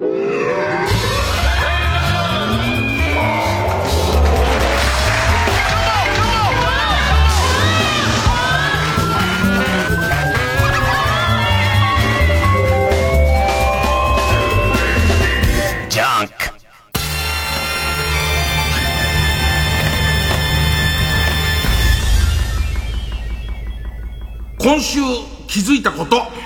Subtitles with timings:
[0.00, 0.08] 今
[24.80, 25.00] 週
[25.46, 26.39] 気づいたこと。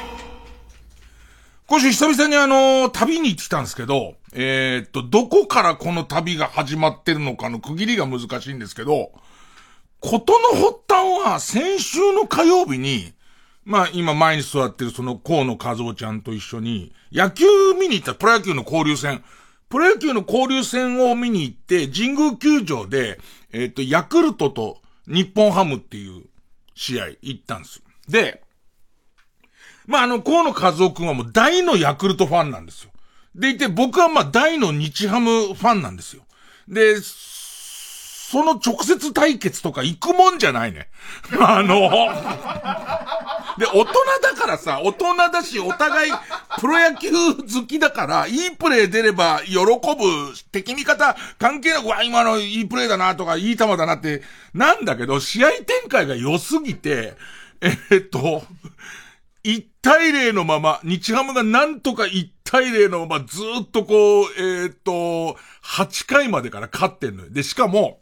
[1.74, 9.10] 今週久々にあの、旅に行ってきたんですけど、えー、っと、どこからこの旅が始まってるのかの区切りが難しいんですけど、
[9.98, 13.12] ことの発端は先週の火曜日に、
[13.64, 17.44] まあ今前に座ってるその河野和夫ちゃんと一緒に、野球
[17.76, 19.24] 見に行ったプロ野球の交流戦。
[19.68, 23.18] プロ野球の交流戦を見に行って、神宮球場で、
[23.52, 26.22] えっ、と、ヤクルトと日本ハムっていう
[26.76, 27.82] 試合行ったんですよ。
[28.08, 28.43] で、
[29.86, 32.90] まあ、あの、河野和夫くんはもう大のヤクルトファンなんですよ。
[33.34, 36.22] でいて、僕はまあ大の日ハムファンなんですよ。
[36.68, 40.88] で、その直接対決とか行くもんじゃないね。
[41.38, 41.90] あの、
[43.58, 46.12] で、大人だからさ、大人だし、お互い、
[46.58, 49.68] プロ野球好きだから、いいプレー出れば喜ぶ、
[50.50, 57.14] 敵味方関係なく、わ、今のいいプレーだなとか、いい球だなって、なんだけど、試合展開が良すぎて、
[57.60, 58.44] え、っと、
[59.44, 67.30] 1対0のまま、日ハムがなんとか1対0のままずっとこう、えー、っと、8回までから勝ってんのよ。
[67.30, 68.00] で、しかも、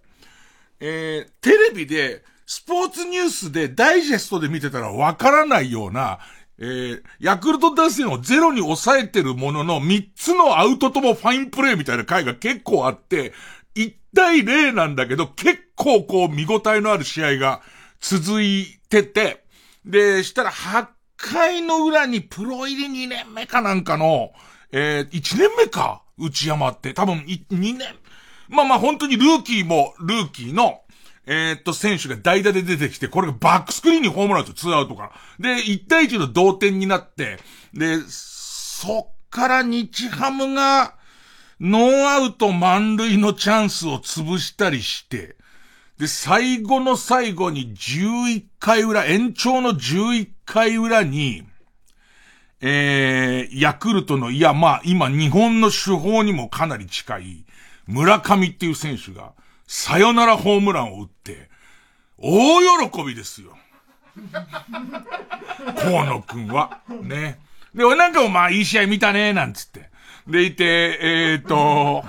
[0.78, 6.20] えー、テレビで、スポーツニュースでダイジェストで見てたらわからないような、
[6.58, 13.32] えー、ヤクルト打線をゼロに抑えてるものの3つのアウトともファインプレーみたいな回が結構あって、
[13.74, 17.60] 1対0なんだけど結構こう見応えのある試合が
[18.00, 19.42] 続いてて、
[19.84, 20.86] で、したら8
[21.22, 24.32] 回の裏にプロ入り2年目かなんかの、
[24.72, 26.02] えー、1年目か？
[26.18, 26.92] 内山って。
[26.92, 27.46] 多分、2
[27.78, 27.80] 年。
[28.48, 30.82] まあまあ本当にルーキーもルーキーの、
[31.26, 35.12] えー、っと、選手が代打で出てきて、これがバックスクリーンにホームランと2アウトから。
[35.38, 37.38] で、1対1の同点になって、
[37.72, 40.96] で、そっから日ハムが、
[41.60, 45.36] ノーアウト満塁のチャンスを潰したりして、
[45.98, 51.44] で、最後の最後に11回裏、延長の11回裏に、
[52.60, 57.46] えー、ヤクルトの、いや、まあ、今日本の手法にもかなり近い、
[57.86, 59.32] 村上っていう選手が、
[59.66, 61.48] サヨナラホームランを打って、
[62.18, 63.56] 大喜びですよ。
[65.76, 66.82] 河野くんは。
[67.00, 67.40] ね。
[67.74, 69.88] で、俺なんかもまあいい試合見たね、なんつって。
[70.26, 72.04] でいて、えっ、と、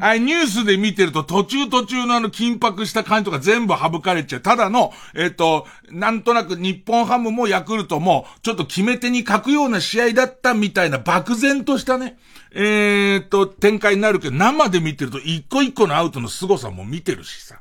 [0.00, 4.40] あニュースで見てると途中途中のあの緊迫した感じとか全部省かれちゃう。
[4.40, 12.18] ただの、えっ、ー、と、なんとなく日本ハムもヤクルトもちょっと決め手に書くような試合だったみたいな漠然としたね、
[12.52, 17.60] えっ、ー、と、展開になるけど生で見てると一個一個のアウトの凄さも見てるしさ。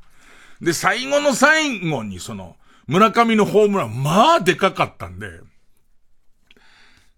[0.62, 2.56] で、最後の最後にその、
[2.88, 5.28] 村上のホームラン、まあでかかったんで、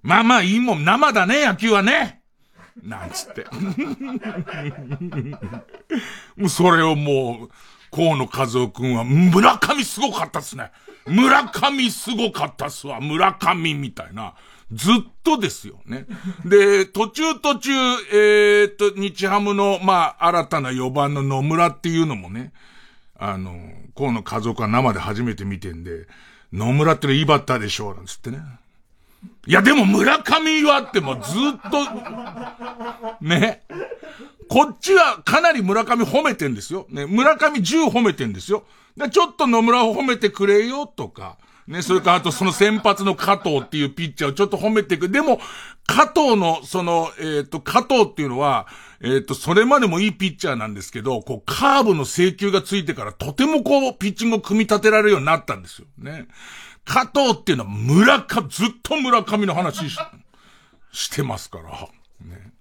[0.01, 2.20] まあまあいいもん、生だね、野球はね。
[2.83, 3.45] なんつって。
[6.37, 7.49] もうそれをもう、
[7.95, 10.71] 河野和夫くんは、村上すごかったっすね。
[11.07, 12.99] 村上すごかったっすわ。
[13.01, 14.35] 村上みたいな。
[14.71, 14.93] ずっ
[15.23, 16.05] とですよね。
[16.45, 17.71] で、途中途中、
[18.13, 22.53] えー、っと、日ハムの、まあ、新たな4番の野村っていうのもね、
[23.19, 23.53] あの、
[23.97, 26.07] 河野和夫くんは生で初めて見てんで、
[26.53, 28.39] 野村ってのいいバッターでしょう、なんつってね。
[29.47, 33.63] いや、でも村上はってもうずっと、ね。
[34.47, 36.85] こっちはかなり村上褒めてんですよ。
[36.90, 37.06] ね。
[37.06, 38.66] 村上10褒めてんですよ。
[39.12, 41.38] ちょっと野村を褒めてくれよとか。
[41.68, 45.40] ね、それからあとその先発の加藤っていうピッチャーをちょっと褒めてくでも、
[45.88, 48.68] 加藤の、その、えっ、ー、と、加藤っていうのは、
[49.02, 55.88] えっ、ー、と、それまでもいいピッチャーなんですけど、こう、カーブの請求がついてからとてもこう、ピッチングを組み立てられるようになったんですよ。
[55.97, 56.28] ね。
[56.85, 59.97] 加藤っていうのは村か、ずっと村上の話し
[60.91, 61.69] してますから。
[62.25, 62.51] ね。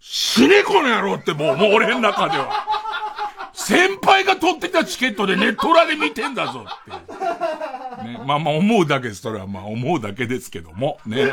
[0.00, 2.66] 死ねこの野郎ってもう、もう俺の中では。
[3.52, 8.04] 先輩が取ってたチケットでネットラで見てんだぞって。
[8.04, 8.20] ね。
[8.24, 9.22] まあまあ思うだけです。
[9.22, 10.98] それはまあ思うだけですけども。
[11.06, 11.32] ね。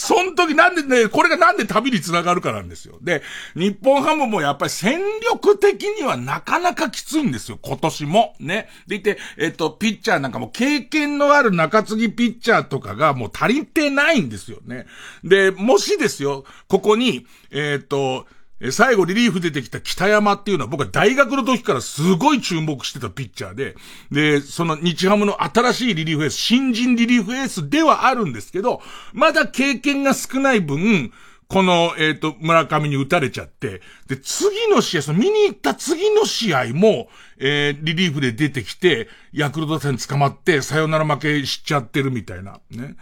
[0.00, 2.98] その時なんでね、これがなんで旅に繋がるかなんですよ。
[3.02, 3.22] で、
[3.54, 4.98] 日本ハムもやっぱり戦
[5.30, 8.34] 力的にはなかなかきついんですよ、今年も。
[8.40, 8.68] ね。
[8.86, 14.86] でいて、えっと、ピッチャーなんかも経験のある中継ぎピッチャーとかがもう足りてないんですよね。
[15.22, 18.26] で、もしですよ、ここに、えっと、
[18.60, 23.74] え、最後リリーフ出てきた北山っていうのは僕は大学の時からすごい注目してたピッチャーで、
[24.10, 31.12] で、その日ハムの新しいリリーフエース、新人リリーフエースではあるんですけど、まだ経験が少ない分、
[31.50, 37.08] この、えっ、ー、と、村上に打たれちゃって、で、次の試合、その見に行った次の試合も、
[37.38, 42.94] えー、リリーフで出てきて、ヤクルト戦捕まって、サヨナラ負けしちゃってるみたいな、ね。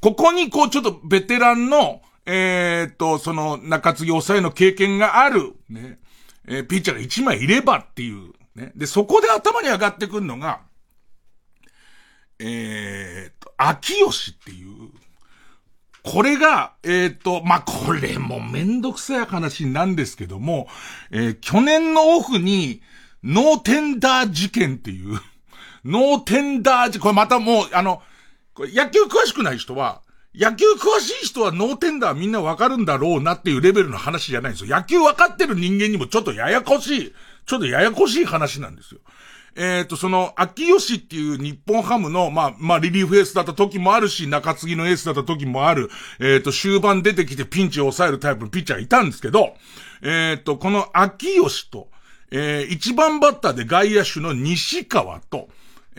[0.00, 2.00] ここに、こう、ちょっとベテランの、
[2.30, 5.98] えっ、と、その、中継ぎ抑えの経験がある、ね。
[6.46, 8.70] えー、ピッチャーが1枚いればっていう、ね。
[8.76, 10.60] で、そこで頭に上がってくるのが、
[12.38, 14.90] えー、と、秋吉っていう、
[16.02, 20.68] これが、えっ、と、まあ、これもめんどくさい話なんですけども、
[21.10, 22.82] えー、去年のオフに、
[23.24, 25.18] ノーテンダー事件っていう、
[25.82, 28.02] ノーテンダー事、これまたもう、あの、
[28.58, 30.02] 野球詳しくない人は、
[30.34, 34.76] 野球詳しい人はノーテンダーみんなわかるんだろうなっていうレベルの話じゃないんですよ。
[34.76, 37.14] 野球わかってる人間にもちょっとややこしい、
[37.46, 39.00] ちょっとややこしい話なんですよ。
[39.56, 45.90] えっ、ー、と、その、秋吉っていう日本ハムの、まあ、まあ、リリーフエースだった時もあるし、中継ぎのエースだった時もある、
[46.20, 49.54] えっ、ー、と、終盤出てきてピンチを抑えるタイプのピッチャーいたんですけど、
[50.02, 51.88] えっ、ー、と、この秋吉と、
[52.30, 55.48] えー、一番バッターで外野手の西川と、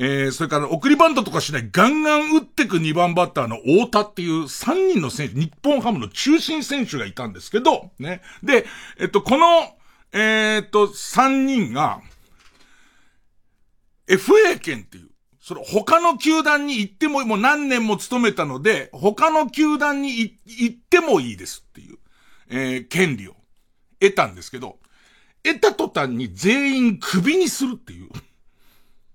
[0.01, 8.21] えー、それから送りバントとかしないガンガン打ってく2番バッターの太田っていう3人の選手、日本ハムの中心選手がいたんですけど、ね。
[8.41, 8.65] で、
[8.97, 9.45] えっと、この、
[10.13, 11.99] えー、っと、3人が、
[14.07, 15.09] FA 権っていう、
[15.41, 21.97] その他の球団に行っても、もう何年も勤めたので、他の球団に行ってもいいですっていう、
[22.49, 23.35] えー、権利を
[23.99, 24.79] 得たんですけど、
[25.43, 28.09] 得た途端に全員クビにするっていう。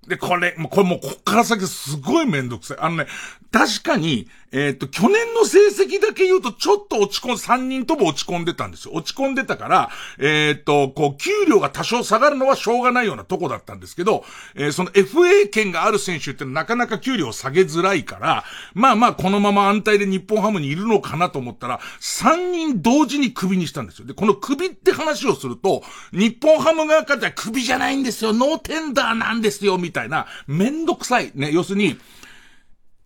[0.08, 2.78] で、これ、もうこれもうこっから先すごいめんどくさい。
[2.80, 3.06] あのね、
[3.50, 8.94] 確かに、えっ、と、去年の成績だけ言うとちょっと落ち込ん、3人とも落ち込んでたんですよ。
[8.94, 9.90] 落ち込んでたから、
[10.20, 14.24] えっ、ー、と、こう、給料が多少下がるのはしょうがないようなとこだったんですけど、
[14.54, 24.06] えー、その FA 権がある選手ってなかなか給料を下げづらいから、まあまあこのまま安泰で日本ハムにいるのかなと思ったら、3人同時にクビにしたんですよ。
[24.06, 31.32] で、このクビって話をすると、日本ハム側からクビじゃないんですよ、ノーテンダーなんですよ、みたいな、めんどくさい。
[31.34, 31.98] ね、要するに、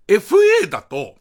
[0.08, 1.14] FA だと、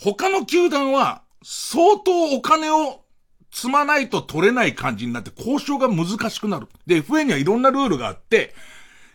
[0.00, 3.02] 他の球団は相当お金を
[3.50, 6.68] 積まないと取れない感じになって交渉が難しくなる。
[6.86, 8.54] で、FA にはいろんなルールがあって、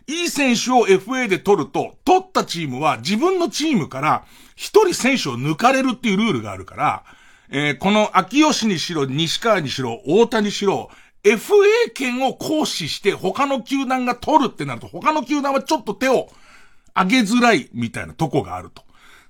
[0.06, 7.04] いい選手を FA で取ると、取ったチームは自分のチームから一人選手を抜かれるっていうルールがあるから、
[7.48, 10.90] えー、この秋吉にしろ、西川にしろ、大谷にしろ、
[11.22, 11.54] FA
[11.94, 16.28] 権を行使して他の球団が取るってなると、他の球団はちょっと手を
[16.94, 18.82] 上げづらいみたいなとこがあると。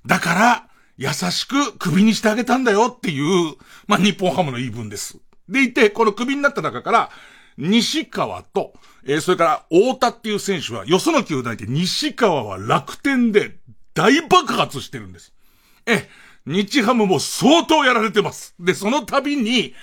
[0.04, 3.56] だから、優しく首にしてあげたんだよっていう、
[3.86, 5.18] まあ、日本ハムの言い分です。
[5.48, 7.10] でいて、この首になった中から、
[7.56, 8.72] 西川と、
[9.04, 13.56] えー、それから、大田っていう選手は、よその球団で西川は楽天で
[13.94, 15.32] 大爆発してるんです。
[15.86, 16.08] え、
[16.46, 18.54] 日ハムも相当やられてます。
[18.58, 19.74] で、その度に、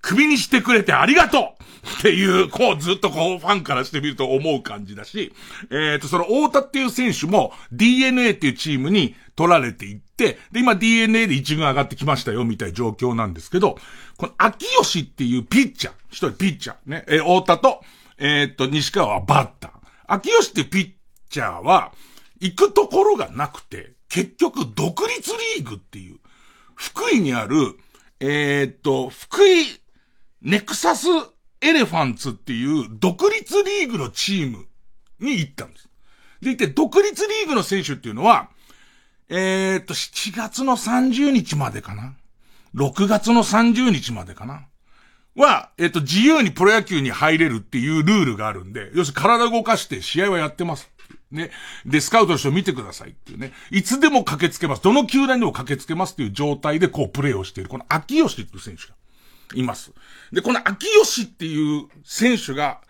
[0.00, 1.58] 首にしてくれてありがとう。
[1.98, 5.32] っていう、こうずっとこうファンからしてみると思う感じだし、
[5.70, 13.78] えっ、と、その太田っていう選手も DNA っていうチームに取られていって、で、今 DNA で一軍上がってきましたよ、みたいな状況なんですけど、
[14.16, 17.80] この秋吉っていうピッチャー、一人ピッチャー、ね、えー、太田と、
[18.18, 19.70] えっ、と、西川はバッター。
[20.08, 20.92] 秋吉っていうピッ
[21.30, 21.92] チャーは、
[22.40, 26.18] 行くところがなくて、結局独立リーグっていう、
[26.74, 27.78] 福井にある、
[28.20, 29.64] えっ、と、福井
[30.42, 31.06] ネクサス
[31.60, 34.66] エレファンツっていう独立リーグのチーム
[35.20, 35.88] に行ったんです。
[36.40, 38.50] で、いて、独立リーグの選手っていうのは、
[39.28, 42.14] えー、っと、7月の30日までかな
[42.74, 44.66] ?6 月の30日までかな？
[45.34, 50.90] は、えっと、自由にプロ野球に入れるっていうルールがあるんで、要するに体動かして試合はやってます。
[51.30, 51.50] ね。
[51.86, 53.52] で、スカウトの人見てくださいっていうね。
[53.70, 54.82] いつでも駆けつけます。
[54.82, 57.70] どの球団にも駆けつけますっていう状態でこうプレーをしている。
[57.70, 58.94] この秋吉っていう選手が。
[59.54, 59.92] います。
[60.32, 62.80] で、この秋吉っていう選手が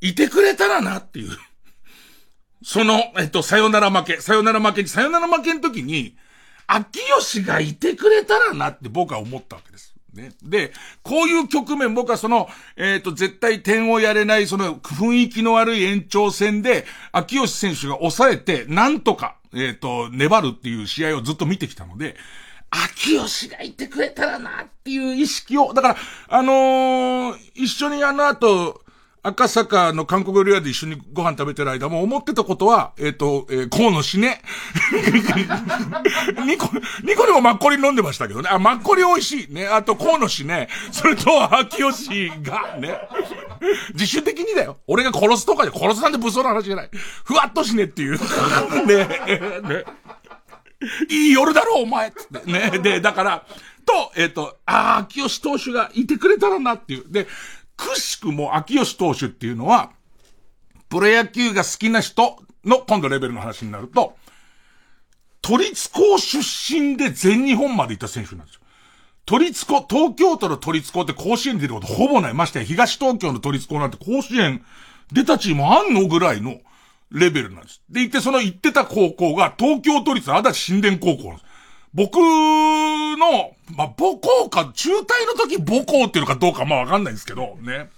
[0.00, 1.30] いてくれたらなっていう。
[2.62, 6.16] その、えっと、さよなら負け、さよなら負けに、さよなら負けの時に、
[6.66, 9.94] 秋吉がいてくれたらなって僕は思ったわけです。
[10.14, 10.32] ね。
[10.42, 22.16] で、こういう局面、僕はその、えっ、ー、と、絶対点をやれない、その、雰囲気の悪い延長戦で、秋吉選手が抑えて、なんとか、えっ、ー、と、粘るっていう試合をずっと見てきたので、
[22.70, 25.96] 秋吉がいてくれたらなっていう意識を、だから、
[26.28, 28.82] あのー、一緒にあの後、
[29.22, 34.40] 赤坂の韓国料理屋で一緒にご飯食べてる間も思ってたことは、えっ、ー、と、えー、河野死ね。
[36.46, 36.70] ニコ、
[37.04, 38.48] ニコにもマッコリ飲んでましたけどね。
[38.50, 39.52] あ、マッコリ美味しい。
[39.52, 39.66] ね。
[39.66, 40.68] あと、河野死ね。
[40.90, 42.98] それと、秋吉が、ね。
[43.92, 44.78] 自主的にだよ。
[44.86, 46.90] 俺が殺すとかで、殺すなんて武装の話じゃない。
[47.24, 48.18] ふわっと死ねっていう。
[48.86, 49.04] ね。
[49.68, 49.84] ね。
[51.10, 52.50] いい夜だろ、お前つって。
[52.50, 52.70] ね。
[52.82, 53.46] で、だから、
[53.84, 57.04] と、えっ、ー、と、ああ、秋吉投手がいてくれたらなっていう。
[57.10, 57.26] で、
[57.76, 59.90] くしくも秋吉投手っていうのは、
[60.88, 64.16] プロ野球が好きな人の今度レベルの話になると、
[65.42, 68.60] 都立高出身で全日本まで行った選手なんですよ。
[69.26, 72.34] 都立高、東京都の都立高って甲子園に出ることほぼない。
[72.34, 74.64] ましてや東東京の都立高なんて甲子園
[75.12, 76.60] 出たチームあんのぐらいの
[77.10, 77.82] レベルなんです。
[77.90, 81.44] で、行ってその行ってた高校が東京都立足立新田高校なんです。
[81.92, 87.90] 僕の、まあ、母校か、中退の時母校っていうのかどうかまあわかんないんですけど、ね。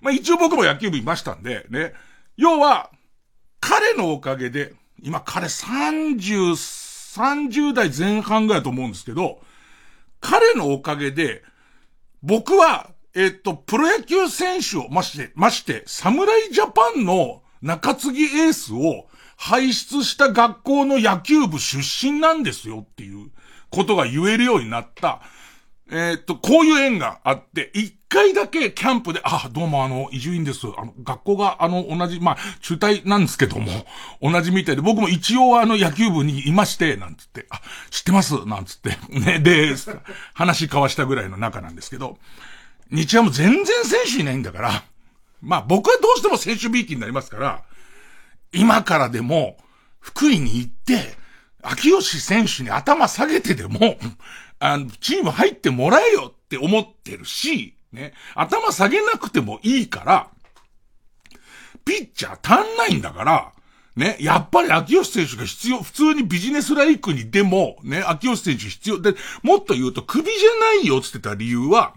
[0.00, 1.92] まあ一応僕も野球部いましたんで、ね。
[2.36, 2.90] 要は、
[3.60, 6.52] 彼のおかげで、今彼30、
[7.14, 9.40] 30代前半ぐらいと思うんですけど、
[10.20, 11.42] 彼のおかげで、
[12.22, 23.30] 僕は、えっと、プロ野球選手を、まして、まして、侍ジャパンの中継ぎエースを輩出した学校の野球部出身なんですよっていう
[23.70, 25.20] ことが言えるようになった。
[25.92, 30.68] えっと、こういう縁があって、一回だけキャンプで、あ、どうもあの、伊集院です。
[30.78, 33.86] あの、学校があの、同じ、まあ、中退なんですけども、
[34.22, 38.46] 同じみたいで、僕も一応あの、野球部にいまして、なんつって、あ、知ってます？
[38.46, 39.74] なんつって、 ね、で、
[40.32, 42.18] 話交わしたぐらいの仲なんですけど、
[42.92, 44.84] 日ハム全然選手いないんだから、
[45.40, 47.62] まあ僕はどうしても選手ビーキになりますから、
[48.52, 49.56] 今からでも、
[50.00, 51.14] 福井に行って、
[51.62, 53.98] 秋吉選手に頭下げてでも、
[54.58, 60.28] あの、チーム入ってもらえよって思ってるし、ね、頭下げなくてもいいから、
[61.84, 63.52] ピッチャー足んないんだから、
[63.96, 69.00] ね、やっぱり秋吉選手が必要、普通にビジネスライクにでも、ね、秋吉選手必要。
[69.00, 71.94] で、もっと言うと首じゃないよって言ってた理由は、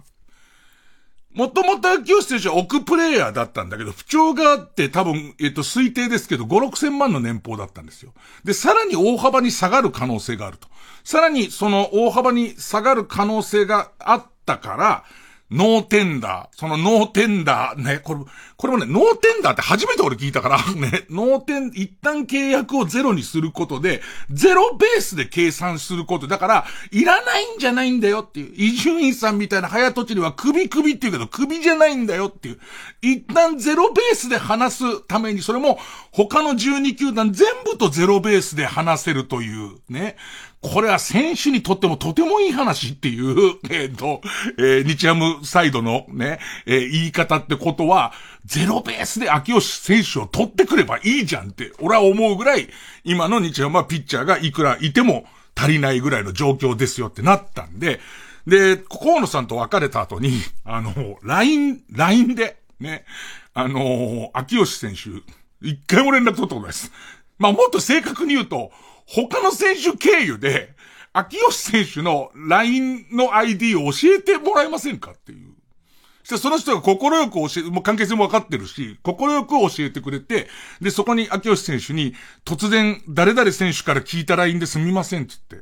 [1.33, 8.13] もともと秋吉選手は億プレイヤーだったんだけど、不調があって多分、えっ、と、推定ですけど、5、6千万の年俸だったんですよ。
[8.43, 10.67] で、さらに大幅に下がる可能性があると。
[11.03, 15.03] さらに、その大幅に下がる可能性があったから、
[15.53, 16.57] ノーテンダー。
[16.57, 18.19] そのノーテンダー、ね、これ、
[18.57, 26.27] これもね、ノーテンダーって初めて俺聞いたから、 ね、ノーテン、一旦契約をゼロにすることで、ゼロベースで計算すること。
[26.27, 28.53] だから、いらないんじゃないんだよっていう。
[28.55, 32.59] 伊集院さんみたいな早とちりは首首って言うけど、首じゃないんだよっていう。
[33.03, 35.79] 一旦ゼロベースで話すために、それも
[36.11, 40.15] 他の12球団全部とゼロベースで話せるという、ね。
[40.63, 44.21] これは選手にとってもとてもいい話っていう、 えっ、ー、と、
[44.57, 48.13] えー、日ハムサイドのね、えー、言い方ってことは、
[48.45, 52.69] ゼロベースで秋吉選手を取ってくればいいじゃんって、俺は思うぐらい、
[53.03, 57.99] 今の日ハムはピッチャーがいくらいても足りないぐらいの状況ですよってなったんで、
[58.47, 60.31] で、河野さんと別れた後に、
[60.63, 63.03] あの、LINE、LINE で、ね、
[63.53, 65.09] あの、秋吉選手、
[65.65, 66.91] 一回も連絡取ったことないです。
[67.37, 68.71] まあ、もっと正確に言うと、
[69.05, 70.75] 他の選手経由で、
[71.13, 75.53] 秋吉選手の LINE の ID を教えてもらえませんかっていう。
[76.23, 80.47] そその人が心よく教え、もう関係性もわかってるし、心よく教えてくれて、
[80.81, 85.57] で、そこに秋吉選手に、突然、誰々選手から聞いた LINE ですみません、つって。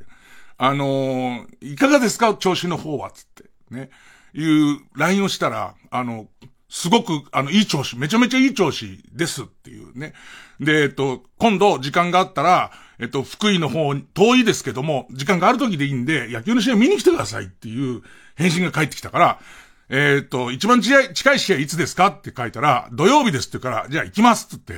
[0.58, 2.34] あのー、いかがですか？
[2.34, 3.44] 調子の方は、つって。
[3.70, 3.90] ね。
[4.34, 6.28] いう LINE をしたら、あの、
[6.68, 10.14] すごく、あの、いい調子、めちゃめちゃいい調子ですっていうね。
[10.60, 12.70] で、えっと、今度時間があったら、
[13.02, 18.00] えっと、福井の方、遠いですけども、時間がある時でいいんで、野球の試合見に来てくださいっていう
[18.36, 19.40] 返信が返ってきたから、
[19.88, 24.72] えっと、一番近い、近い試合いつですかって書いたら、土曜日ですって言うから、じゃあ行きますって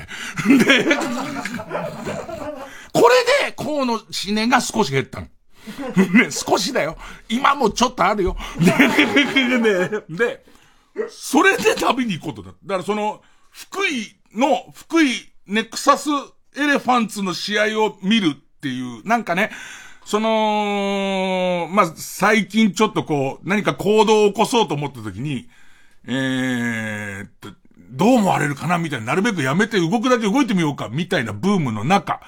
[0.49, 0.65] 言って。
[0.89, 0.97] で、
[2.95, 5.27] これで、河野死ねが少し減ったの。
[6.15, 6.97] ね、少しだよ。
[7.29, 8.39] 今もちょっとあるよ。
[8.59, 8.73] で、
[10.09, 10.47] で、
[11.11, 12.55] それで旅に行くことだ。
[12.65, 16.09] だからその、福井の、福井ネクサス
[16.57, 19.51] エレファンツの試合を見るっていう、なんかね、
[20.05, 25.49] その、まあ、最近ちょっとこう、何か行動を起こそうと思った時に、
[26.07, 27.49] えー、っと、
[27.91, 32.21] どう思われるかなみたいな、なるべくやめて動くだけ動いてみようかみたいなブームの中、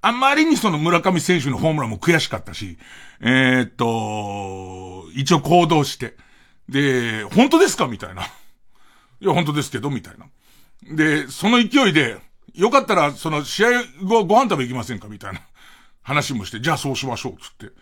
[0.00, 2.78] あまりにその村上選手のホームランも悔しかったし、
[3.20, 6.16] えー、っと、一応行動して、
[6.68, 7.88] で、本当ですか？
[7.88, 8.22] みたいな。
[8.22, 10.26] いや、本当ですけど、みたいな。
[10.94, 12.18] で、その勢いで、
[12.54, 13.68] よかったら、その試合
[14.02, 15.08] 後ご飯食べ行きませんか？
[15.08, 15.40] みたいな
[16.02, 17.74] 話もして、じゃあそうしましょう、つって。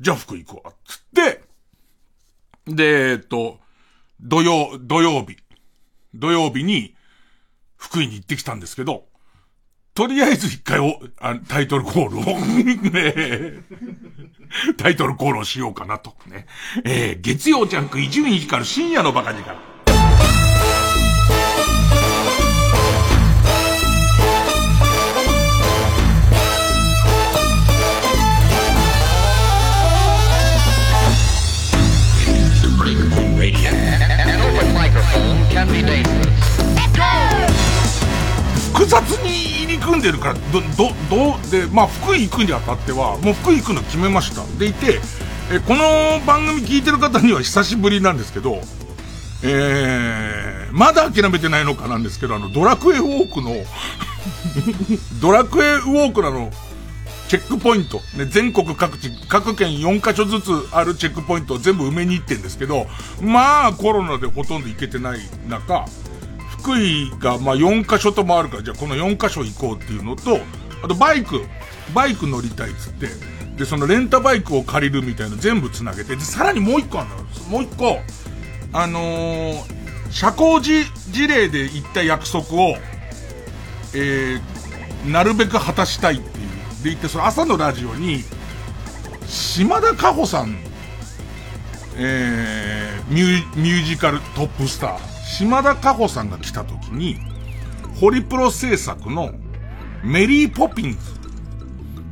[0.00, 1.42] じゃあ福行こう、つって、
[2.66, 3.58] で、えっと、
[4.20, 5.36] 土曜、土曜日。
[6.14, 6.94] 土曜日に、
[7.76, 9.06] 福井に行ってきたんですけど、
[9.94, 12.22] とりあえず一回お、あタイトルコールを
[12.92, 13.64] ね、
[14.76, 16.14] タイトルコールをしようかなと。
[16.26, 16.46] ね。
[16.84, 19.69] えー、月曜ジャンク伊集院光深夜のバカ力。
[40.00, 44.42] んでるから、ど、ど、ど、で、まあ、福井行くにあたっては、もう福井行くの決めました。
[44.58, 45.00] でいて、
[45.52, 48.60] え、この番組聞いてる方には久しぶりなんですけど、
[49.42, 53.52] えー、まだ諦めてないのかなんですけど、あの、ドラクエウォークの
[55.20, 56.50] ドラクエウォークなの、
[57.28, 62.86] チェックポイント、ね、全国各地、各県4カ所ずつあるチェックポイントを全部埋めに行ってんですけど、
[63.22, 65.84] まあコロナでほとんど行けてない中、
[66.60, 70.38] 福井がまあ4カ所ともあるから、じゃあこの4カ所行こうっていうのと、
[70.82, 71.42] あとバイク、
[71.94, 73.08] バイク乗りたいっつって、
[73.56, 77.16] で、そのレンタバイクを借りるみたいな全部繋げて、で、さらにもう一個あるの
[77.48, 77.98] もう一個、
[78.72, 82.76] あのー、社交辞事例で言った約束を、
[83.94, 86.30] えー、なるべく果たしたいっていう。
[86.82, 88.24] で言って、その朝のラジオに、
[89.26, 90.56] 島田加穂さん、
[91.96, 97.16] えー、ミュミュージカルトップスター、島田加穂さんが来た時に、
[98.00, 99.32] ホリプロ制作の
[100.02, 100.98] メリーポピンズ、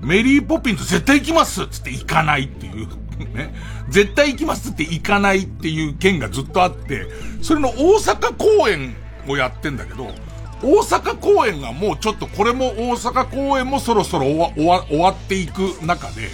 [0.01, 2.87] メリーポピンズ絶対行きますつって行かないっていう。
[3.35, 3.53] ね。
[3.89, 7.09] 絶対行きますって行かないっていう件がずっとあって、
[7.43, 8.95] それの大阪公演
[9.27, 10.15] をやってんだけど、
[10.63, 16.31] 大阪公演がもうちょっとこれも大阪公演もそろそろ終わ終わ終わっていく中で、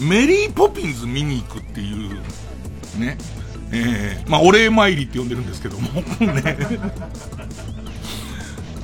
[0.00, 2.20] メリーポピンズ見に行くっていう、
[2.98, 3.16] ね。
[3.74, 5.90] えー、まあ、お礼参りって呼んでるんですけども、
[6.20, 6.56] ね。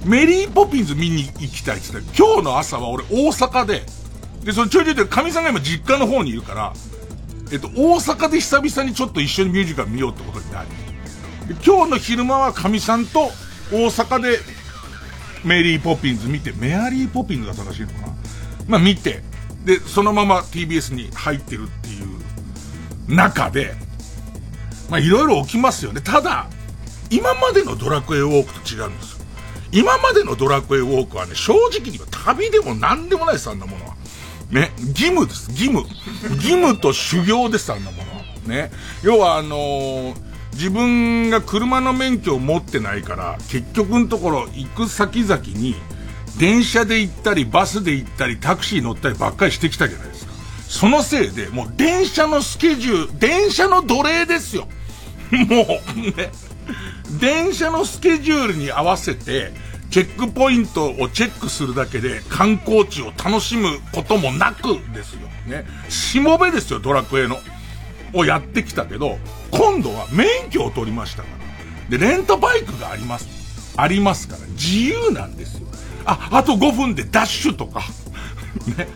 [0.05, 2.11] メリーポピンズ見に行きたいって言った。
[2.11, 3.85] ら、今日の朝は俺大阪で、
[4.45, 6.73] で、そのちょいちょいで、神さんが今実家の方にいるから、
[7.53, 10.69] えっと、大阪で久々にちょっと一緒にミュージカル見ようってことになり、
[11.65, 13.31] 今日の昼間は神さんと
[13.73, 14.39] 大阪で
[15.45, 18.15] メリーポピンズ見て、メアリーポピンズが正しいのかな。
[18.69, 19.23] まあ見て、
[19.65, 23.75] で、そのまま TBS に入ってるっていう中で、
[24.91, 26.01] まあいろいろ起きますよね。
[26.01, 26.49] ただ、
[27.11, 29.25] 今までのドラクエウォークと違うんですよ。
[29.73, 33.95] 今までのドラクエウォークはね、正直に言旅でも何でもないです、あんなものは。
[34.51, 35.87] ね、義務です、義務。
[36.35, 38.25] 義務と修行です、あんなものは。
[38.47, 38.73] ね。
[39.03, 40.15] 要はあのー、
[40.55, 45.77] 自分が車の免許を持ってないから、結局のところ行く先々に、
[46.39, 50.33] 電車で行ったり、バスで行ったり、タクシー乗ったりばっかりしてきたじゃないですか。
[50.69, 54.69] そのせいで、もう電車のスケジュール、電車の奴隷ですよ。
[55.31, 56.31] もう、ね。
[57.21, 59.53] 電車のスケジュールに合わせて、
[59.91, 65.23] チェックポイントをチェックするだけで観光地を楽しむこともなくですよ。
[65.47, 65.65] ね。
[65.89, 67.39] しもべですよ、ドラクエの。
[68.13, 69.19] をやってきたけど、
[69.51, 71.29] 今度は免許を取りましたか
[71.91, 71.99] ら。
[71.99, 73.75] で、レンタバイクがあります。
[73.77, 75.67] ありますから、自由なんですよ。
[76.05, 77.83] あ、あと5分でダッシュとか。
[78.79, 78.89] ね。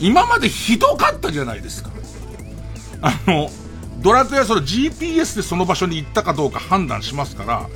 [0.00, 1.90] 今までひどかったじゃないですか。
[3.02, 3.50] あの、
[4.06, 7.68] ドラクエはその GPS でその場所に行ったかどうか判断しますから、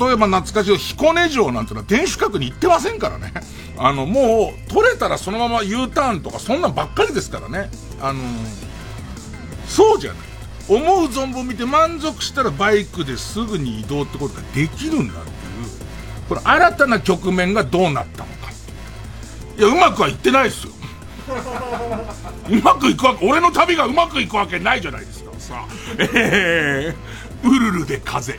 [0.00, 3.32] 例えば懐かしい彦根城なんてのは天守閣に行ってませんからね。
[3.78, 7.70] あの、もう、取れたらそのまま U ターンとかそんなんばっかりですからね。
[8.00, 8.24] あのー、
[9.68, 10.22] そうじゃない。
[10.66, 15.34] 思う存分見て満足したらバイクですぐに移動ってことができるんだっていう、
[16.28, 18.50] これ新たな局面がどうなったのか。
[19.56, 20.72] いや、うまくはいってないですよ。
[22.50, 25.30] うまくいくわけ、俺の旅がうまくいくわけないじゃないですか。
[25.38, 25.66] さあ、
[25.98, 28.38] えー、ウルルで風。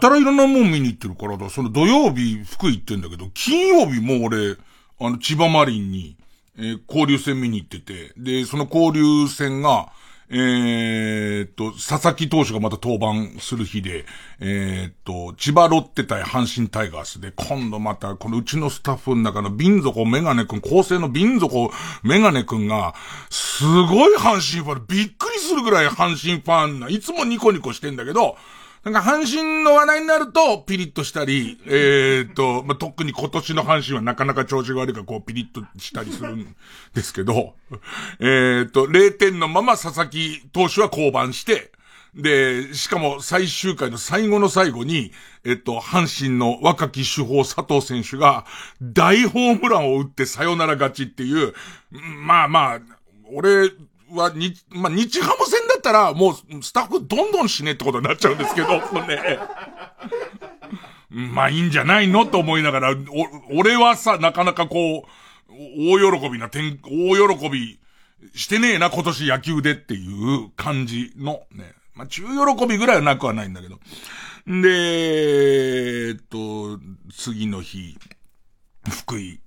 [0.00, 4.56] たらいろんなもん見に行ってるからだ、その土曜日福井行ってんだけど、金曜日も俺、
[4.98, 6.16] あの、千葉マリンに、
[6.58, 9.92] えー、交流戦見に行ってて、で、その交流戦が、
[10.32, 14.06] えー、っと、佐々木投手がまた登板する日で、
[14.38, 21.72] えー、っと、千葉ロッテ対阪神タイガースで、今度また、このうちのスタッフの中の瓶底メガネくん、構成の瓶底
[22.04, 22.94] メガネくんが、
[23.28, 28.36] すごい阪神ファン、びっくりするぐらい阪神ファンな、いつもニコニコしてんだけど、
[28.82, 36.56] なんか阪神の話題になるとピリッとしたり、えー、と、まあ、特に今年の阪神はなかなか調子が悪いからこうピリッとしたりするん
[36.94, 37.54] ですけど、
[38.20, 41.72] え、っと、0点のまま佐々木投手は降板して、
[42.14, 45.12] で、しかも最終回の最後の最後に、
[45.44, 48.46] えっと、阪神の若き主砲佐藤選手が
[48.82, 51.54] 大ホームランを打ってサヨナラ勝ちっていう、
[51.90, 52.80] まあまあ、
[53.32, 53.70] 俺、
[54.12, 58.68] は、に、まあ、日ハム戦ったら、もう、スタッフどんどん死ねってことになっちゃうんですけど、
[59.06, 59.38] ね。
[61.10, 62.24] まあ、いいんじゃないの？
[62.26, 65.52] と思いながら、お、俺はさ、なかなかこう、
[65.92, 67.80] 大喜びな点、大喜び
[68.34, 71.72] してねえな、今年野球でっていう感じのね。
[71.94, 73.80] まあ、中喜びぐらいはなくはないんだけど。
[74.46, 76.78] で、えっと、
[77.12, 77.98] 次の日、
[78.88, 79.40] 福井。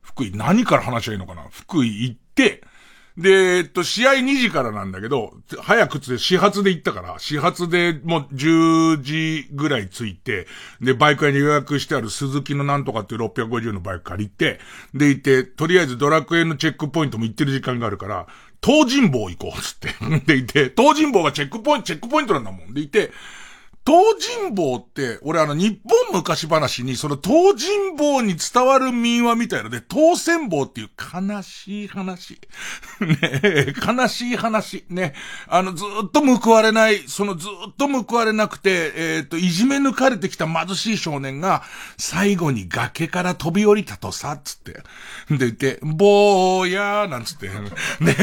[0.00, 1.46] 福井、何から話しゃいいのかな？
[1.50, 2.62] 福井行って、
[3.20, 10.46] で、えっと、試合2時からなんだけど、早くつ始発で行ったから、始発でもう10時ぐらい着いて、
[10.80, 14.58] で、バイク屋に予約してある鈴木のなんとかっていう650のバイク借りて、
[14.94, 18.26] で行って、とりあえずドラクエのチェックポイントも行ってる時間があるから、
[18.64, 19.88] 東尋坊行こう、つって。
[20.26, 22.72] でいて、東尋坊がチェックポイント、チェックポイントなんだもん。
[22.72, 23.10] でいて、
[23.86, 32.38] 東尋坊って、俺あの日本昔話に、その東尋坊に伝わる民話みたいので、東仙坊っていう悲しい話。
[33.00, 34.84] ね悲しい話。
[34.90, 35.14] ね。
[35.48, 41.62] あの、ずっと報われない、そのずっと報われなくて、えっ、ー、と、いじめ抜かれてきた貧しい少年が、
[41.96, 44.72] 最後に崖から飛び降りたとさ、つって。
[45.30, 47.48] で言って、ぼーやー、なんつって。
[48.00, 48.14] ね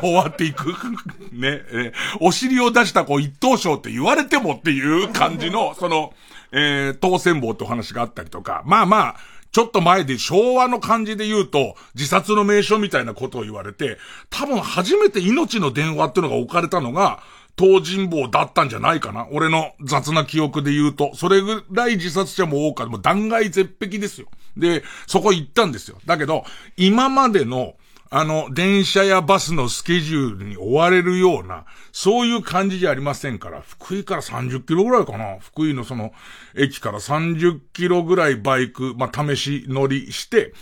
[0.00, 0.74] 終わっていく。
[1.32, 6.12] ねえお尻を出した子一等賞って言われてもっていう、感じの、その、
[6.52, 9.16] えー、当選棒ってお話があったりとか、まあまあ、
[9.52, 17.22] ちょっと前で昭和の感じで言うと、自殺の名称みたいなことを言われて、多分初めて命の電話っていうのが置かれたのが、
[17.58, 21.14] 東尋坊だったんじゃないかな俺の雑な記憶で言うと。
[21.14, 22.90] それぐらい自殺者も多かった。
[22.90, 24.28] もう断崖絶壁ですよ。
[24.58, 25.96] で、そこ行ったんですよ。
[26.04, 26.44] だけど、
[26.76, 27.74] 今までの、
[28.10, 35.38] あの、電車やバスのスケジュールに追われるような、そういう感じじゃありませんから、福井から30キロぐらいかな。
[35.40, 36.12] 福井のその、
[36.54, 40.52] 駅から30キロぐらいバイク、まあ、試し乗りして、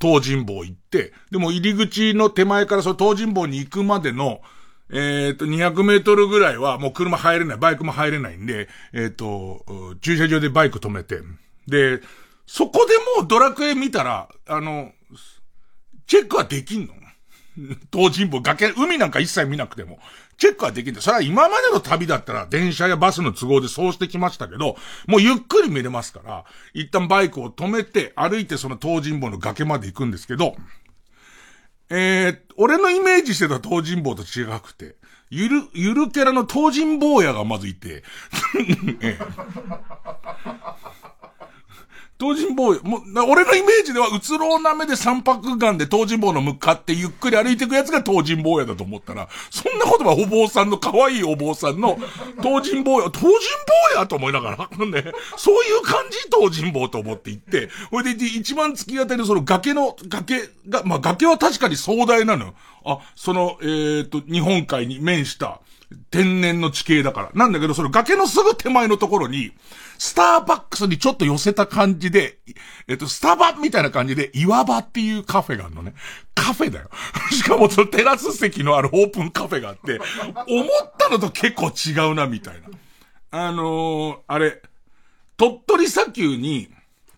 [0.00, 4.40] 東尋坊行って、でも入り口の手前からその東尋坊に行くまでの、
[4.90, 9.64] えっ、と、200メートルぐらいはもう車入れない、バイクも入れないんで、えっ、ー、と、
[10.00, 11.20] 駐車場でバイク止めて、
[11.66, 12.00] で、
[12.46, 14.92] そこでもうドラクエ見たら、あの、
[16.06, 16.94] チェックはできんの？
[17.90, 19.98] 東尋坊、崖、海なんか一切見なくても、
[20.36, 21.00] チェックはできんだ。
[21.00, 30.54] それは今までの旅だったら電車やバスの都合でそうしてきましたけど、もうゆっくり見れますから、一旦バイクを止めて歩いてその東尋坊の崖まで行くんですけど、
[31.88, 34.96] えー、俺のイメージしてた東尋坊と違くて、
[35.30, 38.04] ゆる、ゆるキャラの東尋坊屋がまずいて、
[39.00, 39.18] え
[42.18, 51.98] 東尋坊、もう、俺のイメージでは、うつろうな目で三白眼で東尋坊の向かってゆっくり歩いていくやつが東尋坊やだと思ったら、そんなことはお坊さんの、可愛いお坊さんの、
[52.42, 53.30] 東尋坊や、東尋
[53.94, 62.54] 坊やと思いながら、ね、そういう感じ東尋坊と思って行って、ほいで一番突き当たりのその崖の、崖が、まあ崖は確かに壮大なのよ。
[62.86, 65.60] あ、その、えっ、ー、と、日本海に面した、
[66.10, 67.30] 天然の地形だから。
[67.34, 69.52] なんだけど、その崖のすぐ手前のところに、
[69.98, 72.38] スターバックスにちょっと寄せた感じで、
[72.88, 75.94] えっと、スタバみたいな感じで、岩場っていうカフェがあるのね。
[76.34, 76.90] カフェだよ。
[77.30, 80.00] しかもそのテラス席のあるオープンカフェがあって、
[80.48, 82.68] 思ったのと結構違うな、みたいな。
[83.30, 84.62] あのー、あれ、
[85.36, 86.68] 鳥取砂丘に、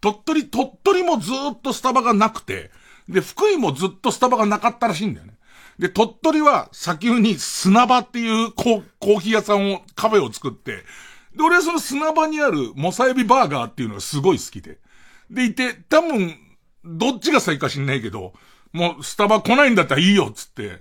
[0.01, 2.71] 鳥取、鳥取もずっとスタバがなくて、
[3.09, 5.38] で、福井もずっとスタバがなかったらしいんだよね。
[5.79, 10.85] で、鳥取は砂丘に砂場っていうコーヒー屋さんを、カフェを作って、
[11.37, 14.79] で、俺はその砂場にあるモサエビバーガーっていうのがすごい好きで。
[15.31, 16.35] でいて、多分、
[16.85, 18.33] どっちが先か知んないけど、
[18.73, 20.81] もうスタバ来ないんだったらいいよっつって、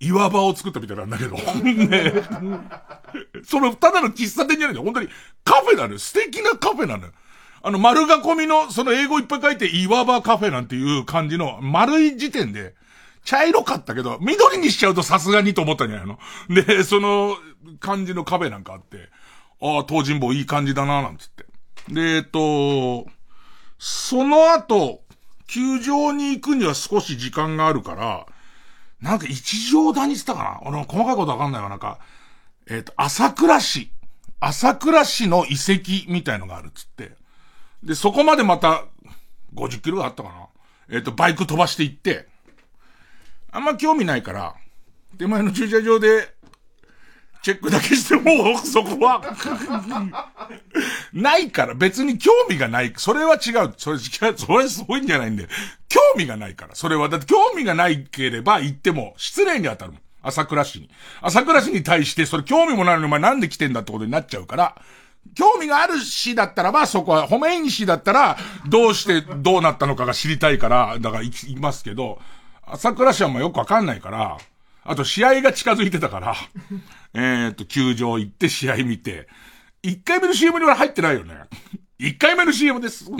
[0.00, 1.36] 岩場を作ったみたいなんだけど。
[1.62, 2.12] ね
[3.44, 4.84] その、ただの喫茶店じゃないんだよ。
[4.84, 5.08] 本当に
[5.44, 5.98] カフェなのよ。
[5.98, 7.12] 素敵なカフェなのよ。
[7.62, 8.06] あの、丸囲
[8.36, 12.74] みの、その英語いっぱい書いて、岩場カフェなんていう感じの、丸い時点で、
[13.28, 17.36] 茶色かったけど、緑にしちゃうとさすがにと思ったんじゃないので、その
[17.78, 19.10] 感じの壁なんかあって、
[19.60, 21.44] ああ、東尋坊いい感じだな、なんつって。
[21.92, 23.06] で、えっと、
[23.78, 25.02] その後、
[25.46, 28.26] 球場に行くには少し時間があるから、
[29.02, 31.68] なんか一条谷って言ったかな俺も細かいことわかんないわ。
[31.68, 31.98] なんか、
[32.66, 33.90] えっ、と、朝倉市。
[34.40, 37.12] 朝倉市の遺跡みたいのがあるっつって。
[37.82, 38.84] で、そこまでまた、
[39.54, 40.48] 50キロがあったかな
[40.88, 42.26] えっ、と、バイク飛ばして行って、
[43.58, 44.54] あんま興味ないから、
[45.18, 46.32] 手前の駐車場で、
[47.42, 49.20] チェックだけしても、そこは
[51.12, 52.92] ないから、別に興味がない。
[52.96, 53.74] それは違う。
[53.76, 54.38] それ違う。
[54.38, 55.48] それすごいんじゃないんで。
[55.88, 56.76] 興味がないから。
[56.76, 60.00] それは、だって興味がないければ言っても、失礼に当たるもん。
[60.22, 60.88] 朝倉市に。
[61.20, 64.76] 朝倉市に対して、それ興味もないのにお前なんで来てんだってことになっちゃうから、
[65.34, 72.20] 興味がある市だったらば、そこは、褒めイン市だったら、どうしてどうなったのかが知りたいから、だから言いますけど、
[72.70, 74.38] 朝倉市はもうよくわかんないから、
[74.84, 76.36] あと試合が近づいてたから、
[77.14, 79.28] えっと、球場行って試合見て、
[79.82, 81.34] 1回目の CM には入ってないよね。
[81.98, 83.10] 1回目の CM です。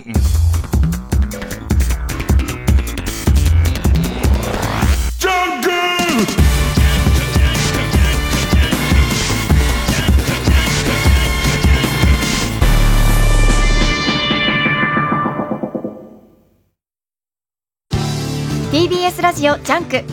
[18.79, 20.05] TBS ラジオジャンク。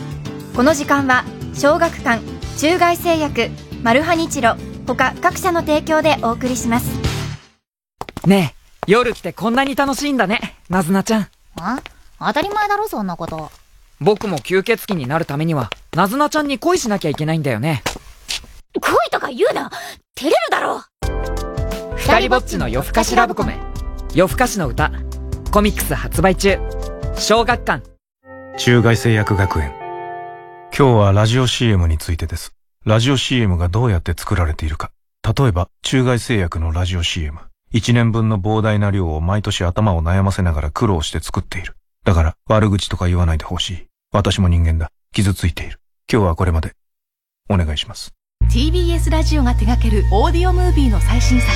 [0.56, 1.24] この時間は
[1.54, 2.20] 小学館
[2.58, 3.48] 中外製薬
[3.84, 4.56] マルハニチロ
[4.88, 6.90] 他各社の提供でお送りします。
[8.26, 8.56] ね
[8.88, 11.28] え夜来てこんなに楽しいんだねナズナちゃん。
[11.60, 11.80] あ？
[12.18, 13.52] 当たり前だろそんなこと。
[14.00, 17.84] 僕も吸血鬼になるためにはナズナちゃんに恋しなきゃいけないんだよね。
[18.80, 19.70] 恋とか言うな。
[20.16, 20.82] 照れるだろ。
[21.94, 23.60] 二人ぼっちの夜更かしラブコメ。
[24.12, 24.90] 夜更かしの歌。
[25.52, 26.58] コミックス発売中。
[27.16, 27.95] 小学館
[28.58, 29.74] 中外製薬学園。
[30.76, 32.54] 今日はラジオ CM についてです。
[32.86, 34.92] ラジオ CM がどうやって作られているか。
[35.22, 37.38] 例えば、中外製薬のラジオ CM。
[37.70, 41.76] 一年分の膨大な量を毎年頭を悩ませながら苦労して作っている。
[42.04, 43.86] だから、悪口とか言わないでほしい。
[44.10, 44.90] 私も人間だ。
[45.12, 45.78] 傷ついている。
[46.10, 46.72] 今日はこれまで。
[47.50, 48.14] お願いします。
[48.50, 51.52] TBS ラジオが手掛けるオーディオムービーの最新作、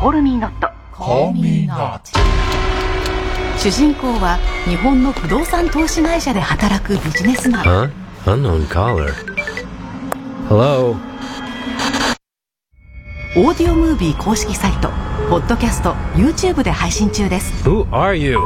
[0.00, 0.68] コールミーノット。
[0.92, 2.57] コールミーノット。
[3.60, 7.92] 主人公は日本の不動産投資会社で働くビジネスマン、
[10.48, 10.96] Hello?
[13.36, 14.90] オーディオムービー公式サイト
[15.28, 17.68] ポッドキャスト YouTube で配信中です。
[17.68, 18.38] Who are you?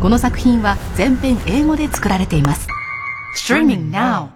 [0.00, 2.66] この作品は全編英語で作られています。
[3.36, 4.30] Streaming now.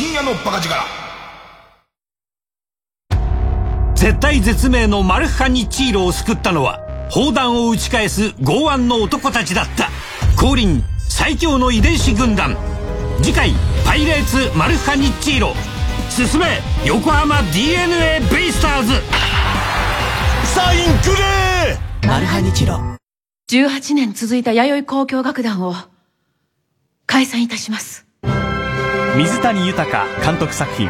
[0.00, 0.74] 深夜のバカ力。
[3.94, 9.90] 絶対絶命のマルハニチーロを救ったのは砲弾を打ち返す剛腕の男たちだった。
[10.42, 12.56] 降臨最強の遺伝子軍団。
[13.20, 13.52] 次回
[13.84, 15.52] パイレーツマルハニチーロ。
[16.08, 16.46] 進め
[16.86, 18.94] 横浜 d n a ベイスターズ。
[20.46, 22.80] サインくれマルハニチロ。
[23.50, 25.74] 18年続いた弥生交響楽団を
[27.04, 28.09] 解散いたします
[29.16, 30.88] 水谷豊監督作品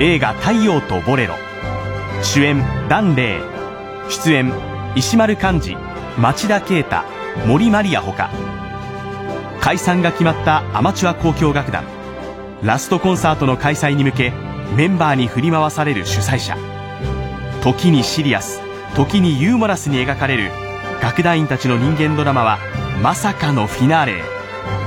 [0.00, 1.34] 映画「太陽とボレロ」
[2.22, 3.40] 主演檀れい。
[4.08, 4.52] 出演
[4.94, 5.76] 石丸幹二
[6.16, 7.02] 町田啓太
[7.46, 8.30] 森マリアほか。
[9.60, 11.84] 解散が決まったアマチュア交響楽団。
[12.62, 14.32] ラストコンサートの開催に向け
[14.76, 16.56] メンバーに振り回される主催者。
[17.62, 18.60] 時にシリアス
[18.94, 20.50] 時にユーモラスに描かれる
[21.02, 22.58] 楽団員たちの人間ドラマは
[23.02, 24.22] まさかのフィナーレへ。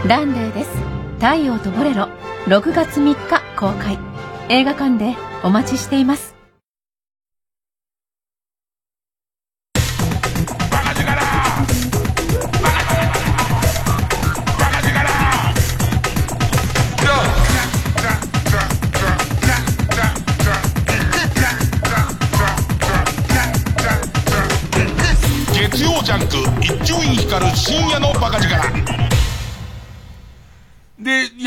[0.07, 0.98] ランデーです。
[1.19, 2.07] 太陽とボレロ
[2.45, 3.99] 6月3日公開。
[4.47, 6.33] 映画館でお待ちしています。
[25.53, 28.08] 月曜ジャンク一丁院光る深夜の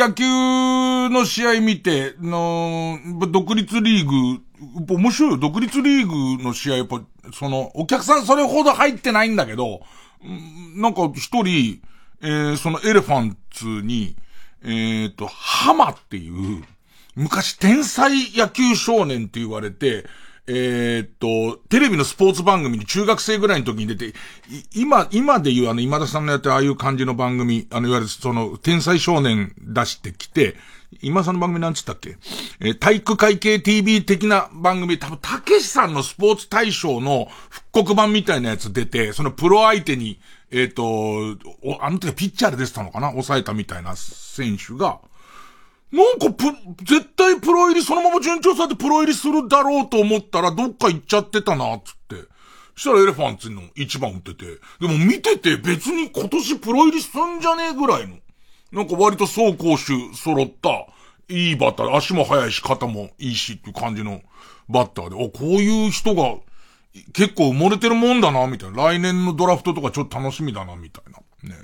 [0.09, 0.25] 野球
[1.11, 2.99] の試合見て、の、
[3.31, 4.43] 独立リーグ、
[4.95, 5.37] 面白いよ。
[5.37, 9.83] 独立リーグの試合、やっぱ、その、お客さんそれほど入ってないんだけど、
[10.75, 11.81] なんか一人、
[12.21, 14.17] えー、そのエレファンツに、
[14.65, 16.65] えっ、ー、と、ハマっていう、
[17.15, 20.07] 昔天才野球少年って言われて、
[20.49, 24.13] えー、っと、テレビのスポーツ番組に中学生ぐらいの時に出て、
[24.75, 30.57] 今、今で言うあの今田さんのやってああいう感じの番組、あの、いわゆるその、天才少年出してきて、
[31.01, 32.19] 今さんの番組なんつったっけ？
[32.61, 43.11] えー体育会系 TV 的な番組、多分、たけしさんのスポーツ大賞の復刻版みたいなやつ出て、そのプロ相手に、えっ、と、おあの時はピッチャーで出てたのかな？
[43.11, 44.99] 抑えたみたいな選手が、
[45.93, 46.45] なんかプ、
[46.85, 52.17] 絶対プロ入りそのまま順調さでプロ入りするだろうと思ったらどっか行っちゃってたな、つって。
[52.75, 54.47] そしたらエレファンツの一番打ってて。
[54.81, 58.17] でも見てて別に今年プロ入りすんじゃねえぐらいの。
[58.73, 60.87] なんか割と走攻守揃った、
[61.29, 64.23] いいバッター、足も速いし肩もいいしっていう感じの
[64.71, 66.37] バッターで、お、こういう人が
[67.13, 68.83] 結構埋もれてるもんだな、みたいな。
[68.85, 71.55] 来年のドラフトとかちょっと楽しみだな、みたいな。
[71.55, 71.57] ね。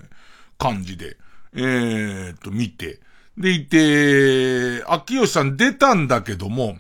[0.59, 1.17] 感じで。
[1.55, 3.01] えー、っと、見て。
[3.39, 6.77] でいて、秋吉さん出たんだけども、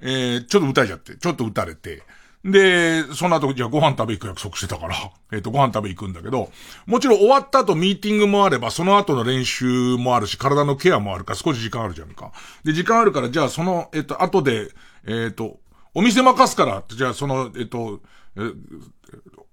[0.00, 2.02] えー、ちょっと打たれちゃって、ちょっと打たれて、
[2.44, 4.96] で、その後、じゃあご飯食べ行く約束してたから、
[5.32, 6.50] えっ、と、ご飯食べ行くんだけど、
[6.86, 12.32] もちろん終わった後ミーティングもあれば、その後の練習もあるし、体のケアもあるから少し時間あるじゃんか。
[12.64, 14.72] で、時間あるから、じゃあその、えっ、と、後で、
[15.06, 15.60] えっ、と、
[15.94, 18.00] お店任すから、じゃあその、えっ、と、
[18.36, 18.50] え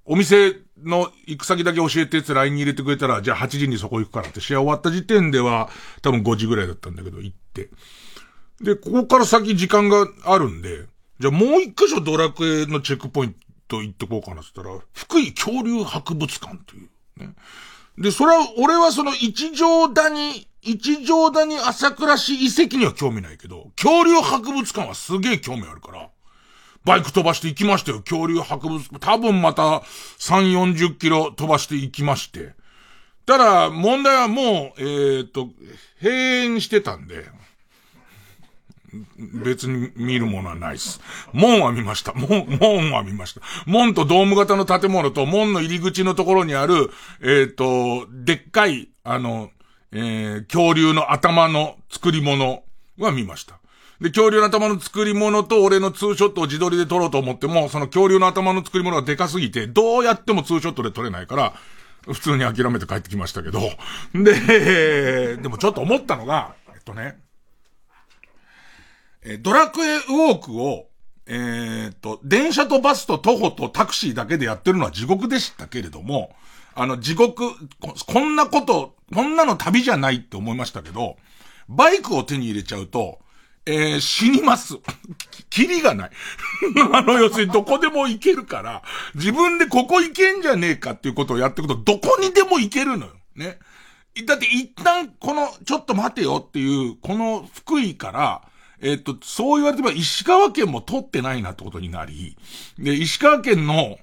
[0.06, 5.70] お店の行く先だけ教えてって LINE に入れてくれたら、じゃあ8時にそこ行くからって試合終わった時点では、
[6.02, 7.70] 多分5時ぐらいだったんだけど、行って。
[8.62, 10.86] で、ここから先時間があるんで、
[11.20, 13.36] じゃあもう一箇所ドラクエのチェックポイン
[13.68, 16.90] ト行ってこうかなって言ったら、福井恐竜博物館っていう。
[17.20, 17.36] ね。
[17.98, 26.10] で、それは、俺はその一条谷、一条谷朝倉市遺跡には興味ないけど、恐竜博物館はすげえ興味あるから、
[26.86, 28.02] バイク飛ばして行きましたよ。
[28.02, 29.00] 恐竜博物館。
[29.00, 29.84] 多分また
[30.20, 32.54] 3、40キロ飛ばして行きまして。
[33.26, 35.50] ただ、問題はもう、えっ、と、
[36.02, 37.26] 閉園してたんで、
[39.44, 41.00] 別に見るものはないです。
[41.32, 42.14] 門は見ました。
[42.14, 43.42] 門、門は見ました。
[43.68, 46.90] 門とドーム型の建物と門の入り口のところにある、
[47.22, 49.52] えっ、と、でっかい、あの、
[49.92, 52.64] えー、恐竜の頭の作り物
[52.98, 53.59] は見ました。
[54.02, 61.54] で、恐竜の頭の作り物と俺のツーショットを自撮りで撮ろうと思っても、その恐竜の頭の作り物がでかすぎて、どうやってもツーショットで撮れないから、
[62.06, 63.60] 普通に諦めて帰ってきましたけど。
[64.14, 67.18] で、でもちょっと思ったのが、えっとね、
[69.22, 70.88] えドラクエウォークを、
[71.26, 76.36] えー、っと、電車とバスと徒歩とタクシーだけでやってるのは地獄でしたけれども、
[76.74, 81.18] あの、地獄こ、こんなこと、こんなの旅じゃないって思いましたけど、
[81.68, 83.20] バイクを手に入れちゃうと、
[83.66, 84.76] えー、死にます。
[85.50, 86.12] キリがない。
[86.94, 88.84] あの、要するにどこでも行けるから、
[89.16, 93.14] 自分でここ行けんじゃねえかっていうことをやっていくと、どこにでも行けるのよ。
[93.36, 93.60] ね。
[94.26, 98.42] だって一旦この、ちょっと待てよっていう、この福井から、
[98.82, 102.38] えっと、そう言われてば石川県も取ってないなってことになり、
[102.78, 103.98] で、石川県の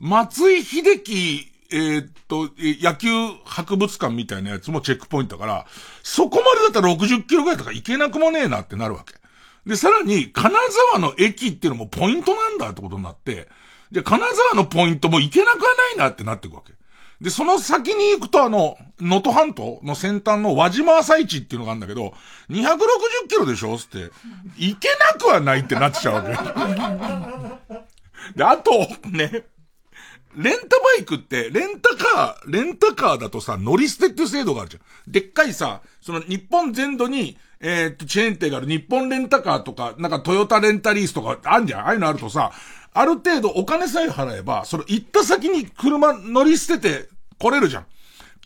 [0.00, 3.08] 松井秀喜えー、っと、野球
[3.44, 5.66] 博物館みたいなやつもチェックポイントだから、
[6.02, 9.14] そこまでだったら60キロぐらいとか行けなくもねえなってなるわけ。
[9.68, 10.54] で、さらに、金
[10.90, 13.48] 沢の駅っていうのもポイントなんだってことになって、
[13.92, 16.72] で、金沢のポイントも行けなくはないなってなっていくわけ。
[17.20, 22.14] で、その先に行くとあの、能登半島の先端の輪島朝市っていうのがあるんだけど、
[22.48, 24.10] 260キロでしょつって、
[24.56, 26.28] 行けなくはないってなっちゃうわけ。
[28.36, 28.70] で、あと、
[29.10, 29.44] ね、
[30.36, 35.10] レンタバイクって、レンタカー、レンタカーだとさ、乗り捨てっていう制度があるじゃん。
[35.10, 42.52] でっかいさ、その日本全土に、えー、っと、チェーン店がある日本レンタカーとか、なんかトヨタレンタリースとかあんじゃんああいうのあるとさ、
[42.92, 47.08] ある程度お金さえ払えば、その行った先に車乗り捨てて
[47.38, 47.86] 来れるじゃん。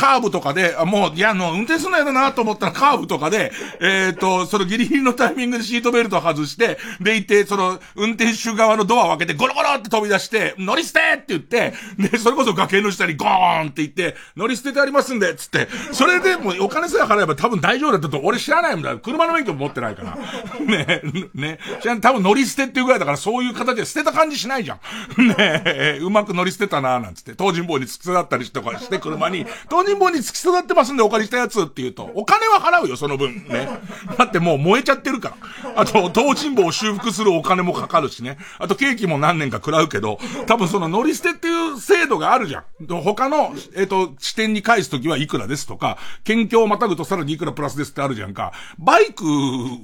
[0.02, 18.96] カーブとかで、もう、いや、あの、運転すんのやだなと思ったらカーブとかで、えっ、ー、と、そのギリギリのタイミングでシートベルト外して、でいて、その、運転手側のドアを開けて、ゴロゴロって飛び出して、乗り捨てって言って、で、それこそ崖の下にゴーンって言って、乗り捨ててありますんで、つって、それでもお金さえ払えば多分大丈夫だったと、俺知らないんだ。
[18.96, 20.18] 車の免許も持ってないから。
[20.66, 24.80] ね、ね、知らん、多分乗り捨てっていうぐらいだから、そういう形で捨てた感じしないじゃ
[25.16, 25.28] ん。
[25.28, 33.44] ね、うまく乗り捨てたななんつって、東尋坊に突き刺さったりとかして車に、東尋坊に突き刺さってますんでお借りしたやつって言うと、お金は払うよ、その分。
[33.48, 33.68] ね。
[34.18, 35.82] だってもう燃えちゃってるから。
[35.82, 38.38] あと、東尋坊を修復するお金もかかるしね。
[38.58, 42.64] あと、ケーキも何年か食らうけど、多分その乗り捨てっていう制度があるじゃん。
[43.02, 48.52] 他の、えっ、ー、と、支店に返すときはいくらですとか、県境をまたぐとさらにいくらプラスですってあるじゃんか。
[48.78, 49.24] バイク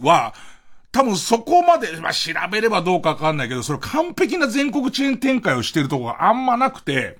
[0.02, 0.34] は、
[0.90, 7.18] 多分そこまで、まあ、調べればどうかわかんないけど、それ完璧な全国チェーン展開をしてるとこがあんまなくて、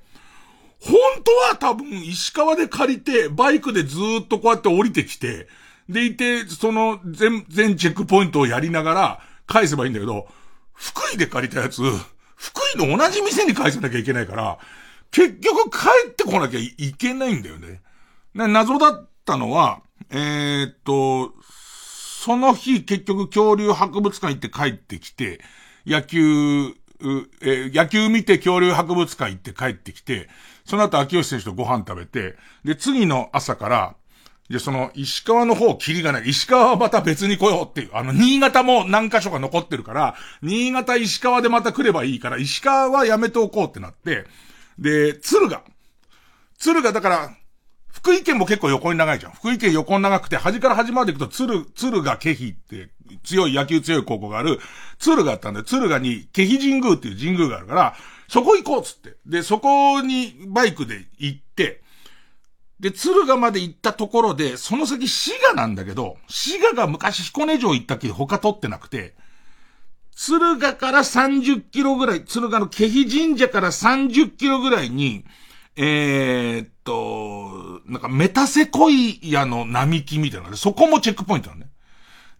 [0.81, 5.49] 本当は多分石川で借りて、バイクでずっとこうやって降りてきて、
[5.89, 10.29] でいて、その全、全チェックポイントをやりながら返せばいいんだけど、
[10.74, 11.83] 福井で借りたやつ、
[12.37, 14.59] 福井の同じ店に返さなきゃいけないから、
[15.11, 17.81] 結局帰ってこなきゃいけないんだよね。
[18.35, 25.41] 謎だったのは、えー、っと、その日結局恐竜博物館行って帰ってきて、
[25.87, 30.29] 野球、えー、野球見て恐竜博物館行って帰ってきて、
[30.69, 33.95] その後秋吉選手とご飯食べて、で、次の朝から、
[34.51, 36.29] で、その、石川の方、キリがない。
[36.29, 37.91] 石川はまた別に来ようっていう。
[37.95, 44.27] あの、新潟も何箇所か残ってるから、新潟、石川でまた来ればいいから、石川はやめておこうってなって、
[44.79, 45.62] で、鶴が。
[46.59, 47.31] 鶴が、だから、
[47.91, 49.33] 福井県も結構横に長いじゃん。
[49.33, 52.91] 福井県横に長くて、端から端まで行くと、鶴、鶴がケヒって、
[53.25, 54.61] 強い、野球強い高校がある、
[54.99, 57.97] 鶴があったんで、鶴がに、ケヒ神宮っていう神宮があるから、
[58.29, 59.16] そこ行こうっつって。
[59.26, 61.83] で、そこにバイクで行って、
[62.79, 69.14] で、敦賀まで行ったところで、その先滋賀なんだけど、滋賀が昔彦根城行ったっけ他取ってなくて、
[70.14, 75.24] 敦賀から30キロぐらい、敦賀の気比神社から30キロぐらいに、
[75.76, 81.70] えー、っと、なんかメタセコイアの並木みたいなので、そこもチェックポイントなのね。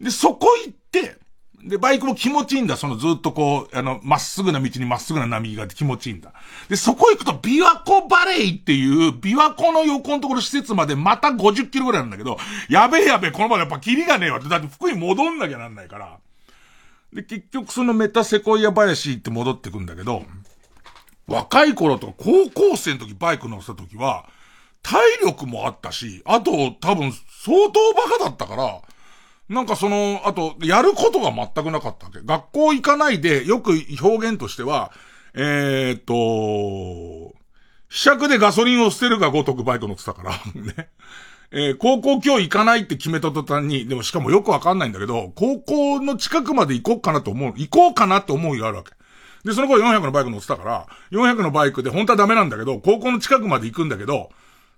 [0.01, 1.19] で、そこ行って、
[1.65, 2.77] で、バイクも気持ちいいんだ。
[2.77, 6.33] そのずっとこう、あの、まっすぐな道にまっすぐな波があって気持ちいいんだ。
[6.69, 12.39] で、そこ行くと、琵琶湖バレーっていう、琵琶湖の横のところ施設までまた50キロぐらいなんだけど、
[12.69, 16.19] やべえやべえ、この場でやっぱキリがねえわって、だって福井戻んなきゃなんないから。
[17.13, 20.23] で、結局そのメタセコイア林って戻ってくんだけど、
[21.27, 24.29] 若い頃とか高校生の時バイク乗せた時は、
[24.83, 28.81] 体力もあったし、あと多分相当バカだったから、
[29.49, 32.21] なんかその、あと、やることが全くなかったわけ。
[32.23, 34.93] 学校行かないで、よく表現としては、
[35.35, 37.35] えー、っと、
[37.89, 40.89] 試着でガソリンを捨てるがごとくバイク乗ってたから ね。
[41.51, 48.91] えー、高校今日行かないって決めた途端に、でもしかもよくわかんないんだけど、高校の近くまで行こうかなと思う、行こうかなって思いがあるわけ。
[49.45, 54.31] で、その頃400のバイク乗ってたから、400のバイクで本当はダメなんだけど、高校の近くまで行くんだけど、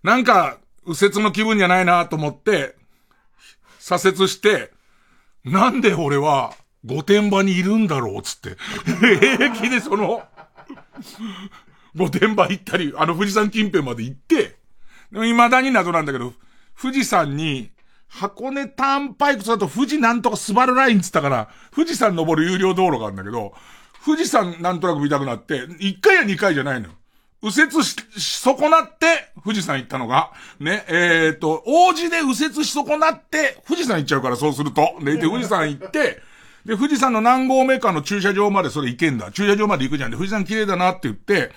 [0.05, 2.77] なんか、右折の気分じゃないなと思って、
[3.99, 4.73] 左折して、
[5.45, 8.57] なんで俺は、御殿場にいるんだろうつって。
[9.21, 10.23] 平気でその、
[11.97, 14.59] 御殿場行ったり、あの富士山近辺まで行って、
[15.13, 16.33] でも未だに謎なんだけど、
[16.81, 17.71] 富士山に、
[18.09, 23.55] 箱根ターンパイクだと富士なんとかスバルラインつったから、富士山登る有料道路があるんだけど、
[24.05, 26.95] 富士山なんとなく見たくなって、1回や2回じゃないのよ。
[27.43, 34.97] 右折し、し損なって、富士山行ったのが、ね、えっ、ー、と、王子で右折し損なって、富士山行っちゃうから、そうすると。
[35.01, 36.21] で、で、富士山行って、
[36.67, 39.33] で、富士山の何合目かの駐車場までそれ行けんだ。
[39.33, 40.11] 駐車場まで行くじゃん。
[40.11, 41.53] で、富士山綺麗だなって言って、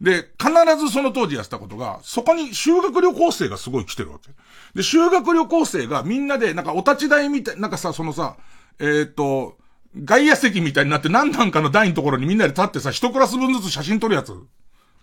[0.00, 4.30] で、必ずその当時やってたことが、そこに修学旅行生がすごい来てるわけ。
[4.74, 8.36] で、修学旅行生がみんなで、なんかお立ち台みたい、なんかさ、そのさ、
[8.78, 9.56] えっ、ー、と、
[10.04, 14.32] 外野席みたいになって何段かの台のところにみんなで立ってさ、一クラス分ずつ写真撮るやつ。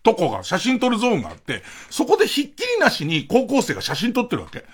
[0.04, 4.66] とこが、写真撮るゾーンがあって、そこでひっきりなしに高校生が写真撮ってるわけ。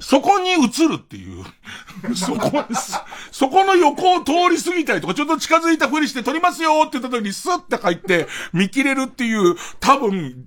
[0.00, 0.56] そこに映
[0.88, 1.44] るっていう。
[2.16, 2.64] そこ、
[3.30, 10.46] そこの横を通り過ぎたりとか、ちょっと近づいたふりして撮りますよって言った時にスッて入って見切れるっていう、多分、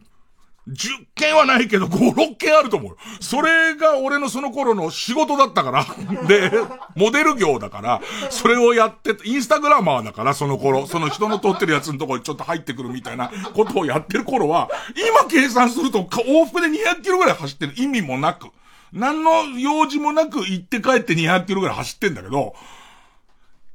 [0.68, 2.98] 10件はないけど、5、6件あると思う。
[3.20, 5.86] それが俺のその頃の仕事だったから。
[6.28, 6.52] で、
[6.96, 10.86] モデル業だから、それをやって、インスタグラマーだから、その頃。
[10.86, 18.48] その人の撮ってるやつのところにちょっと入ってくるみたいなことをやってる頃は、今計算すると往復で200キロぐらい走ってる意味もなく、
[18.94, 22.54] 何の用事もなく行って帰って200キロぐらい走ってんだけど、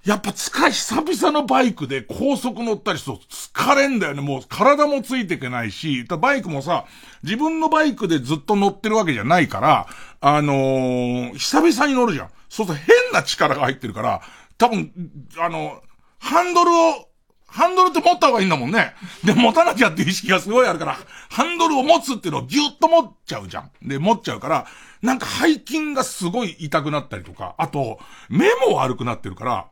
[0.06, 4.20] やっぱ使い、久々のバイクで高速乗ったりすると疲れんだよね。
[4.20, 6.84] もう体もついていけないし、バイクもさ、
[7.24, 9.88] 自分のバイクでずっと乗ってるわけじゃないから、
[10.20, 12.28] あのー、久々に乗るじゃん。
[12.48, 14.22] そうすると変な力が入ってるから、
[14.58, 14.92] 多分、
[15.40, 15.82] あの、
[16.20, 17.08] ハンドルを、
[17.48, 18.94] ハンドルって持った方がいいんだもんね。
[19.24, 20.98] で、持たなきゃっていう意識がすごいあるから、
[21.30, 23.70] ハンドルを持つっていうのをギュッと持っちゃうじゃん。
[23.82, 24.66] で、持っちゃうから、
[25.02, 27.98] なんか背筋がすごい痛くなったりとか、あと、
[28.28, 29.66] 目も悪くなってるから、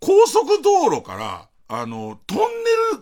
[0.00, 2.44] 高速道路から、あの、トンネ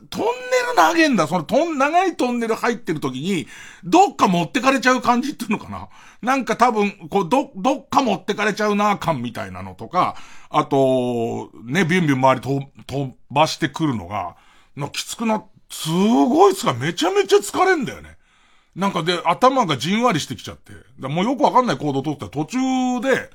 [0.00, 1.28] ル、トンネル投げんだ。
[1.28, 3.46] そのトン、長いトンネル入ってる時に、
[3.84, 5.88] どっか持ってかれちゃう感じっていうのかな。
[6.20, 10.16] なんか多分、こう、ど、どっか持ってかれちゃうな感みたいなのとか、
[10.50, 14.36] あと、ね、ビュンビュン周りと飛ばしてくるのが、
[14.74, 18.16] なきつくな、すごいっすか、めちゃめちゃ疲れんだよね。
[18.74, 20.72] なんかで、頭がじんわりしてきちゃって。
[20.98, 22.58] だもうよくわかんない行動を取ったら途中
[23.00, 23.30] で、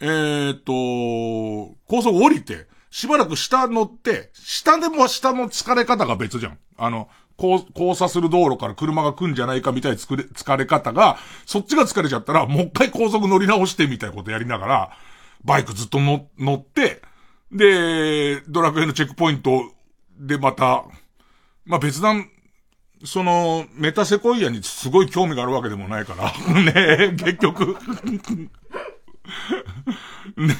[0.00, 6.58] えー、っと、高速降りて、しばらく下乗って、下でも下の疲れ方が別じゃん。
[6.78, 14.90] あの、交差する道路から車が来んじゃないかみたいな疲れ、疲れ方が、そっちが疲れちゃったら、もう一回高速乗り直してみたいなことやりながら、
[15.44, 17.02] バイクずっと乗乗って、
[17.50, 19.72] で、ドラクエのチェックポイント
[20.16, 20.84] でまた、
[21.64, 22.30] まあ、別段、
[23.04, 26.30] その、メタセコイアにすごい興味があるわけでもないから、
[26.62, 27.76] ね結局
[30.36, 30.54] ね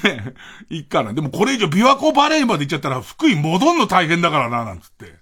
[0.69, 1.13] え、いっかな。
[1.13, 5.13] でもこれ以上琵琶湖バレーまで行っちゃったら福井戻んの大変だからな、なんつって。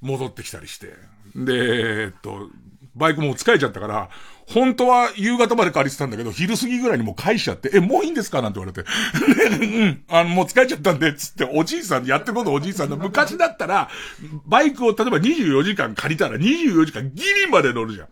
[0.00, 0.88] 戻ってきたりして。
[1.34, 2.48] で、えっと、
[2.94, 4.08] バイクも疲れちゃったから、
[4.46, 8.42] 本当は夕方まで借りてたんだけど、昼過ぎぐらいにもう返しちゃって、え、もういいんですか？
[8.42, 8.88] なんて言われて。
[9.64, 13.88] うん、あの、もう疲れちゃったんで、つって、おじいさん、やってることおじいさんの、昔だったら、
[14.44, 18.08] バイクを例えば24時間借りたら24時間ギリまで乗るじゃん。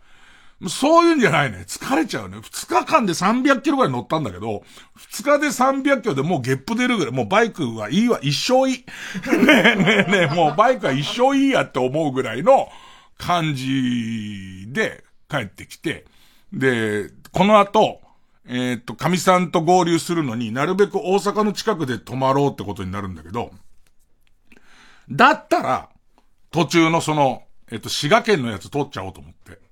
[0.69, 1.65] そういうんじゃないね。
[1.67, 2.37] 疲れちゃうね。
[2.41, 4.63] 二日間で300キロぐらい乗ったんだけど、
[4.95, 8.85] 二日で300キロでもうゲップ出るぐらい、もうバイクはいいわ、一生いい。
[9.45, 12.69] ねえねえねえ、もうバイクは一生いいやって思うぐらいの
[13.17, 16.05] 感じで帰ってきて、
[16.51, 17.99] で、この後、
[18.45, 23.51] えー、っと、神さんと合流するのになるべく大阪の近くで泊まろうってことになるんだけど、
[25.09, 25.89] だったら、
[26.51, 29.62] 途中のその、えっと、滋賀県のやつ取っちゃおうと思って。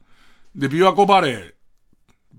[0.56, 1.54] で、琵琶湖バレー、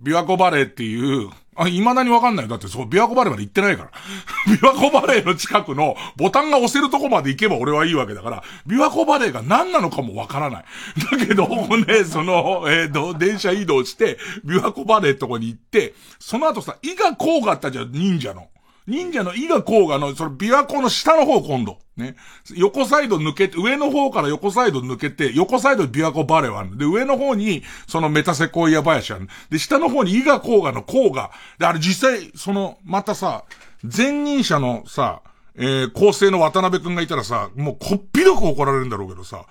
[0.03, 3.91] 琵琶湖バレーっていう、あ、未だにわかんないよだってそう、琵琶湖バレーまで行ってないから。
[4.49, 10.65] 琵琶湖バレーの近くのボタンが押せるとこまで行けば俺はいいわけだから、琵琶湖バレーが何なのかもわからない。
[11.19, 18.49] だけど、ね、その、えー、と、電車移動して、琵琶湖バレーとこに行って、その後さ、伊賀こうがあったじゃん、忍者の。
[18.87, 21.79] 忍者の伊賀甲賀の、その琵琶湖の下の方今度。
[21.97, 22.17] ね。
[22.57, 31.31] 横サイド抜けて、上の方から横サイド抜けて、横サイド琵琶湖バレーはあるで、上の方に、そのメタセコイア林あるで、下の方に伊賀甲賀の甲賀。
[31.59, 33.45] で、あれ実際、その、またさ、
[33.85, 35.23] 前任者のさ、
[35.55, 39.45] えー、構成の渡辺くんがいたらさ、もうこっぴどく怒られるんだろうけどさ、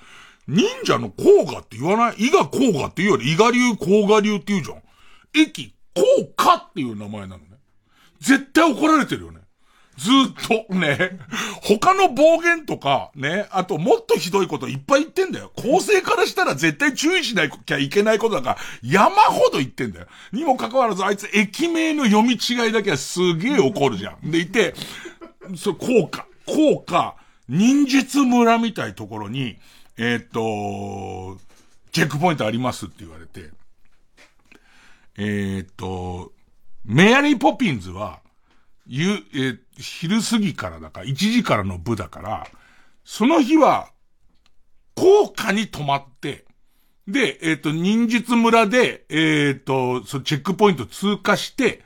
[0.47, 2.27] 忍者の甲賀って言わない？
[2.27, 4.81] 伊賀甲賀って言うより、伊賀流甲賀流って言うじゃん。
[5.39, 6.01] 駅、甲
[6.35, 7.50] 賀っていう名前なの。
[8.21, 9.41] 絶対怒られてるよね。
[9.97, 11.19] ずっとね、
[11.61, 15.51] 他の暴言とか、ね、あともっとひどいこといっぱい言ってんだよ。
[15.55, 20.07] 構成からしたら絶対注意しなきゃいけないことだから、山ほど言ってんだよ。
[20.31, 24.31] にもかかわらず、あいつ駅名の読み違いだけはすげえ怒るじゃん。
[24.31, 24.73] でいて、
[25.55, 27.15] そう、効果、効果、
[27.47, 29.57] 忍術村みたいところに、
[29.97, 31.39] えー、っと、
[31.91, 33.49] チェックポイントありますって言われて、
[35.17, 36.31] えー、っと、
[36.85, 38.19] メアリー・ポピンズは、
[38.87, 42.47] ゆ、え昼過ぎからだから、1時からの部だから、
[43.03, 43.89] その日は、
[44.95, 46.45] 高架に泊まって、
[47.07, 51.81] で、えっ、ー、と、忍術村で、えっ、ー、と、そチェックポイント通過して、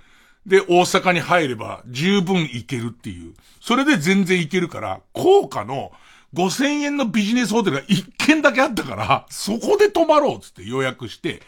[0.46, 3.34] で、大阪に入れば十分行けるっていう。
[3.60, 5.92] それで全然行けるから、高架の
[6.36, 11.42] 5000円のビジネスホテルが一軒だけあったから、そこで泊まろうつって予約して、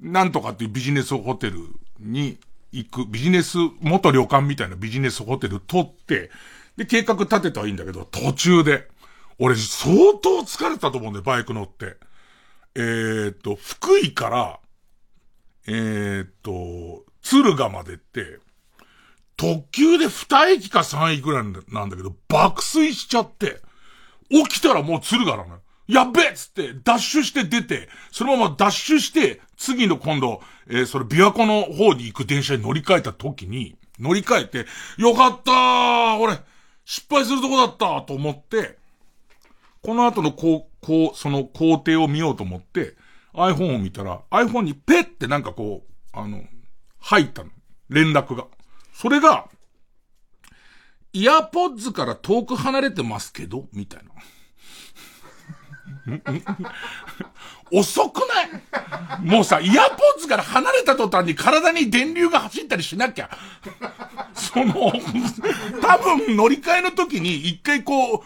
[0.00, 1.58] なんとかっていうビジネスホテル
[1.98, 2.38] に
[2.72, 6.30] 行く、ビジネス、元旅館みたいなビジネスホテル取って、
[6.76, 8.88] で、計画立てたらいいんだけど、途中で、
[9.38, 11.96] 俺相当疲れたと思うんだよ、バイク乗って。
[12.74, 14.60] えー、っと、福井から、
[15.66, 18.38] えー、っと、敦賀までって、
[19.36, 23.60] 特急で2駅か3駅ぐらいなんだけど、爆睡しちゃって、
[24.30, 25.61] 起きたらもう敦賀なのよ。
[25.92, 34.66] やっべっつって、ダッシュして出て、そのままダッシュして、次の今度、えー、それ琵琶湖の方に行く電車に乗り換えた時に、乗り換えて、
[34.96, 36.38] よかったー俺、
[36.84, 38.78] 失敗するとこだったと思って、
[39.82, 42.94] この後のこう、こう、その工程を見ようと思って、
[43.34, 46.42] iPhone を見たら、iPhone にペってなんかこう、あの、
[47.00, 47.50] 入ったの。
[47.90, 48.46] 連絡が。
[48.94, 49.48] それが、
[51.12, 54.10] イヤーポッズから遠く離れてますけどみたいな。
[57.70, 58.48] 遅くない？
[59.22, 63.30] もうさ、イヤーポッズから離れた途端に体に電流が走ったりしなきゃ。
[64.34, 64.92] その、
[65.80, 68.22] 多分乗り換えの時に一回こう、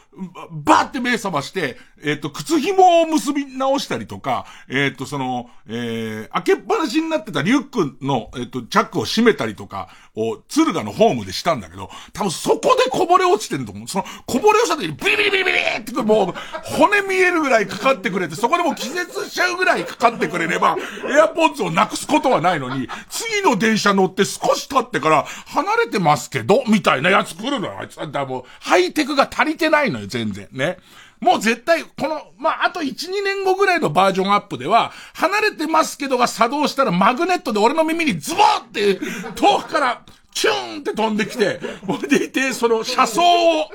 [0.51, 13.89] バーって目覚まして、えっ、ー、と、靴紐を結び直したりとか、えっ、ー、と、その、えー、開けっぱなしになってたリュックの、えっ、ー、と、チャックを閉めたりとかを、敦賀のホームでしたんだけど、多分そこでこぼれ落ちてると思う。
[13.89, 27.97] その、こぼれ落ちた時にビリビリビリビリってもう、骨見えるぐらいかかってくれて、そこでもう気絶しちゃうぐらいかかってくれれば、エアポッツをなくすことはないのに、次の電車乗って少し経ってから、離れてますけど、みたいなやつ来るのよ、あいつ。
[28.11, 30.49] だもう、ハイテクが足りてないのよ、全然。
[30.53, 30.79] ね。
[31.21, 39.01] もう絶対、この、まあ、あと1、2年後ぐらいのバージョンアップでは、離れてますけどが作動したらマグネットで俺の耳にズボーって、
[39.35, 40.03] 遠くから、
[40.33, 43.71] チューンって飛んできて、俺でいて、その車窓を、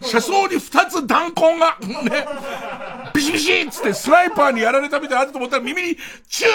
[0.00, 2.26] 車窓に二つ弾痕が、ね、
[3.14, 5.96] ビシビシっつってスナイパーにやられたみたいなと思ったら耳に、
[6.28, 6.48] チュ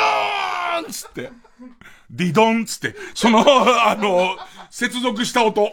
[0.85, 1.31] ーンつって、
[2.11, 4.37] ディドンつって、その、あの、
[4.69, 5.71] 接続した音、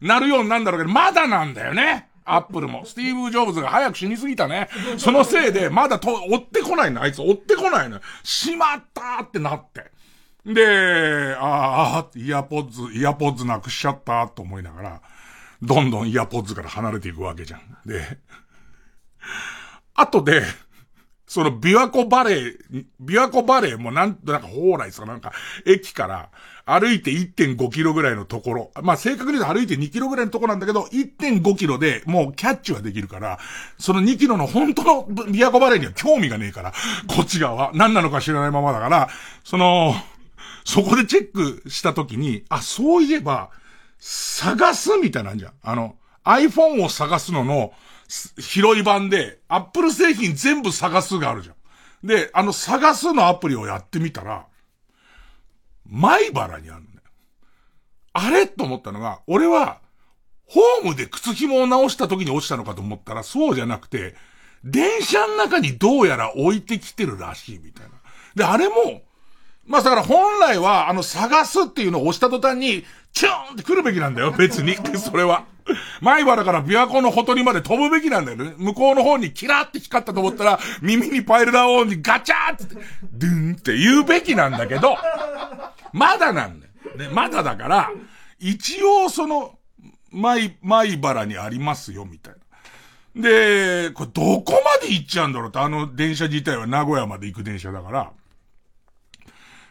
[0.00, 2.08] なるようになるんだろうけど、まだなんだよね。
[2.24, 2.84] アップルも。
[2.84, 4.68] スティーブ・ジョブズが早く死にすぎたね。
[4.98, 8.00] そのせいで、まだと、追ってこないの、あいつ追ってこないの。
[8.22, 9.90] しまったってなって。
[10.44, 15.00] で、ああ、イヤポッズ、イヤポッズなくしちゃったと思いながら、
[15.62, 17.60] どんどんイヤポッズから離れていくわけじゃん。
[17.86, 18.18] で、
[19.94, 20.42] 後で、
[21.28, 22.56] その琵琶湖バレー、
[23.02, 25.32] 琵琶湖バレーもなんとなんか蓬莱さ、なんか、
[25.66, 26.30] 駅から
[26.64, 33.38] 歩いて1.5キロぐらいのところ、まあ正確に言うと歩いて2キロぐらいのところなんだけど、1.5キロでもうキャッチはできるから、
[33.78, 36.72] その2キロの本当の琵琶湖バレーには興味がねえから、
[37.08, 39.10] こっち側は何なのか知らないままだから、
[39.44, 39.94] その、
[40.64, 43.50] そこでチェックしたときに、あ、そういえば、
[43.98, 45.52] 探すみたいなんじゃん。
[45.62, 47.72] あの、iPhone を探すのの、
[48.38, 52.06] 広い版で、アップル製品全部探すがあるじゃん。
[52.06, 54.46] で、あの探すのアプリをやってみたら、
[55.86, 57.02] 前原にあるんだよ。
[58.12, 59.80] あれと思ったのが、俺は、
[60.46, 64.14] ホームで靴紐を直した時に落ちたのかと思ったら、そうじゃなくて、
[64.64, 67.90] 電車の中にどうやら置いてきてるらしいみたいな。
[68.34, 69.02] で、あれも、
[69.66, 72.84] まあ、だから本来は、あの、探すっていうのを押した途端に、
[73.18, 74.76] チューンって来るべきなんだよ、別に。
[74.96, 75.44] それは。
[76.00, 78.54] 前原から琵琶湖のほとりまで飛ぶべきなんだよね。
[78.58, 82.76] 向こうの方にキラーって光ったと思ったら、耳にパイルダーオンにガチャーって、
[83.12, 84.96] ドゥンって言うべきなんだけど、
[85.92, 86.96] まだなんだよ。
[86.96, 87.90] ね、まだだから、
[88.38, 89.58] 一応その、
[90.12, 92.34] 前、前原にありますよ、みたい
[93.16, 93.20] な。
[93.20, 98.12] で、これどこまで行っちゃうんだろうって、あの電車自体は名古屋まで行く電車だから、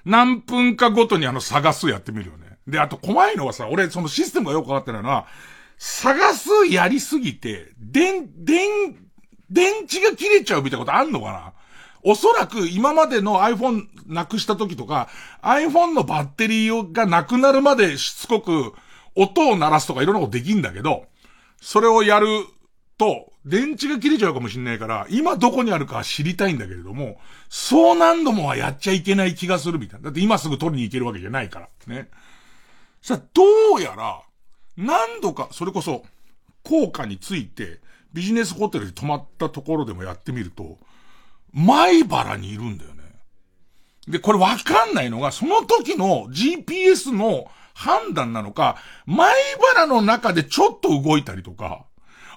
[0.03, 2.46] 何分かごとにあの探すやってみるよね。
[2.67, 5.25] で、あと怖いのはさ、俺そのシステムがよくわかってないのは、
[5.77, 8.67] 探すやりすぎて、電、電、
[9.49, 11.53] 電池が切れちゃうみたいなことあんのかな？
[12.03, 15.07] おそらく今までの iPhone なくした時とか、
[15.41, 18.73] iPhone のバッテリーがなくなるまでしつこく
[19.15, 21.05] 音を鳴らすとかいろんなことできんだけど、
[21.61, 22.27] それをやる
[22.97, 30.05] と、電池が切れちゃうかもしんないから、今どこにあるか知りたいんだけれども、そう何度もはやっちゃいけない気がするみたいな。
[30.05, 31.69] だって今すぐ取りに行けるわけじゃないから。
[31.87, 32.09] ね。
[33.07, 33.41] さあ、ど
[33.77, 34.21] うやら、
[34.75, 36.03] 何度か、それこそ、
[36.61, 37.79] 効果について、
[38.11, 40.77] ビジネスホテルに泊まったところでもやってみると、
[41.53, 43.03] 前原にいるんだよね。
[44.09, 49.33] で、これわかんないのが、その時の GPS の判断なのか、前
[49.73, 51.85] 原の中でちょっと動いたりとか、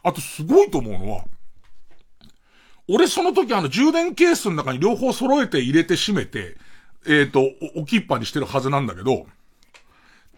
[0.05, 1.25] あとすごいと思うのは、
[2.87, 6.57] 俺その時あの充電ケースの中に両方揃えて入れて閉めて、
[7.07, 7.41] えっ、ー、と、
[7.75, 9.27] 置きっぱにしてるはずなんだけど、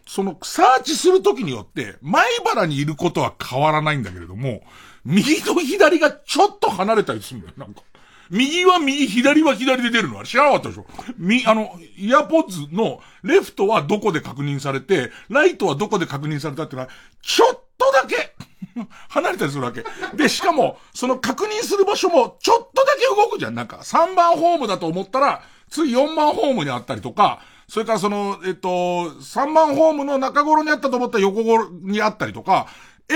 [0.07, 4.63] その、サーチするときによって、前原にいることは変わらないんだけれども、
[5.05, 7.83] 右と左がちょっと離れたりするんだよ、なんか。
[8.31, 10.87] 右は右、左は左で出るのは知らなかったでしょ
[11.19, 16.89] み、あの、イヤポッズのレフトはどこで確認されて、ライトはどこで確認されたってのは、
[17.21, 18.35] ちょっとだけ
[19.11, 19.85] 離れたりするわけ。
[20.15, 23.55] で、しかも、その確認する場所もちょっとだけ動くじゃん。
[23.55, 27.41] なんか、3番ホームだと思ったら、次4番ホームにあったりとか、
[27.73, 32.67] それからその、えっと、3番ホームの中頃にあったと思った横頃にあったりとか、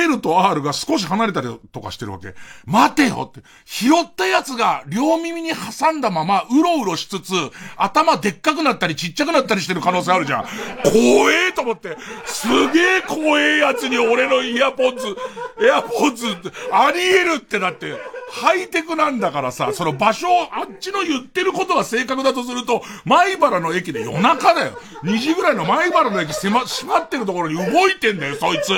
[0.04, 2.34] L と R が少し離れたりとかしてるわけ。
[2.64, 3.46] 待てよって。
[3.64, 7.32] 拾ったやつが両耳に挟んだままうろうろしつつ、
[7.76, 10.44] 頭でっかくなったりちっちゃくなったりしてる可能性あるじゃん。
[10.84, 11.96] 怖えと思って。
[12.24, 15.16] すげえ怖えやつに俺のイヤポッズ、
[15.64, 16.26] エアポッズ
[16.70, 17.96] あり得るってなって。
[18.28, 24.78] ハイテクなんだからさ、その場所を、あっちの言ってることが正確だとすると、前原の駅で夜中だよ。
[25.04, 28.72] 2時ぐらいの前原の駅狭、閉まってるところに動いてんだよ、そいつ。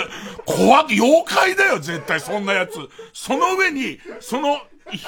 [0.44, 2.74] 怖く、妖怪だよ、絶対そんなやつ。
[3.12, 4.60] その上に、その、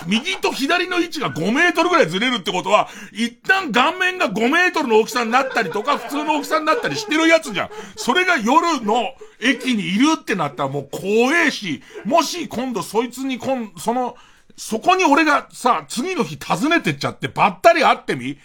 [0.07, 7.71] 右と左の位置が5メートルぐらいずれるってことは、一旦顔面が5メートルの大きさになったりとか、普通の大きさになったりしてるやつじゃん。
[7.97, 14.17] それが夜の駅にいるってなったらもう怖えし、もし今度そいつにこん、その、
[14.57, 18.39] そこに俺がさ、次の日訪ねてっちゃってばったり会ってみ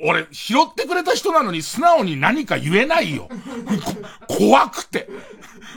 [0.00, 3.28] 俺、拾ってくれた人なのに素直に何か言えないよ。
[4.28, 5.08] 怖くて。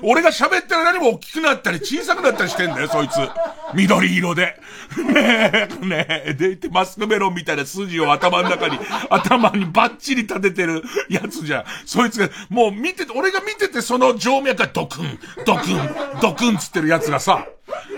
[0.04, 3.14] 俺が喋ってる何も大きくなったり小さくなったりしてんだよ、そいつ。
[3.74, 4.60] 緑色で。
[4.98, 8.80] ねえ、ねえ、でいてマスクメロンみたいな筋を頭の中に、
[9.10, 11.66] 頭にバッチリ立ててるやつじゃん。
[11.86, 17.46] そいつが、もう見てて、俺が見ててその静脈がドクン、ドクン、ドクンつってるやつがさ、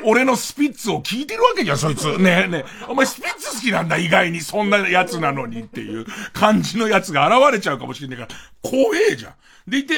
[0.03, 2.05] 俺のスピッツを聞いてるわけじゃん、そいつ。
[2.17, 2.85] ねえねえ。
[2.87, 4.41] お前スピッツ好きなんだ、意外に。
[4.41, 8.29] そんなやつなのにっていう感じのやつが現れちゃうかもしれないから、
[8.61, 9.33] 怖えじゃん。
[9.67, 9.95] でいて、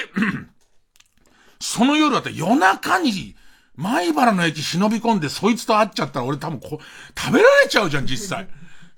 [1.59, 3.35] その夜だって夜中に、
[3.75, 6.79] 前原の駅忍び込んでそいつと会っちゃったら俺多分こ、
[7.17, 8.47] 食べられちゃうじゃん、実際。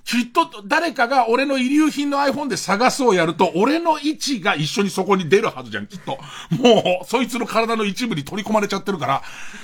[0.03, 6.17] きっと誰かが俺の遺留品の iPhone で探すをやると、俺の位置が一緒にそこに出るはずじゃん、きっと。
[6.55, 9.21] もう、そいつの体の一部に取り込まれちゃってるか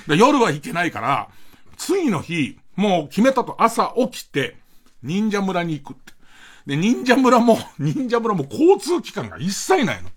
[0.08, 1.30] ら、夜は行けないから、
[1.78, 4.58] 次の日、もう決めたと朝起きて、
[5.02, 6.14] 忍者村に行くって。
[6.66, 10.10] で、忍者村も、忍者村も交通機関が一切ないの。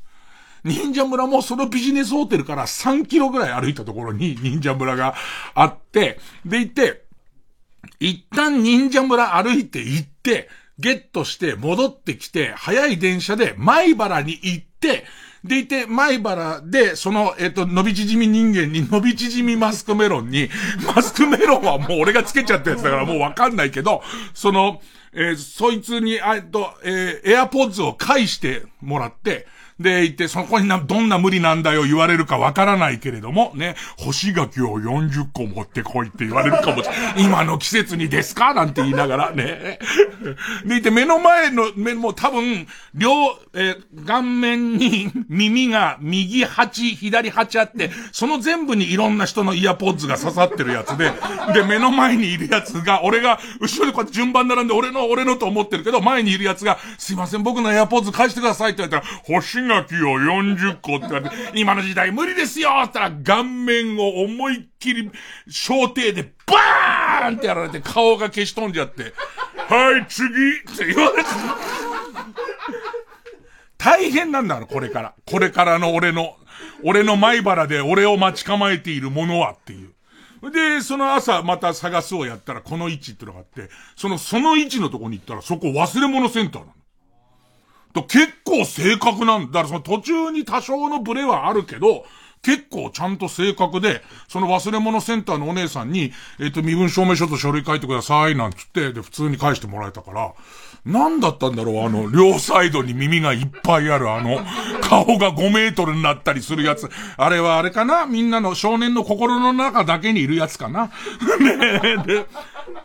[0.66, 5.14] 忍者村もそのビジネスホテルから3キロぐらい歩いたところに忍者村が
[5.54, 7.04] あって、でいて、
[8.00, 10.48] 一旦忍者村歩いて行って、
[10.78, 15.04] ゲットして戻ってきて、早い電車で米原に行って、
[15.44, 20.50] でいて、米原で、その、えっ、と、伸び縮み人間に伸び縮みマスクメロンに、
[20.94, 24.02] マスクメロンはもう俺がつけちゃったやつだからもうわかんないけど、
[24.34, 29.46] その、え、そいつに、えっと、え、エアポッズを返してもらって、
[29.78, 37.14] で、行って、そこにな、どんな無理なんだよ言われるかわからないけれども、ね、干し柿を40個持ってこいって言われるかもしれない。
[37.24, 38.54] 今の季節にですか？
[38.54, 39.78] なんて言いながらね。
[40.64, 43.10] でいて、目の前の、目も多分、両、
[43.54, 51.12] えー、顔面に耳が右8、左8あって、その全部にいろんな人のイヤポッズが刺さってるやつで、
[51.52, 59.20] で、目の前にいるやつが、俺が、後ろでこうやって順番並んで、俺の、俺のと思ってるけど、前にいるやつが、すいません、僕のエアポッズ返してくださいって言われたら、
[59.66, 65.10] 干し柿を40個って言われて、今の時代無理ですよって言ったら、顔面を思いっきり、
[65.48, 69.12] 小艇でバーンってやられて、顔が消し飛んじゃって、
[69.68, 71.28] はい、次って言われて、
[73.78, 75.14] 大変なんだろ、これから。
[75.26, 76.36] これからの俺の、
[76.82, 79.92] 俺の前原で俺を待ち構えているものはっていう。
[80.50, 86.72] で、その朝また探すをやったらこの位置ってのがあって、その、その位置のとこに行ったらそこ忘れ物センターなの。
[88.04, 89.52] 結構正確なんだ。
[89.52, 92.04] からその途中に多少のブレはあるけど、
[92.42, 100.32] 結構ちゃんと正確で、その忘れ物センターのお姉さんに、えっ、と、身分証明書と書類書いてください、なんつって、で、普通に返してもらえたから、
[100.84, 104.38] なんだったんだろう、あの、両サイドに耳がいっぱいある、あの、
[104.80, 106.88] 顔が5メートルになったりするやつ。
[107.16, 108.06] あれはあれかな？
[108.06, 110.92] みんなの少年の心の中だけにいるやつかな？
[111.40, 112.26] ねえ、で、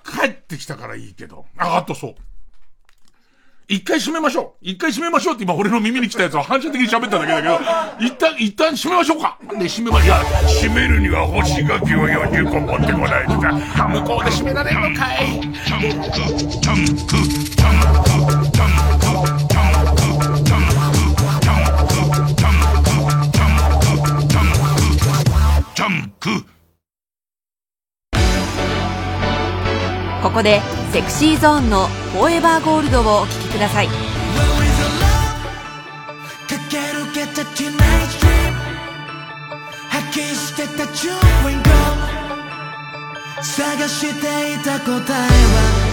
[0.03, 1.45] 帰ってきたからいいけど。
[1.59, 2.15] あ、あとそう。
[3.71, 4.65] 一回閉めましょう。
[4.69, 7.57] 一回閉めましょうって今俺の耳に来たやつは反射的に喋っただけだけど、
[8.05, 9.37] 一旦、一旦閉めましょうか。
[9.57, 10.15] で、閉めま、いや、
[10.61, 13.53] 閉めるには干し柿を40個持ってこないとか、
[13.87, 15.39] 向こうで閉められるのかい。
[15.69, 19.15] タンク、タンク、タンク、タンク、タンク、
[19.51, 23.07] タンク、タンク、タンク、タンク、
[24.27, 24.83] タンク、
[25.73, 26.50] タンク。
[30.21, 30.61] ここで
[30.93, 33.89] セクシーゾーンの「フォーエバーゴールド」をお聴きください。
[43.41, 45.90] 探していた答えは。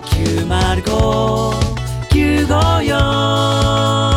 [0.00, 1.54] 905
[2.10, 4.13] 954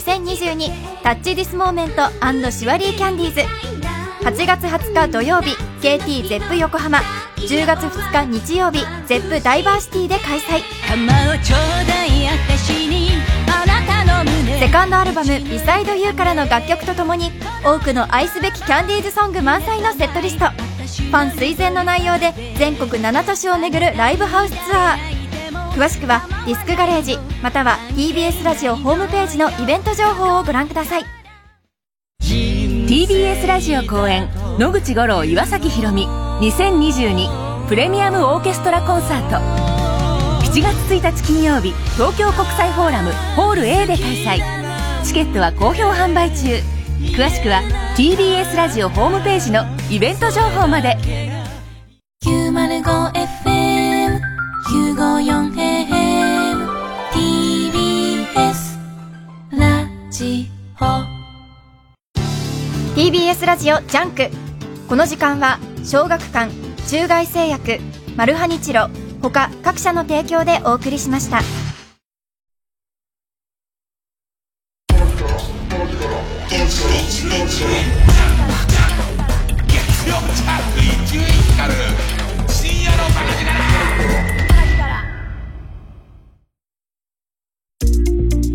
[0.00, 0.70] 2022
[1.02, 1.94] Touch This Moment
[2.50, 3.40] シュワリーキャンディーズ。
[4.24, 6.98] 8月20日土曜日 KT Zepp 横浜。
[7.36, 10.62] 10月2日日曜日 Zepp DiverCity で開催。
[14.58, 17.30] セカンドアルバム「Beside You からの楽曲とともに
[17.64, 20.46] 多くの愛すべきキャンディーズソング満載のセットリスト。
[20.46, 25.13] ファン垂涎の内容で全国7都市を巡るライブハウスツアー。
[25.74, 31.02] 詳しくはディスクガレージまたは TBS ラジオホームページのイベント情報をご覧ください。
[32.20, 36.06] TBS ラジオ公演野口五郎岩崎宏美
[36.48, 39.36] 2022プレミアムオーケストラコンサート。
[40.46, 45.04] 7月1日金曜日東京国際フォーラムホール A で開催。
[45.04, 46.54] チケットは好評販売中。
[47.16, 47.62] 詳しくは
[47.96, 50.96] TBS ラジオホームページのイベント情報まで。
[54.64, 56.66] 905FM954AM
[57.12, 58.78] TBS
[59.52, 60.48] ラジ
[60.80, 60.84] オ。
[62.96, 64.30] TBS ラジオジャンク。
[64.88, 66.50] この時間は小学館
[66.88, 67.78] 中外製薬
[68.16, 68.88] マルハニチロ
[69.20, 71.40] 他各社の提供でお送りしました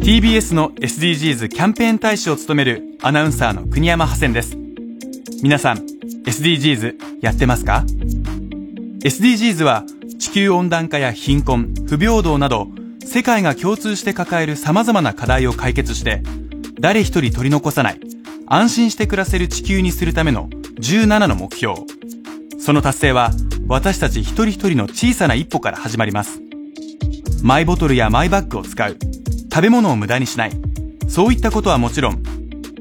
[0.10, 4.58] TBS の SDGs キャンペーン大使を務めるアナウンサーの国山ハセンです。
[5.44, 5.78] 皆さん
[6.26, 7.84] SDGs やってますか
[9.04, 9.84] ？SDGs は
[10.18, 12.70] 地球温暖化や貧困不平等など
[13.06, 16.24] 世界が共通して抱える様々な課題を解決して
[16.80, 18.00] 誰一人取り残さない
[18.48, 20.50] 安心して暮らせる地球にするための
[20.80, 21.76] 17の目標。
[22.60, 23.30] その達成は
[23.68, 26.42] 私たち一人一人の小さな一歩から始まります。
[27.44, 28.98] マイボトルやマイバッグを使う。
[29.60, 30.52] 食べ物を無駄にしない。
[31.10, 32.24] そういったことはもちろん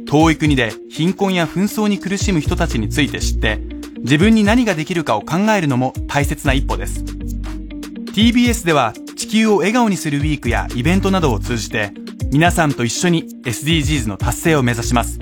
[0.06, 3.58] 遠い国で貧困や紛争に苦しむ人たちについて知って
[3.96, 7.02] 自分に何ができるかを考えるのも大切な一歩です。
[7.02, 11.90] TBS では地球を笑顔にするウィークやイベントなどを通じて
[12.30, 15.18] 皆さんと一緒に SDGs の達成を目指します。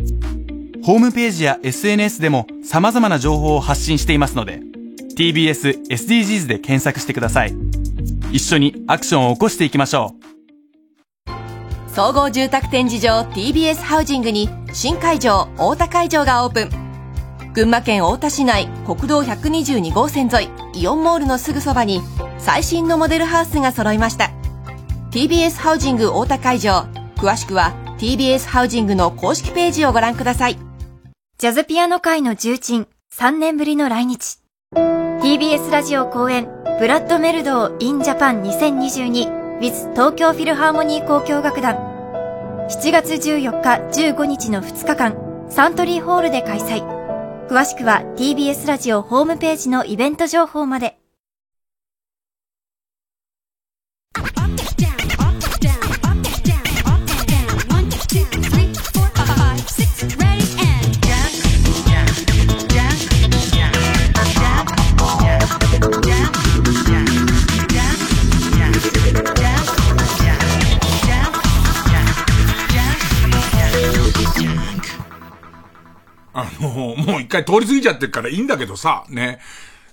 [0.84, 4.60] ホームページや SNS でも様々な情報を発信していますので
[5.16, 7.54] TBS SDGs で検索してください。
[8.30, 10.25] 一緒にアクションを起こしていきましょう。
[11.96, 17.52] 総合住宅展示場 TBS ハウジングに新会場大田会場がオープン。
[17.54, 22.02] 群馬県太田市内国道122号線沿いイオンモールのすぐそばに
[22.36, 24.30] 最新のモデルハウスが揃いました。
[25.10, 26.86] TBS ハウジング太田会場
[27.16, 30.58] 詳しくは TBS ハウジングの公式ページをご覧ください。
[31.38, 34.36] ジャズピアノ界の重鎮3年ぶりの来日。
[34.74, 36.46] TBS ラジオ公演
[36.78, 41.76] ブラッドメルドー in Japan 2022 with 東京フィルハーモニー交響楽団。
[42.68, 46.84] 7月14日15日の2日間サントリーホールで開催。
[47.48, 50.98] 詳しくは TBS ラジオホームページのイベント情報まで。
[76.38, 79.38] あの、もう一回通り過ぎちゃってるからいいんだけどさ、ね。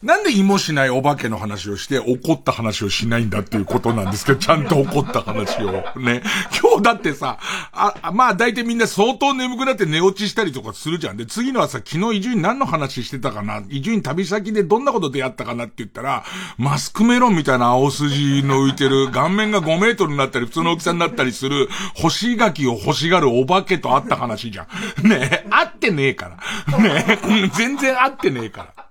[0.03, 5.71] なんで芋しないお化けの話をして怒った話をしないんだっていうことなんですけど、ちゃんと怒った話を。
[5.97, 6.21] ね。
[6.61, 7.39] 今日だってさ、
[7.71, 11.17] あ、まあ大体みんな相当眠くなって寝落ちしたりとかするじゃん。
[11.17, 13.63] で、次の朝昨日伊集院何の話してたかな？
[13.69, 16.25] 伊集院旅先でどんなこと出会ったかなって言ったら、
[16.57, 24.67] マスクメロンみたいな青筋の浮いてる、顔面が5メートルになったり、普通の大きさになったりする、干し柿を欲しがるお化けと会った話じゃ
[25.01, 25.07] ん。
[25.07, 26.37] ね会ってねえか
[26.67, 26.77] ら。
[26.77, 27.19] ね
[27.53, 28.82] 全然会ってねえから。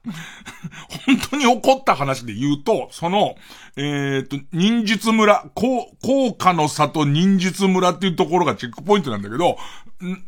[1.06, 3.36] 本当に起こった話で言うと、その、
[3.76, 9.56] えっ、と、忍術村、高、高価の里忍術村っていうところがチェックポイントなんだけど、
[10.02, 10.24] ん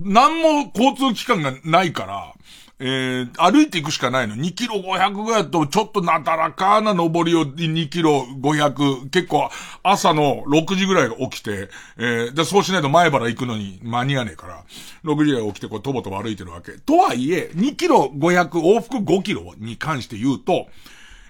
[0.00, 2.32] なんも交通機関がないから、
[2.80, 4.34] えー、歩いていくしかないの。
[4.34, 9.48] 2キロ500ぐらいだと、ちょっとなだらかな登りを2キロ500、結構
[9.82, 14.64] 朝の6時ぐらい起きて、えー、で、そうしないと前原行くのに間に合わねえから、
[15.04, 16.72] 6時ぐらい起きてこう、とぼとぼ歩いてるわけ。
[16.72, 20.66] とはいえ、2キロ500、往復5キロに関して言うと、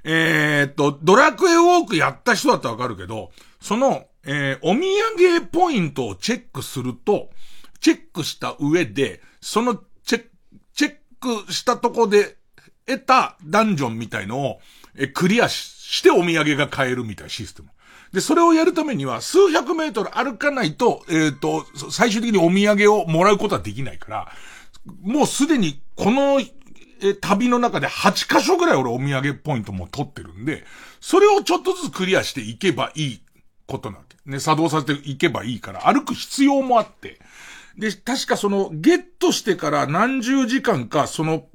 [0.04, 7.30] えー、っと、ドラクエウォークやった人だったらわかるけど、その、えー、お土産ポイントをチェックすると、
[7.80, 9.78] チェックした上で、その
[11.50, 12.36] したとこで
[12.86, 14.60] 得たダンジョンみたいのを、
[14.96, 17.68] え、クリアしてお土産が買えるみたいなシステム。
[18.12, 24.32] で、それをやるためには、数百メートル歩かないと、えっ、と、最終的にお土産をもらうことはできないから、
[25.02, 30.64] もうすでに、この、え、旅の中で8箇所ぐらい俺お土産ポイントも取ってるんで、
[31.00, 33.22] それをちょっとずつクリアしていけばいい
[33.66, 34.16] ことなわけ。
[34.30, 37.18] ね、作動させていけばいいから、歩く必要もあって。
[37.78, 41.46] で、確かその、ゲットしてから何十時間か、その、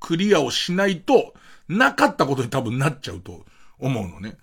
[0.00, 1.34] クリアをしないと、
[1.68, 3.44] なかったことに多分なっちゃうと
[3.78, 4.36] 思うのね。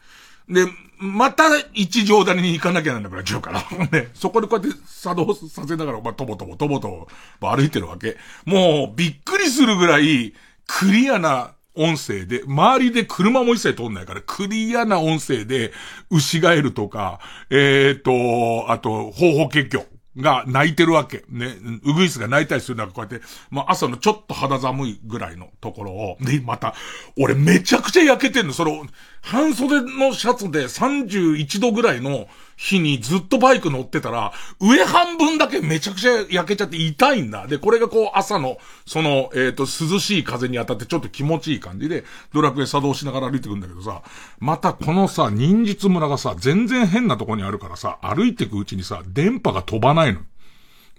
[0.48, 0.66] で、
[0.98, 3.64] また一条谷に行かなきゃなんなくなっちゃうから。
[3.88, 7.08] ね、 そこでこうやって作動させながら、まあ、とぼとぼとぼと
[7.40, 8.18] ぼ歩いてるわけ。
[8.46, 10.34] もう、びっくりするぐらい、
[10.68, 15.74] クリアな音声で、周りで車も一切通んないから、クリアな音声で、
[16.10, 17.20] 牛ガエルとか、
[17.50, 19.95] えーと、あと、方法結局。
[20.18, 21.24] が泣いてるわけ。
[21.30, 21.56] ね。
[21.84, 26.74] うぐいすが泣いたりする中、こうやって、まあ朝のちょっと肌寒いぐらいのところを、で、また、
[27.18, 28.54] 俺めちゃくちゃ焼けてんの。
[28.54, 28.86] その、
[29.26, 37.48] 半袖のシャツで31度ぐらいの日にずっとバイク乗ってたら、上半分だけめちゃくちゃ焼けちゃって痛いんだ。
[37.48, 42.04] で、これがこう朝の、その、えっ、と、涼しい風に当たってちょっと気持ちいい感じで、
[42.34, 44.04] ドラクエ作動しながら歩いてくんだけどさ、
[44.38, 50.20] またこのさ、忍術村がさ、全然変なとこにあるからさ、歩いてくうちにさ、電波が飛ばないの。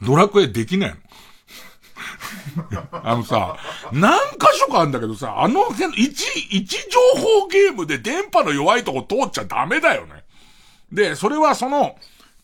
[0.03, 0.97] ドラクエできないの。
[2.93, 3.57] あのさ、
[3.93, 5.65] 何箇所かあるんだけどさ、あの、
[5.97, 10.25] 一、一情報ゲームで電波の弱いとこ通っちゃダメだよね。
[10.93, 11.97] で、それはその、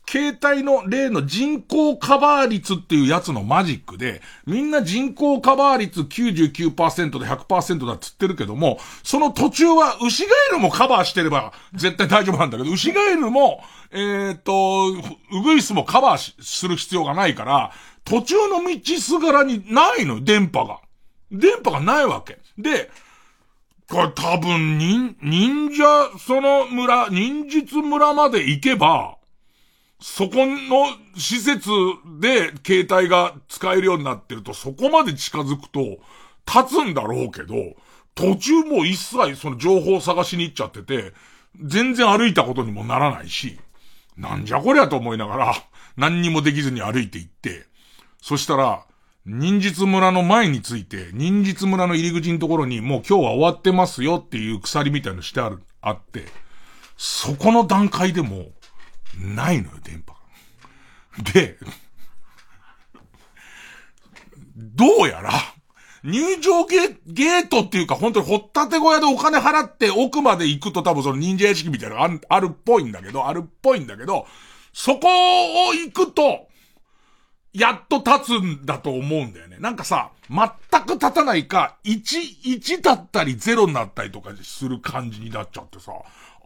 [0.08, 14.88] 携帯の例の人口カバー率っていうやつのマジックで、みんな人口カバー率99%で100%だっつってるけども、その途中は牛ガエルもカバーしてれば絶対大丈夫なんだけど、牛ガエルも、えー、っと、
[15.32, 17.72] ウグイスもカバーする必要がないから、
[18.04, 20.80] 途中の道すがらにないの電波が。
[21.30, 22.38] 電波がないわけ。
[22.58, 22.90] で、
[23.88, 29.18] これ多分、忍、忍者、その村、忍術村まで行けば、
[30.00, 30.86] そこの
[31.16, 31.68] 施設
[32.20, 35.98] で携帯が使えるようになってると、そこまで近づくと、
[36.46, 37.54] 立つんだろうけど、
[38.14, 41.12] 途中もう一切その情報を探しに行っちゃってて、
[41.62, 43.58] 全然歩いたことにもならないし、
[44.16, 45.54] なんじゃこりゃと思いながら、
[45.96, 47.66] 何にもできずに歩いて行って、
[48.22, 48.86] そしたら、
[49.26, 56.26] 忍術村の前について、忍術村の入り口のところにもう今日は終わってますよっていう鎖みたいのしてある、あって、
[56.96, 58.46] そこの段階でも、
[59.18, 61.32] ないのよ、電波が。
[61.32, 61.58] で、
[64.56, 65.32] どうやら、
[66.04, 74.26] 入場ゲゲートっていうか本当に掘ったて小屋でお金払って奥まで行くと多分その忍者屋敷みたいなのあるっぽいんだけど、あるっぽいんだけど、
[74.72, 75.08] そこ
[75.68, 76.51] を行くと、
[77.52, 79.58] やっと立つんだと思うんだよね。
[79.60, 82.00] なんかさ、全く立たないか、1、
[82.60, 85.92] 1だったり0になったりとかする感じになっちゃってさ、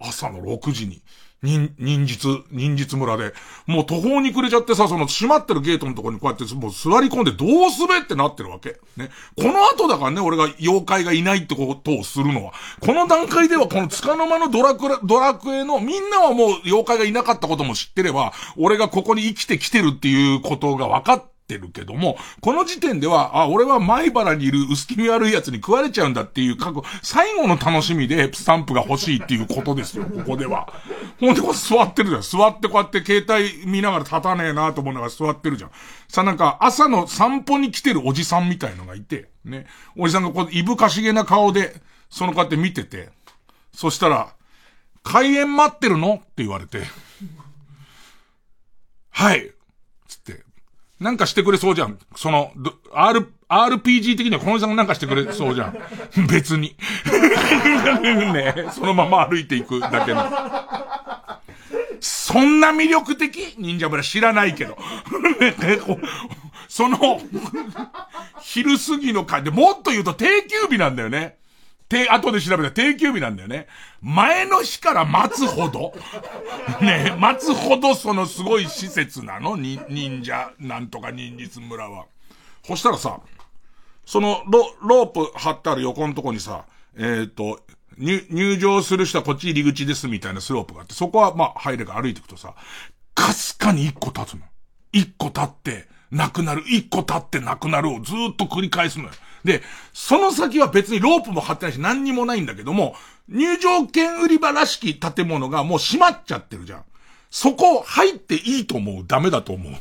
[0.01, 1.03] 朝の6時に。
[1.43, 3.35] 忍、忍術、忍術村で、
[3.67, 8.81] もう途方に暮れちゃってさ、その閉まってるゲートのとこにこうやってもう座り込んでどうすべってなってるわけ。
[8.97, 9.11] ね。
[9.37, 12.53] この後だからね、俺が妖怪がいないってことをするのは。
[12.81, 30.73] この段階ではこの塚の間のドラクエ、ドラクエのみんなはもう妖怪がいなかったことも知ってれば、俺がここに生きてきてるっていうことが分かって、ってるけども、この時点では、あ、俺は前原にいる薄気味悪い奴に食われちゃうんだっていう過去、最後の楽しみでスタンプが欲しいっていうことですよ、ここでは。
[31.21, 32.23] ほんでこう座ってるじゃん。
[32.23, 35.71] 座ってこうやって携帯見ながら立たねえなと思いながら座ってるじゃん。
[36.09, 39.67] さ、なんか朝の散歩に来てるおじさんみたいのがいて、ね。
[39.97, 41.81] おじさんがこう、いぶかしげな顔で、
[42.11, 43.11] そのこうやって見てて、
[43.73, 44.35] そしたら、
[45.05, 46.15] 開演待ってるの？
[46.15, 46.83] って言われて、
[49.11, 49.53] はい。
[50.09, 50.45] つって
[51.01, 51.99] なんかしてくれそうじゃん。
[52.15, 52.53] その、
[52.93, 55.79] R、RPG 的にはこのさんがなんかしてくれそうじゃん。
[56.29, 56.77] 別に。
[58.33, 60.27] ねそのまま歩いていくだけの。
[62.01, 63.55] そんな魅力的？
[63.59, 64.77] 忍者村知らないけど。
[66.69, 67.21] その、
[68.41, 71.37] 昼過ぎの会で、もっと言うと定休日なんだよね。
[71.89, 73.67] て、後で調べた定休日なんだよね。
[74.01, 75.95] 前の日から待つほど、
[76.81, 79.57] ね待つほどそのすごい施設なの？
[79.57, 82.07] に、忍者、なんとか忍術村は。
[82.65, 83.21] そしたらさ、
[84.05, 86.65] そのロ、ロープ張ってある横のとこにさ、
[86.97, 87.61] えっ、ー、と、
[87.99, 92.55] 入、入場する人はこっち入り口ですみたいなスロープがあって、そこはまあ入れが歩いていくとさ、
[93.15, 94.43] かすかに一個立つの。
[94.93, 96.65] 一個立って、なくなる。
[96.67, 99.11] 一個立ってなくなるをずっと繰り返すのよ。
[99.45, 99.63] で、
[99.93, 102.97] その先は別にロープも張ってないし何にもないんだけども、
[103.29, 106.85] 入場券売り場らしき建物がもう閉まっちゃってるじゃん。
[107.31, 109.73] そこ入っていいと思うダメだと思う。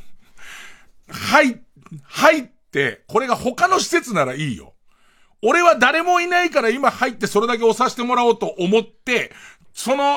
[1.08, 1.60] 入、
[2.04, 4.74] 入って、これが他の施設ならいいよ。
[5.42, 9.32] 俺は誰もいないから今入ってそれだけ押させてもらおうと思って、
[9.74, 10.16] その、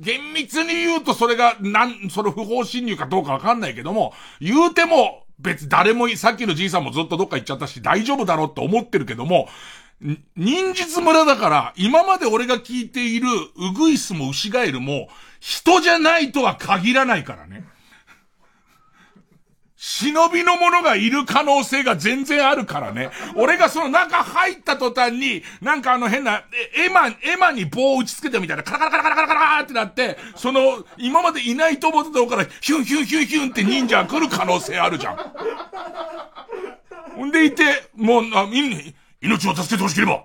[0.00, 9.48] 厳密に言うとそれが、なん、その不法侵入かどうかわかんないけども、言うても、別誰もいさっきのじいさんもずっとどっか行っちゃったし、大丈夫だろうって思ってるけども、
[10.36, 15.08] 忍術村だから、今まで俺が聞いているウグイスもウシガエルも、
[15.40, 17.64] 人じゃないとは限らないからね。
[19.82, 23.08] 忍びの者がいる可能性が全然あるからね。
[23.34, 26.44] 俺がその中入った途端に、なんかあの変な、
[26.76, 35.16] エマ、エマに棒を打ち付けてみたいな、カラカラカラカラカラカラってなって、その、今までいないと思ってたとこから、ヒュンヒュンヒュンヒュンって忍者が来る可能性あるじゃん。
[37.16, 40.24] ほんでいて、もう、あ、みん命を助けてほしければ、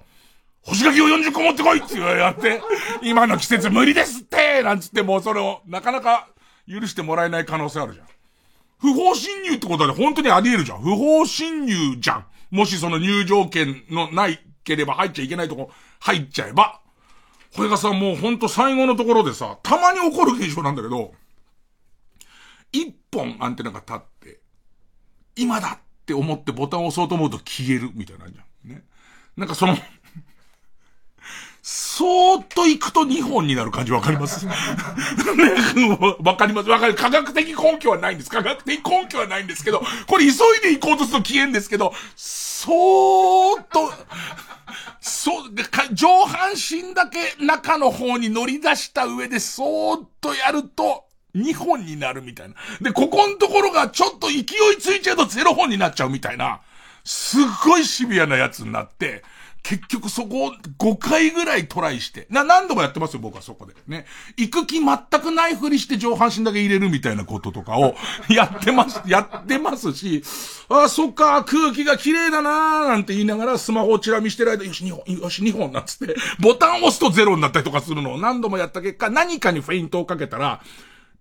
[0.64, 2.62] 干し柿を40個持ってこいってやって、
[3.02, 6.28] 今の季節無理ですってなんつってもうそれをなかなか
[6.68, 8.15] 許してもらえない可能性あるじゃん。
[8.78, 10.82] 不法侵入ってことは本当にあり得るじゃん。
[10.82, 12.26] 不法侵入じゃん。
[12.52, 16.82] もしその入場券のないければ入っちゃいけないとこ入っちゃえば。
[17.56, 21.14] これがさ、もうほんと最後のところでさ、たまに起こる現象なんだけど、
[22.74, 24.40] 一本アンテナが立って、
[25.38, 28.70] 今だって思ってボタンを押そうと思うと消えるみたいなんじゃん。
[28.70, 28.84] ね。
[29.38, 29.78] なんかその、
[31.68, 34.46] そーっと行くと2本になる感じわかります？
[34.46, 34.54] ね
[36.24, 36.94] わかりますわかる。
[36.94, 38.30] 科学的根拠はないんです。
[38.30, 43.92] 科学的根拠はないんですけど、これ急いで行こうとすると消えんですけど、そーっと、
[45.02, 51.06] そう、か上半身だけ中の方に乗り出した上で、そーっとやると、
[51.36, 52.54] 2本になるみたいな。
[52.80, 54.46] で、ここのところがちょっと勢い
[54.80, 56.62] ついちゃうと0本になっちゃうみたいな、
[57.04, 59.24] すっごいシビアなやつになって、
[59.68, 62.28] 結局そこを5回ぐらいトライして。
[62.30, 63.74] な、何度もやってますよ、僕はそこで。
[63.88, 64.06] ね。
[64.38, 67.96] 行く気全くないふりして上半身だけ入れるみたいなこととかを
[68.30, 70.22] やってます、やってますし、
[70.70, 80.62] ああ、そっか、空気が綺麗だなーなんて言いながらスマホをチラ見してる間、よし、2本、よし、2本なんつって、ボタンを押すとゼロになったりとかするのを何度もやった結果、何かにフェイントをかけたら、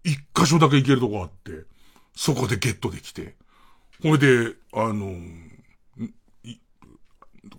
[0.05, 1.65] 一箇所だけ行けるとこあって、
[2.15, 3.37] そこでゲットできて。
[4.03, 5.15] これで、あの、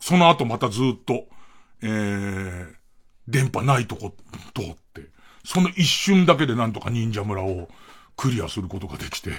[0.05, 1.25] その後またずっと、
[1.81, 2.67] えー、
[3.27, 4.13] 電波ないとこ
[4.53, 5.09] 通って、
[5.43, 7.69] その一瞬だけでなんとか忍者村を
[8.15, 9.31] クリアすることができて、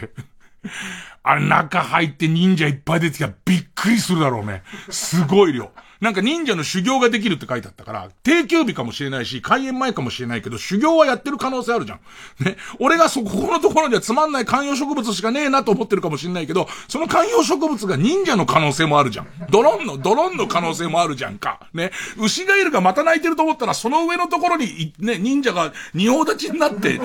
[1.23, 4.65] あれ中入って忍者いっぱい出てきたらびっくりするだろうね。
[4.91, 5.71] すごい量。
[6.01, 12.01] なんか忍者の修行ができるって書いてあったから、定休日かもしれないし、開演前かもしれないけど、修行はやってる可能性あるじゃん。
[12.45, 12.57] ね。
[12.79, 19.27] 俺がそこ、このところにはつまんない観葉植物しかねえなと思ってるかもしれないけど、その観葉植物が忍者の可能性もあるじゃん。
[19.51, 21.61] ドロンの、ドロンの可能性もあるじゃんか。
[21.73, 21.93] ね。
[22.19, 27.01] 牛ガエルがまた泣いてると思ったら、その上のところに、ね、忍者が仁王立ちになって、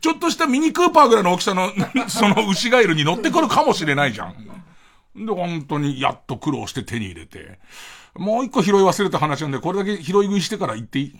[0.00, 1.72] ちょっとしたミニクーパーぐらいの大きさの、
[2.08, 4.34] その牛ガエルに乗ってくるかもしれないじゃん。
[5.16, 7.58] で、本当にやっと苦労して手に入れて。
[8.14, 11.16] もう一個拾い忘れた話なんで、これだけ拾い食いしてから行っていい？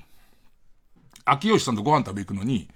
[1.24, 2.68] 秋吉さんとご飯食べ行くのに、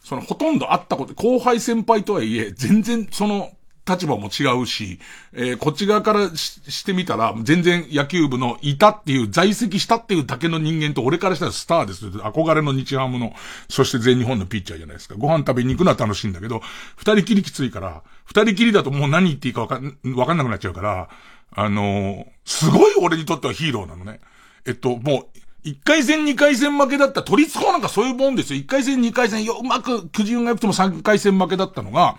[0.00, 3.50] そのほとんど会ったこと、後輩先輩とはいえ、全然その
[3.88, 5.00] 立場も違うし、
[5.32, 12.06] えーこっち側からしてみたら、全然野球部のいたっていう、在籍したっていうだけの人間と、俺からしたらスターです。
[12.06, 13.34] 憧れの日ハムの、
[13.68, 15.16] そして全日本のピッチャーじゃないですか。
[15.18, 16.60] ご飯食べに行くのは楽しいんだけど、
[16.96, 21.08] 二人きりきついから、二人きりだともう何言っていいかわかん、わかんなくなっちゃうから、
[21.54, 24.20] あのーすごい俺にとってはヒーローなのね。
[24.66, 28.58] えっと、もう、一回戦二回戦負けだった、都立高なんかそういうもんですよ。
[28.58, 32.16] 一回戦二回戦、よ、うまく、くじ運が良くても三回戦負けだったのが、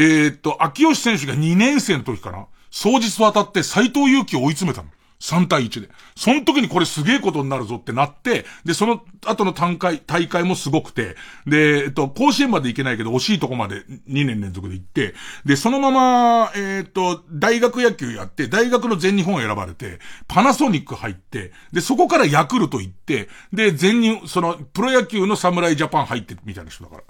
[0.00, 4.88] えーっと、秋吉選手が2年生の時かな総日当たって斎藤佑樹を追い詰めたの。
[5.20, 5.90] 3対1で。
[6.16, 11.16] その時にこれすげえことになるぞってなって、で、その後の大会、大会もすごくて、
[11.46, 15.14] で、えっと、甲子園まで行けないけど惜しいとこまで2年連続で行って、
[15.44, 27.02] で、そのまま、えーっと、大学野球やって、大学の全日本選ばれて、パナソニック入って、で、そこからヤクルト行って、で、全日、その、プロ野球の侍ジャパン入ってみたいな人だから。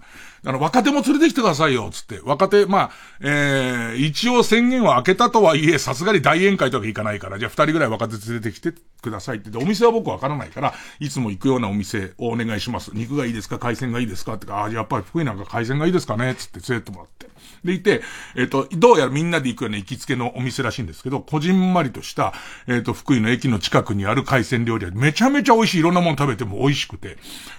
[0.45, 2.21] あの、若手も連れてきてくださいよ、つって。
[2.25, 2.91] 若手、まあ、
[3.21, 8.73] えー、一応宣言は開けたとはいえ、さすがに大宴会とか行かないから、じゃあ二人ぐらい若手連れてきて
[9.03, 9.51] くださいって。
[9.51, 12.91] で、お店は僕わからないから、いつも行くようなお店をお願いします。
[12.95, 13.59] 肉がいいですか？
[13.59, 14.35] 海鮮がいいですか？
[14.35, 16.35] ってか、あ、あやっぱり福井なんか海鮮がいいですかね？
[16.35, 17.29] つって連れてってもらって。
[17.64, 18.02] でいて、
[18.36, 22.32] えっ、と、どうやらみんなで行くような行きつけのお店らしいんですけど、こじんまりとした、
[22.66, 25.78] えっ、と、福井の駅の近くにある海鮮料理はめちゃめちゃ美味しい。
[25.81, 27.16] いろんなもの食べても美味しくて。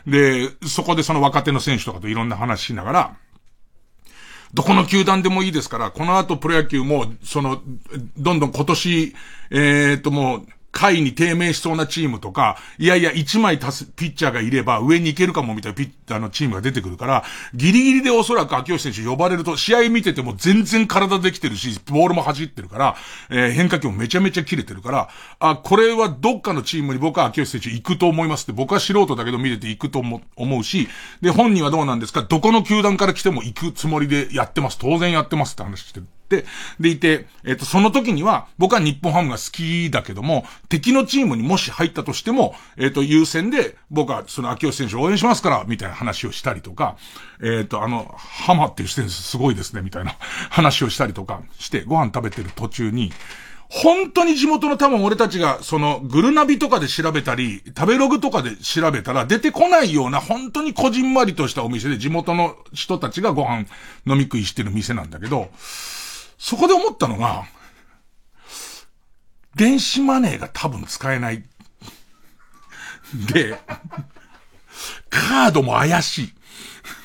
[0.08, 3.16] で、そこでその若手の選手とかといろんな話しながら、
[4.54, 7.62] どこの球団でもいいですから、この後プロ野球も、その、
[8.18, 9.16] どんどん今年、
[9.50, 17.24] えっ、ともう、下位に低迷しそうなチームとか、いやいや、1枚足すピッチャーがいれば上に行けるかもみたいなピッ、あの、チームが出てくるから、
[17.54, 22.96] ギリギリでおそらく秋吉選手呼ばれると、試合見てても全然体できてるし、ボールも走ってるから、
[23.30, 30.88] えー変化球もめちゃめちゃ切れてるから、あ、これはどっかのチームに僕は秋吉選手行くと思いますって、僕は素人だけど見てて行くと思思うし、
[31.22, 34.78] で、本人はどうなんですかどこの球団から来ても行くつもりでやってます。
[34.80, 36.08] 当然やってますって話してる。
[36.32, 36.46] で、
[36.80, 46.96] でいて、えっ、と、その時には、僕は日本ハムが好きだけども、敵のチームにもし入ったとしても、えっ、と、優先で、僕はその秋吉選手を応援しますから、みたいな話をしたりとか、
[47.44, 50.16] えっ、と、あの、ハマっていう選手すごいですね、みたいな
[50.50, 53.12] 話をしたりとかして、ご飯食べてる途中に、
[53.68, 63.66] 本当に地元の多分俺たちが、その、グルナビとかで調べたり、食べログとかで調べたら出てこないような、本当にこじんまりとしたお店で地元の人たちがご飯
[64.06, 65.50] 飲み食いしてる店なんだけど、
[66.38, 67.44] そこで思ったのが、
[69.56, 71.44] 電子マネーが多分使えない。
[73.34, 73.60] で、
[75.10, 76.34] カードも怪しい。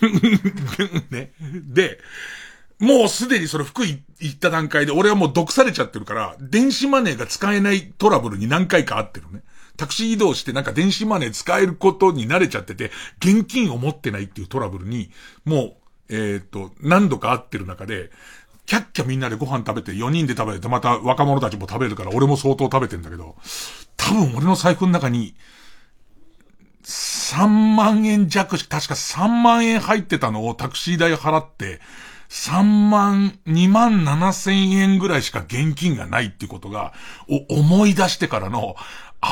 [1.10, 1.32] ね。
[1.52, 1.98] で、
[2.78, 9.42] もうすでにそれ福井行った段階で俺はもう毒されちゃってるから、電子マネーが使えないトラブルに何回かあってるね。
[9.76, 15.10] タクシー移動してなんか電子マネー使えることに慣れちゃってて、現金を持ってないっていうトラブルに、
[15.44, 15.76] も
[16.08, 18.10] う、えっ、と、何度か会ってる中で、
[18.66, 23.36] キャッキャみんなでご飯食べて、4人で食べて、また若者たちも食べるから、俺も相当食べてんだけど、
[23.96, 25.34] 多分俺の財布の中に、
[26.82, 31.80] 3万円弱し、確か3万円入ってたのをタクシー代払って、
[32.28, 36.92] 3万、2万7千円ぐらいしか現金がないってことが、
[37.48, 38.74] 思い出してからの、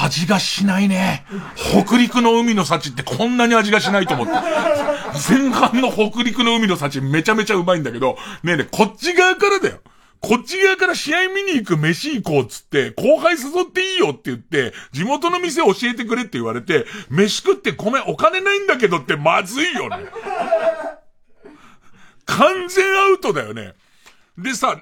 [0.03, 1.25] 味がしないね。
[1.57, 4.33] 北陸の海の幸ってこんなに味がしないと思って。
[5.29, 9.79] 前半の北陸の海の幸めちゃめちゃうまいんだけど、ねえねえ、こっち側からだよ。
[10.21, 19.99] こっち側から試合見に行く飯行こうっつって、後輩誘っていいよって言って、地元の店教えてくれって言われて、飯食ってごめんお金ないんだけどってまずいよね。
[22.25, 23.75] 完全アウトだよね。
[24.39, 24.81] でさ、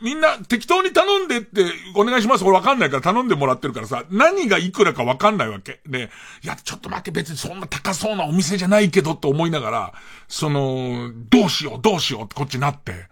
[0.00, 2.44] みんな適当に頼んでってお願いします。
[2.44, 5.80] 俺わかんないから頼んでもらってるからさ、何がいくらかわかんないわけ。
[5.86, 6.10] ね。
[6.42, 9.92] いや、ちょっと待って別にそんな高そうなお店じゃないけどって思いながら、
[10.28, 13.10] その、どうしようどうしようってこっちなって。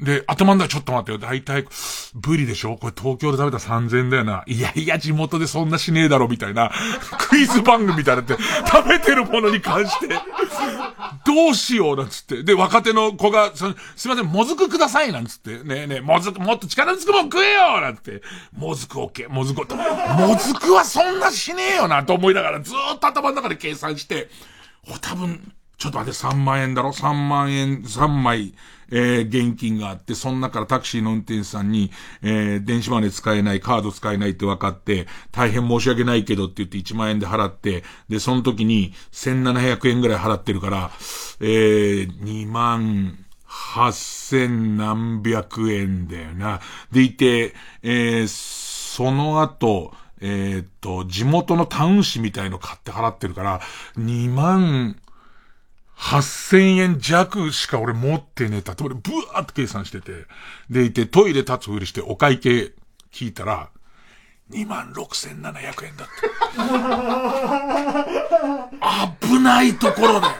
[0.00, 1.18] で、頭んだらちょっと待ってよ。
[1.18, 1.66] だいたい、
[2.14, 2.78] ブリでしょ？
[2.78, 4.44] これ東京で食べた3000だよな。
[4.46, 6.72] いやいや、地元でそんなしねえだろ、みたいな。
[7.28, 8.34] クイズ番組みたいなって、
[8.66, 10.08] 食べてるものに関して、
[11.24, 12.42] どうしよう、なんつって。
[12.42, 15.62] で、若手の子が、すいません、もずくください、なんつって。
[15.62, 18.22] ねえねえ、もずく、もっと力ずくもん食えよなんって。
[18.56, 24.28] もずくオッケー、もずく、もずくはそんなしねえよな、と思いながらずっと頭の中で計算して、
[24.88, 28.54] お、多分、ちょっと待って、3万円だろ ?3 万円、3枚、
[28.90, 31.90] えー、現金があって、その中からタクシーの運転手さんに、
[32.22, 40.90] えー、電子マネー使えない、カード使えないって分かって、大変申し訳ないけどって言って1万円で払って、で、その時に1700円ぐらい払ってるから、
[41.40, 46.60] えー、2万、八千何百円だよな。
[46.92, 53.60] でいて、えー、その後、えーっと、地元のタウン誌みたいの買って払ってるから、
[53.98, 54.96] 2万、
[56.00, 60.12] 8000円弱しか俺持ってねえたって、俺ブワーって計算してて、
[60.70, 62.72] でいてトイレ立つふりしてお会計
[63.12, 63.68] 聞いたら、
[64.50, 66.08] 2万6700円だっ
[69.20, 69.26] て。
[69.28, 70.34] 危ないところだよ。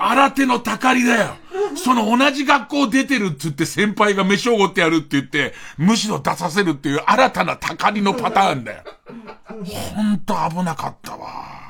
[0.00, 1.36] 新手のたかりだよ。
[1.76, 8.82] その同じ学校出てるって言って先輩が飯をごってやるって言って、むしろ出させるっていう新たなたかりのパターンだよ。
[9.46, 11.65] ほんと危なかったわ。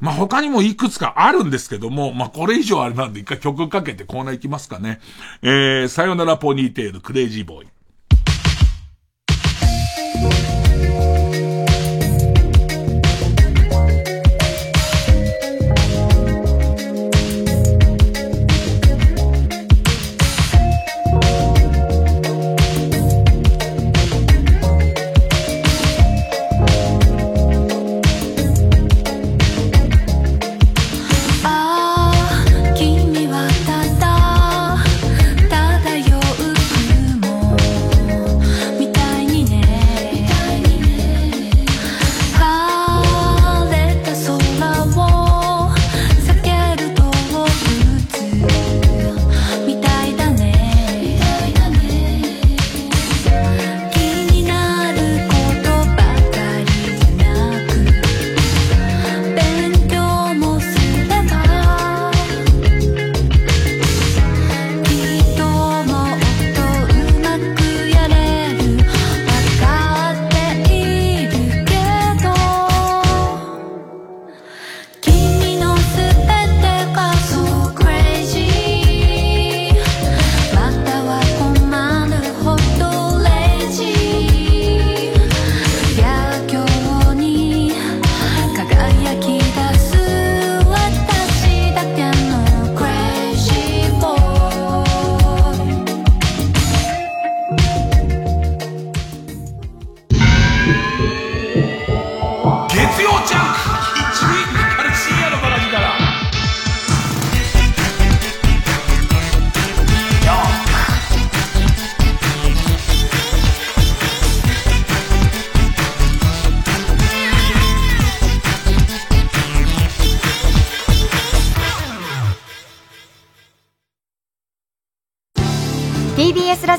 [0.00, 5.00] まあ、他にもいくつかあるんですけども、まあ、これ以上あれなんで一回曲かけてコーナー行きますかね。
[5.42, 7.68] えー、さよならポニーテール、クレイジーボーイ。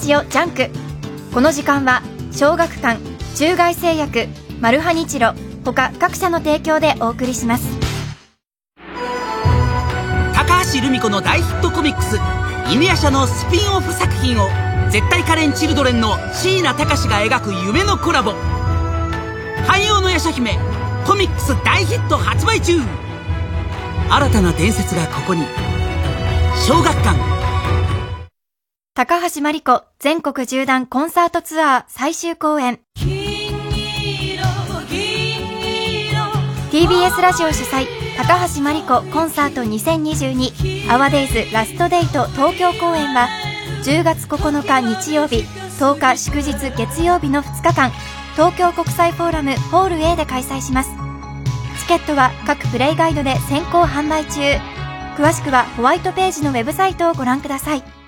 [0.09, 0.71] ジオジャンク。
[1.35, 2.99] この時間は小学館
[3.35, 4.25] 中外製薬
[4.59, 7.67] マルハニチロ他各社の提供でお送りします。
[10.33, 12.17] 高橋留美子の大ヒットコミックス
[12.73, 14.47] 「犬夜叉」のスピンオフ作品を
[14.89, 18.33] 絶対可憐チルドレンの椎名高志が描く夢のコラボ。
[19.67, 20.57] 汎用の夜叉姫
[21.05, 22.81] コミックス大ヒット発売中。
[24.09, 25.45] 新たな伝説がここに。
[26.65, 27.38] 小学館
[28.99, 32.81] 高橋真理子全国縦断コンサートツアー最終公演。
[36.69, 43.29] TBS ラジオ主催高橋真理子コンサート2022アワデイズラストデート東京公演は
[43.85, 45.45] 10月9日日曜日
[45.79, 47.91] 10日祝日月曜日の2日間
[48.33, 50.89] 東京国際フォーラムホール A で開催します。
[51.79, 54.41] チケットは各プレイガイドで先行販売中。
[55.15, 57.98] 詳しくはホワイトページのウェブサイトをご覧ください。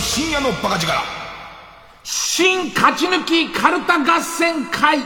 [0.00, 0.92] 深夜のバカ力。
[2.04, 4.98] 新勝ち抜きカルタ合戦会。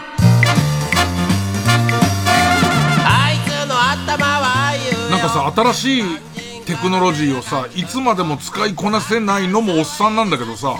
[3.04, 6.31] あいつの頭はあゆなんかさ新しい
[6.64, 10.76] テクノロジーをさいつまでも使いこなせないのもおっさんなんだけどさ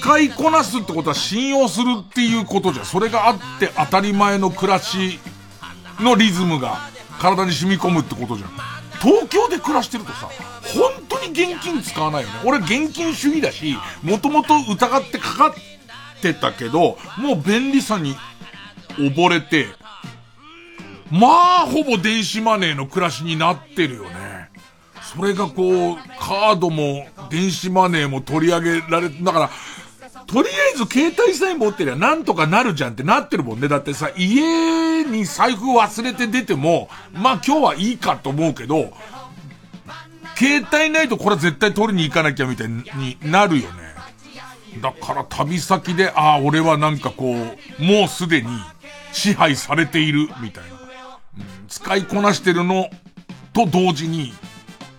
[0.00, 5.18] 使いこなすってことは信用するっていうことじゃそれがあって当たり前の暮らし
[6.00, 6.78] のリズムが
[7.20, 8.50] 体に染み込むってことじゃん
[9.00, 10.28] 東京で暮らしてるとさ
[10.74, 15.54] 本当に現金使わないよね俺現金主義だしもともと疑ってかかっ
[16.22, 18.16] てたけどもう便利さに
[18.96, 19.66] 溺れて
[21.10, 24.27] まあ、ほぼ電子マネーの暮らしになってるよね。
[25.18, 29.50] それがこう、カードも電子マネーも取り上げられ、だから、
[30.26, 33.66] とりあえず携帯さえ持ってりゃなんとかなるじゃんってなってるもんね。
[33.66, 38.92] だってさ、家に財布忘れて出ても、まあ今日はいいかと思うけど、
[40.36, 42.84] 携帯ないとこれは絶対取りに行かなきゃみたいに
[43.24, 43.88] なるよね。
[44.80, 48.48] だから旅先で、ああ、俺はなんかこう、もうすでに
[49.12, 50.74] 支配されている、みたいな。
[50.74, 50.78] うん
[51.68, 52.88] 使いこなしてるの
[53.52, 54.32] と同時に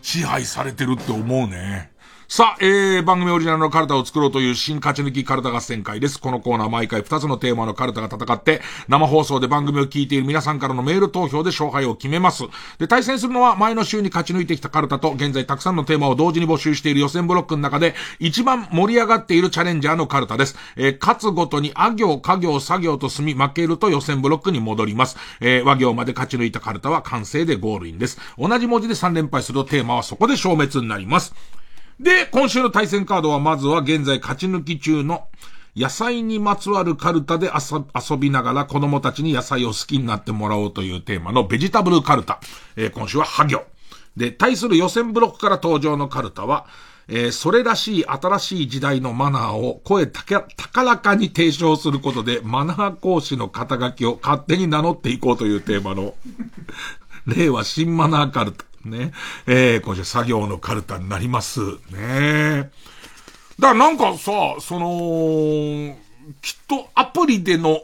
[0.01, 1.91] 支配されてるって思うね。
[2.31, 6.21] さあ、えー、番組オリジナルのカルタを作ろうという新勝ち抜きカルタ合戦会です。
[6.21, 12.43] このコーナー毎回2つのテーマのカルタが戦って、生放送で番組を聞いている皆さんからのメール投票で勝敗を決めます。
[12.77, 20.55] で、対戦するのは前の週に勝ち抜いてきたカルタと、現在たくさんのテーマを同時に募集している予選ブロックの中で、一番盛り上がっているチャレンジャーのカルタです。
[20.75, 25.17] えー、勝つごとに、あ行、家行、作業と済み、負けると予選ブロックに戻ります。
[25.41, 28.19] えー、和行まで勝ち抜いたカルタは完成でゴールインです。
[28.37, 31.33] 同じ文字で3連敗するとテーマはそこで消滅になります。
[31.99, 35.27] で、今週の対戦カードはまずは現在勝ち抜き中の
[35.75, 42.39] 野菜にまつわるカルタで遊びながら子供たちに野菜を好きになってもらおうというテーマのベジタブルカルタ。
[42.75, 43.63] えー、今週はハ行。
[44.15, 46.65] で、対する予選ブロックから登場のカルタは、
[47.09, 50.45] えー、それらしい新しい時代のマナーを声高
[50.83, 56.13] らかに提唱することでマナー講師の肩書きを勝手に名乗っていこうというテーマの
[57.25, 58.68] 令和新マナーカルタ。
[58.89, 59.11] ね。
[59.47, 61.59] えー、今週作業のカルタになります。
[61.91, 62.71] ね。
[63.59, 65.97] だからなんかさ、その、
[66.41, 67.83] きっとアプリでの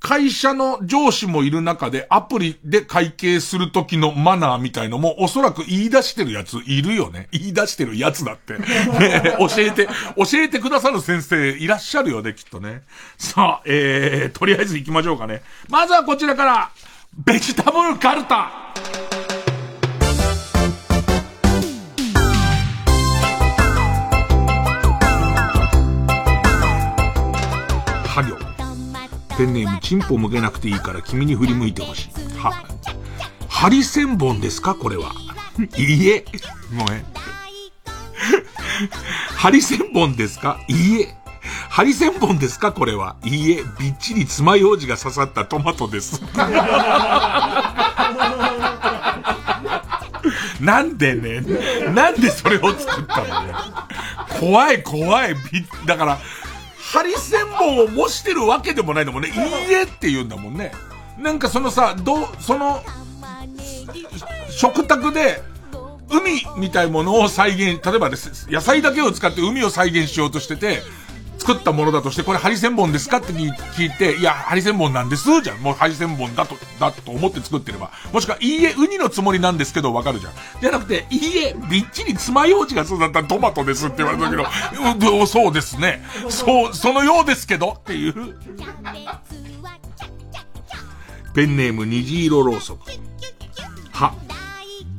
[0.00, 7.28] 会社の上司もいる中でアプリで会計する時のマナーみたいのもおそらく言い出してるやついるよね。
[7.32, 8.54] 言い出してるやつだって。
[8.98, 12.82] ね、教えて、教えてくださる先生いらっしゃるよね、きっとね。
[13.18, 15.42] さあ、えー、とりあえず行きましょうかね。
[15.68, 16.70] まずはこちらから、
[17.14, 18.72] ベジタブルカルタ。
[28.10, 28.36] は行。
[29.38, 32.10] ペンネーム、チンポ向けなくていいから君に振り向いてほしい。
[32.38, 32.64] は、
[33.48, 34.74] ハリセンボンですか？
[34.74, 35.12] これは。
[35.78, 36.24] いいえ。
[36.76, 37.04] ごめん。
[39.36, 40.58] ハリセンボンですか？
[40.68, 41.14] いいえ。
[41.68, 42.72] ハリセンボンですか？
[42.72, 43.14] これは。
[43.24, 43.62] いいえ。
[43.78, 46.20] びっちり爪楊枝が刺さったトマトです。
[50.60, 51.40] なんでね、
[51.94, 53.54] なんでそれを作ったのね。
[54.40, 55.34] 怖い怖い。
[55.34, 55.40] び
[55.86, 56.18] だから、
[56.92, 59.28] ハリセンボンを模してるわけでもないんだもんね。
[59.28, 60.72] いいえって言うんだもんね。
[61.18, 62.82] なんかそのさ、どう、その、
[64.48, 65.40] 食卓で、
[66.10, 70.82] 海みたいものを再現、例えばです、野菜だけを使って海を再現しようとしてて、
[71.40, 75.58] 作ったものだとして、これハリセンボンですかって聞いて、いや、ハリセンボンなんですじゃん。
[75.58, 77.90] もうハリセンボンだと、だと思って作ってれば。
[78.12, 80.32] もしくは、いいえ、ウニのつもりなんですけど、わかるじゃん。
[80.60, 86.04] じゃなくて、いいえ、びっちり爪楊枝がそうだったらトマトですって言われたけど、うそうですね。
[86.28, 88.36] そう、そのようですけど、っていう。
[91.34, 92.90] ペンネーム虹色ろうそく。
[93.92, 94.12] は、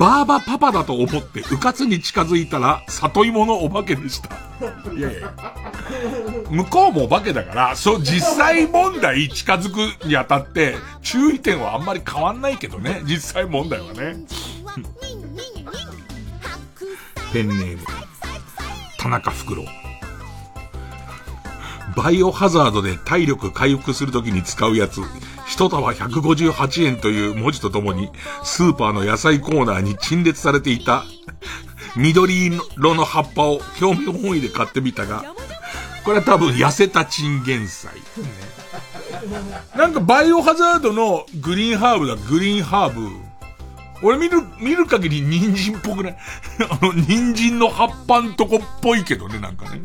[0.01, 4.29] バーバパパだと思って、うかつに近づいたら、里芋のお化けでした。
[4.91, 5.31] いやいや。
[6.49, 10.73] 向こうもお化けだから、そう、実際問題近づくにあたって、
[11.03, 13.03] 注意点はあんまり変わんないけどね。
[13.05, 14.15] 実際問題はね。
[17.31, 17.83] ペンネーム、
[18.97, 19.65] 田中フクロウ。
[21.95, 25.01] バイオハザードで体力回復するときに使うやつ、
[25.51, 28.09] 一束158円という文字とともに、
[28.45, 31.03] スーパーの野菜コーナーに陳列されていた、
[31.97, 32.45] 緑
[32.79, 35.25] 色の葉っぱを興味本位で買ってみたが、
[36.05, 37.91] これは多分痩せたチンゲン菜。
[39.75, 43.09] なんかバイオハザードのグリーンハーブだ、グリーンハーブ。
[44.03, 46.15] 俺見る、見る限り人参っぽくない？
[46.71, 49.81] あの、人参の葉っぱんとこっぽいけどね、なんかね。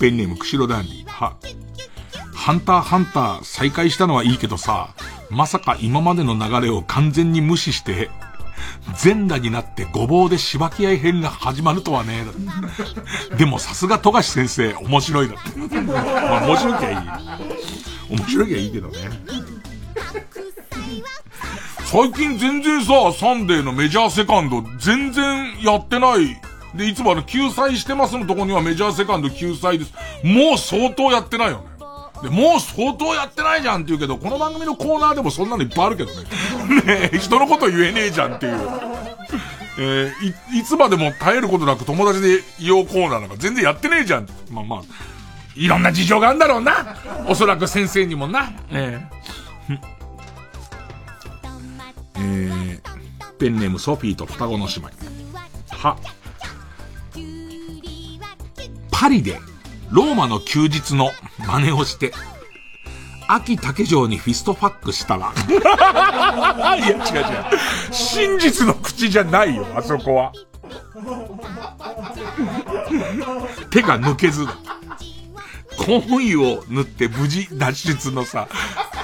[0.00, 1.04] ペンネーム、釧路ダンディ。
[1.06, 1.36] は、
[2.42, 4.88] ハンターハンター再開したのはいいけどさ、
[5.30, 8.10] まさか今までの流れを完全に無視して、
[8.96, 12.24] 全裸になってごぼうでしばき合い編が始まるとはね。
[13.38, 15.80] でもさすが富樫先生、面白いだって。
[15.82, 18.18] まあ面白きゃいい。
[18.18, 18.94] 面白きゃいいけどね。
[21.84, 26.40] 最近全然さ、サンデーのメジャーセカンド全然やってない。
[26.74, 29.92] で、いつもあの、救済してますのとこにはメジャーセカンド救済です。
[30.24, 31.71] もう相当やってないよね。
[32.22, 36.22] で、もう相当やってないじゃんって言うけど、この番組のコーナーでもそんなのいっぱいあるけどね。
[36.86, 38.60] ねえ人のこと言えねえじゃんっていう。
[39.78, 44.28] えーい、いつまでも耐えることなく友達でいようコーナーなんか全然やってねえじゃん。
[44.50, 44.82] まあまあ、
[45.56, 46.96] いろんな事情があるんだろうな。
[47.26, 48.52] おそらく先生にもな。
[48.70, 49.22] えー
[52.16, 54.90] えー、ペンネームソフィーと双子の姉妹。
[55.68, 55.96] は、
[58.90, 59.40] パリで
[59.90, 62.12] ローマの休日の真似をして、
[63.28, 65.32] 秋竹城にフィストファックしたら。
[66.76, 67.02] いや、違う違う。
[67.90, 70.32] 真実の口じゃないよ、あそこは。
[73.70, 74.56] 手が抜けずだ。
[75.78, 78.48] コーン油を塗って無事脱出のさ、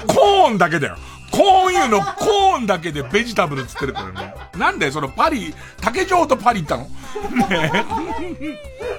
[0.07, 0.97] コーンだけだよ。
[1.31, 4.35] コーン油のコーンだけでベジタブルつってるからね。
[4.57, 6.85] なんだよ、そのパリ、竹城とパリ行ったの
[7.49, 7.73] ね
[8.41, 8.59] え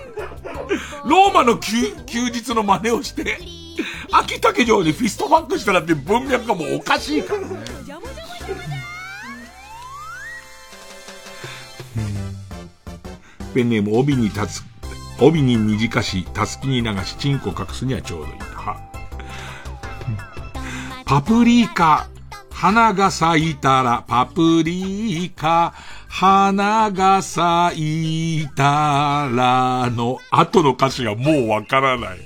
[1.05, 3.39] ローマの休休日の真似をして、
[4.11, 7.59] 秋竹城にフィストファックしたらって文脈がもうおかしいからね。
[13.53, 14.63] ペンネーム帯に立つ、
[15.19, 18.33] 帯に短し、たすきに流し、チンコ隠すにはちょうどいい。
[21.09, 22.07] パプリカ、
[22.51, 25.73] 花が咲いたら、パプリカ、
[26.09, 32.19] 花が咲いたらの後の歌詞がもうわからない。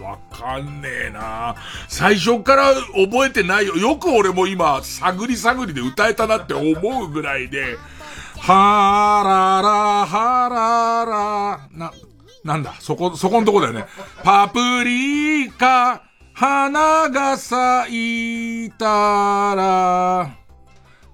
[0.00, 1.54] わかんねえな
[1.88, 3.76] 最初から覚えてないよ。
[3.76, 7.76] よく俺も今、探り探りで歌えたなって思うぐらいで、
[8.38, 11.92] はらら、はらら、な、
[12.44, 13.84] なんだ、そこ、そこのとこだよね。
[14.22, 20.30] パプリカ、花が咲いたら、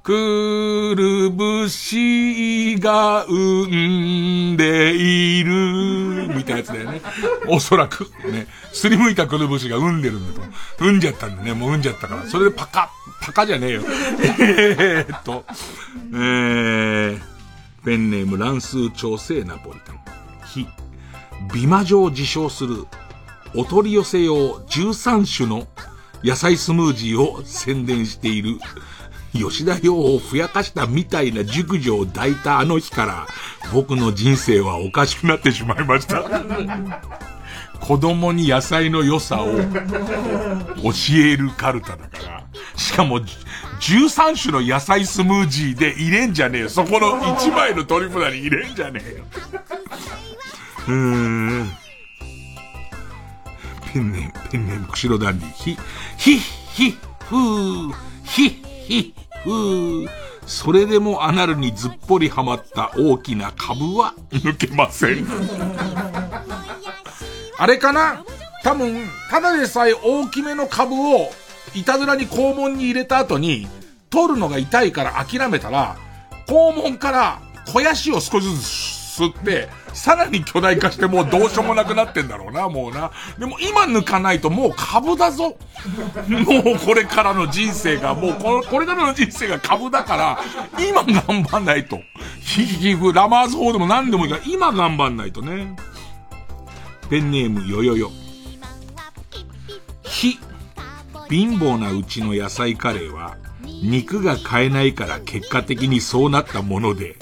[0.05, 7.01] くるぶしが産んでいる、みたいなやつだよね。
[7.49, 8.47] おそらく、ね。
[8.71, 10.47] すりむいたくるぶしが産んでるんだと。
[10.79, 11.55] 産んじゃったんだね。
[11.55, 12.27] もう産んじゃったから。
[12.27, 12.91] それでパカ、
[13.23, 13.83] パカじゃねえよ。
[14.41, 15.47] えーっと、
[16.13, 17.21] えー、
[17.83, 20.01] ペンネーム乱数調整ナポリタン。
[20.53, 20.67] 非、
[21.55, 22.85] 美魔女を自称する、
[23.55, 25.67] お取り寄せ用13種の
[26.23, 28.59] 野菜スムージーを宣伝している、
[29.39, 33.27] 吉田洋をふやかしたみたいな熟女を抱いたあの日から、
[33.73, 36.23] 僕の人生はおかしくなってしまいました。
[37.81, 39.53] 子供に野菜の良さを教
[41.17, 42.45] えるカルタだから。
[42.77, 43.21] しかも、
[43.81, 46.69] 13種の野菜スムージーで入れんじゃねえよ。
[46.71, 49.25] そこの1枚の取り札に入れんじゃねえよ。
[50.89, 51.71] うーん。
[53.93, 55.51] ペンネーム、ペンネーム、釧路ダンディ。
[55.53, 55.77] ひ、
[56.17, 56.99] ひ、ひ、
[57.29, 57.95] ふー、
[58.25, 59.15] ひ、ひ、
[59.45, 60.09] ふー。
[60.47, 65.27] それでもアナルにずっぽりはまった大きな株は抜けません。
[67.57, 68.25] あれかな？
[68.63, 71.31] 多分、ただでさえ大きめの株を、
[71.75, 73.69] いたずらに肛門に入れた後に、
[74.11, 75.97] 取るのが痛いから諦めたら、
[76.47, 78.65] 肛門から肥やしを少しずつ
[79.15, 83.13] 吸って、さらに巨大化してもうどうしようもなくなってんだろうな、もうな。
[83.39, 85.57] でも今抜かないともう株だぞ。
[86.29, 90.39] もうこれからの人生が、もうこ、これからの人生が株だから、
[90.91, 92.01] 今頑張んないと。
[92.41, 95.77] ヒヒヒフ、ラマーズ法でも何でもいいから、今頑張んないとね。
[97.09, 98.11] ペンネームよよよ。
[100.03, 100.41] ひ、
[101.31, 103.37] 貧乏なうちの野菜カレーは、
[103.85, 107.17] 肉が買えないから結果的にそうなったもので、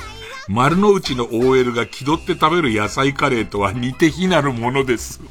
[0.52, 5.22] 丸の内の OL が気取って食べる野菜カレーとは似て非なるものです。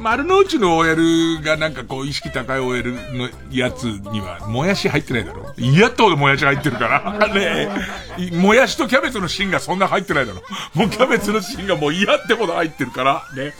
[0.00, 7.28] 丸の内の OL がなんかこう意識高い OL のやつには、もやし入ってないだろ嫌ってほどもやし入ってるから。
[7.34, 7.68] ね
[8.20, 10.42] えもやしとキャベツの芯がそんな入ってないだろ。
[10.74, 13.24] もうキャベツの芯がもう嫌ってほど入ってるから。
[13.34, 13.52] ね。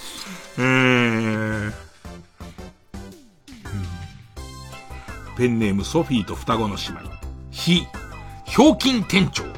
[0.57, 1.73] えー
[5.37, 7.01] ペンネームソフィーと双子の姉妹。
[7.51, 7.87] ひ、
[8.45, 9.50] ひょうきん店長。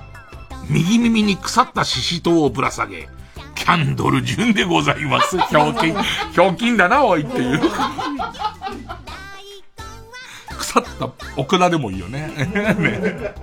[0.72, 3.08] 右耳に腐ったシシトウをぶら下げ、
[3.54, 5.38] キャンドル順でございます。
[5.48, 5.94] ひょうきん、
[6.32, 7.60] ひょうきんだな、おいっていう。
[10.56, 12.32] 腐ったオクラでもいいよね。
[12.36, 13.34] ね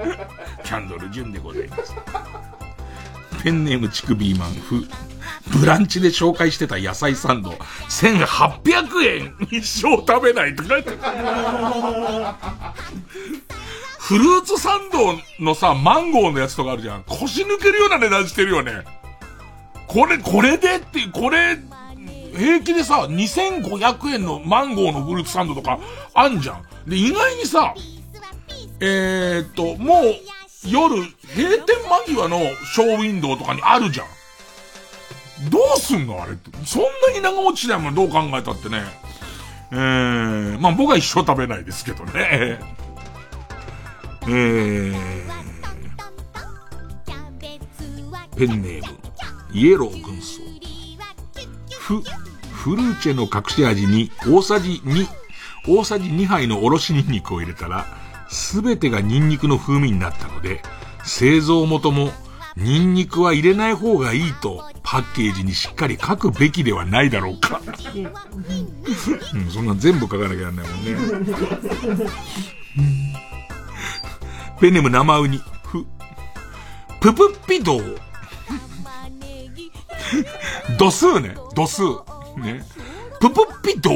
[0.64, 1.94] キャンドル順でございます。
[3.44, 4.88] ペンネームチクビーマンフ。
[5.48, 7.52] ブランチで紹介してた野菜サンド、
[7.90, 10.92] 1800円一生食べないとか言って。
[14.10, 17.04] フルーツサンドのさ、マンゴーのやつとかあるじゃん。
[17.04, 18.84] 腰抜けるような値段してるよね。
[19.86, 21.60] これ、これでって、これ、
[22.36, 25.78] 平気でさ、2500円のマンゴーのフルーツサンドとか
[26.16, 26.90] あんじゃん。
[26.90, 27.76] で、意外にさ、
[28.80, 30.06] えー、っと、もう、
[30.68, 30.96] 夜、
[31.36, 32.40] 閉店間際の
[32.74, 34.08] ショーウィンドウとかにあるじゃん。
[35.52, 36.50] どうすんのあれって。
[36.66, 38.82] そんなに長持ちしないもん、どう考えたってね。
[39.72, 42.79] えー、まあ僕は一生食べないですけどね。
[44.24, 44.94] えー、
[48.36, 48.98] ペンネーム、
[49.54, 50.42] イエロー軍曹。
[51.80, 52.02] フ、
[52.52, 55.08] フルーチェの隠し味に大さじ2、
[55.68, 57.86] 大さじ2杯のおろしニンニクを入れたら、
[58.30, 60.62] すべてがニンニクの風味になったので、
[61.04, 62.12] 製造元も、
[62.58, 67.62] ニンニクは入れない方がいいと、パッケージにしっかり書くべきではないだろうか。
[69.34, 72.12] うん、そんなん全部書かなきゃならないもんね。
[74.60, 75.38] ペンネム生ウニ。
[75.64, 75.86] ふ、
[77.00, 77.98] ププッピドウ。
[80.78, 81.34] 度数ね。
[81.56, 81.84] 度数。
[82.36, 82.62] ね。
[83.22, 83.96] ププッピドウ。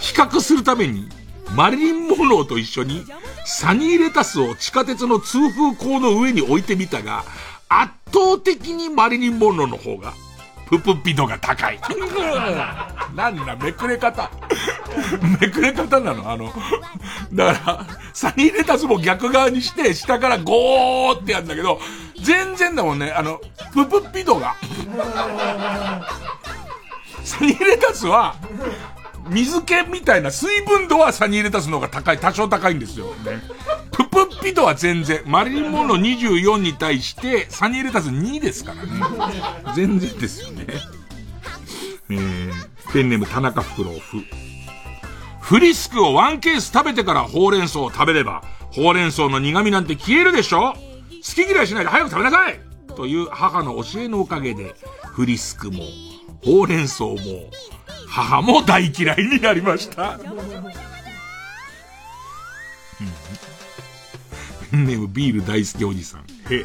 [0.00, 1.08] 比較するために、
[1.54, 3.04] マリリン・モンローと一緒に、
[3.44, 7.24] サニーレタスを地下鉄の通風口の上に置いてみたが、
[7.68, 10.12] 圧倒的にマリリン・モンローの方が、
[10.68, 11.80] ププッピ度が高い。
[13.14, 14.30] なんだ、めくれ方。
[15.40, 16.30] めくれ方なの？
[16.30, 16.52] あの、
[17.32, 21.80] だから、サニーレタスも逆側にして、下からゴーってやるんだけど、
[22.22, 23.40] 全然だもんね、あの、
[23.72, 24.56] ププッピ度が。
[27.24, 28.34] サニーレタスは、
[29.30, 33.06] 水気みたいな水分度はサニーレタスの方が高い、多少高いんですよ。
[33.24, 33.40] ね。
[33.92, 38.90] ププッピ度は全然、マリンモンロー24に対して、サニーレタス2ですからね。
[39.74, 40.66] 全然ですよね。
[42.10, 42.52] えー、
[42.92, 44.22] ペンネーム田中フクロウフ。
[45.40, 50.74] フリスクをワンケース食べてからほうれん草を食べれば、ほうれん草の苦味なんて消えるでしょ？
[50.74, 50.78] 好
[51.20, 52.60] き嫌いしないで早く食べなさい
[52.94, 54.74] という母の教えのおかげで、
[55.06, 55.84] フリスクも、
[56.44, 57.16] ほうれん草も、
[58.08, 60.18] 母も大嫌いになりました。
[64.70, 66.20] ネームビール大好きおじさん。
[66.52, 66.64] へ、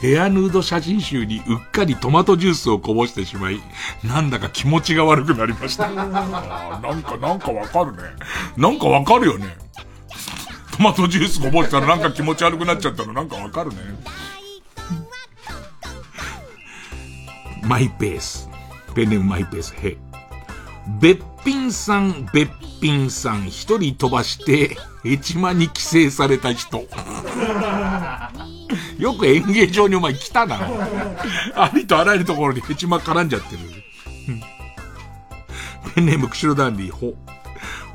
[0.00, 3.60] ヘアヌード写真集にうっかりトマトジュースをこぼしてしまい、
[4.04, 5.86] なんだか気持ちが悪くなりました。
[5.86, 7.98] あーなんか、なんかわかるね。
[8.56, 9.56] なんかわかるよね。
[10.76, 13.76] トマトジュースこぼしたらなんか気持ち悪くなっちゃったのなんかわかるね。
[17.66, 18.47] マイペース。
[18.98, 19.76] ペンネームマイペース。
[19.76, 19.96] へ。
[21.00, 22.48] べっぴんさん、べっ
[22.80, 26.84] ぴんさん、一人飛ばして、ヘチマに寄生された人。
[28.98, 30.58] よく演芸場にお前来たな。
[31.54, 33.58] ありとあらゆるところにヘチマ絡んじゃってる。
[35.94, 37.14] ペンネーム釧路ダンディ、ほ。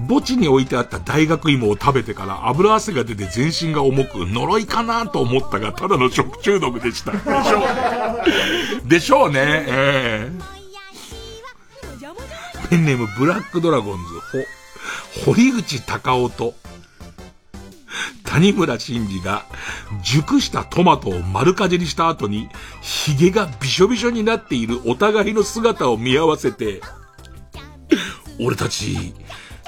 [0.08, 7.12] 墓地に置いてあった大学芋を食べてから油汗が出て全身が重く呪いかなと思ったが、ただの食中毒でした。
[7.12, 7.62] でしょ
[8.86, 8.88] う。
[8.88, 9.66] でしょうね。
[9.68, 10.54] ええ
[12.70, 14.14] ペンネームブラックドラゴンズ、
[15.24, 16.54] ほ、堀口隆夫と、
[18.24, 19.46] 谷村新司が
[20.04, 22.50] 熟したトマトを丸かじりした後に、
[22.82, 26.82] 髭がびしょびしょになっているお互いの姿を見合わせて、
[28.40, 29.14] 俺たち、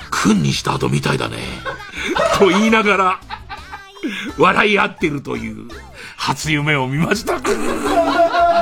[0.09, 1.37] 君にした後みたいだね。
[2.39, 3.19] と言いながら、
[4.37, 5.67] 笑い合ってるという、
[6.17, 7.39] 初夢を見ました。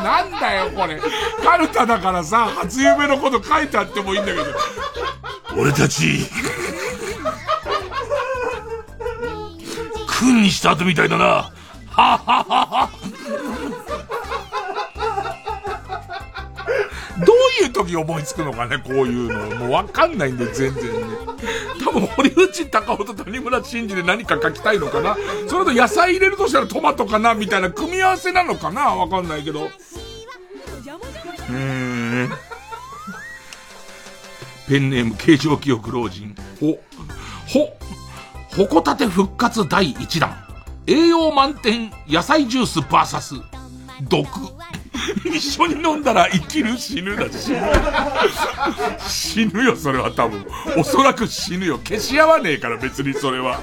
[0.04, 1.00] なんだよ、これ。
[1.44, 4.46] カルタだからさ、初夢のこと書いてあってもいいんだけど。
[5.58, 6.28] 俺たち、
[10.20, 11.26] 君にした後みたいだな。
[11.26, 11.52] は
[11.92, 12.90] ははは。
[17.26, 19.56] どういう時思いつくのかね、こういうの。
[19.58, 21.34] もうわかんないんで、全然ね。
[21.84, 25.16] 多分、堀内隆夫と谷村新司で何か書きたいのかな
[25.48, 29.70] それと野菜入れるとしたらトマトかなみたいな組み合わせなのかなわかんないけど。
[31.50, 32.30] うーん。
[34.68, 36.36] ペンネーム形状記憶老人。
[36.60, 36.80] ほ、
[37.48, 37.78] ほ、
[38.56, 40.36] ほこたて復活第一弾。
[40.88, 43.36] 栄養満点野菜ジュースバーサス。
[44.02, 44.28] 毒。
[45.26, 47.60] 一緒に飲んだら生きる死ぬだ死ぬ。
[49.08, 50.46] 死ぬよ、それは多分。
[50.78, 51.80] おそらく死ぬよ。
[51.80, 53.60] 消し合わねえから別にそれは。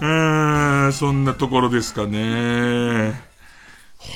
[0.00, 3.31] うーん、そんなところですかね。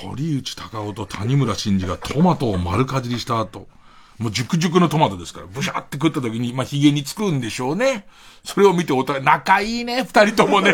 [0.02, 3.68] 堀内隆夫と谷村新司がトマトを丸かじりした後、
[4.18, 8.06] もう熟々のトマトですから、ブシャって食った時に、まあ、髭につくんでしょうね。
[8.44, 10.72] それを見てお互い、仲いいね、二人ともね。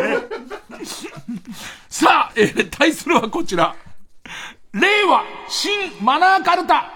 [1.89, 3.75] さあ、えー対するはこちら。
[4.73, 5.71] 令和新
[6.01, 6.89] マナーカルタ。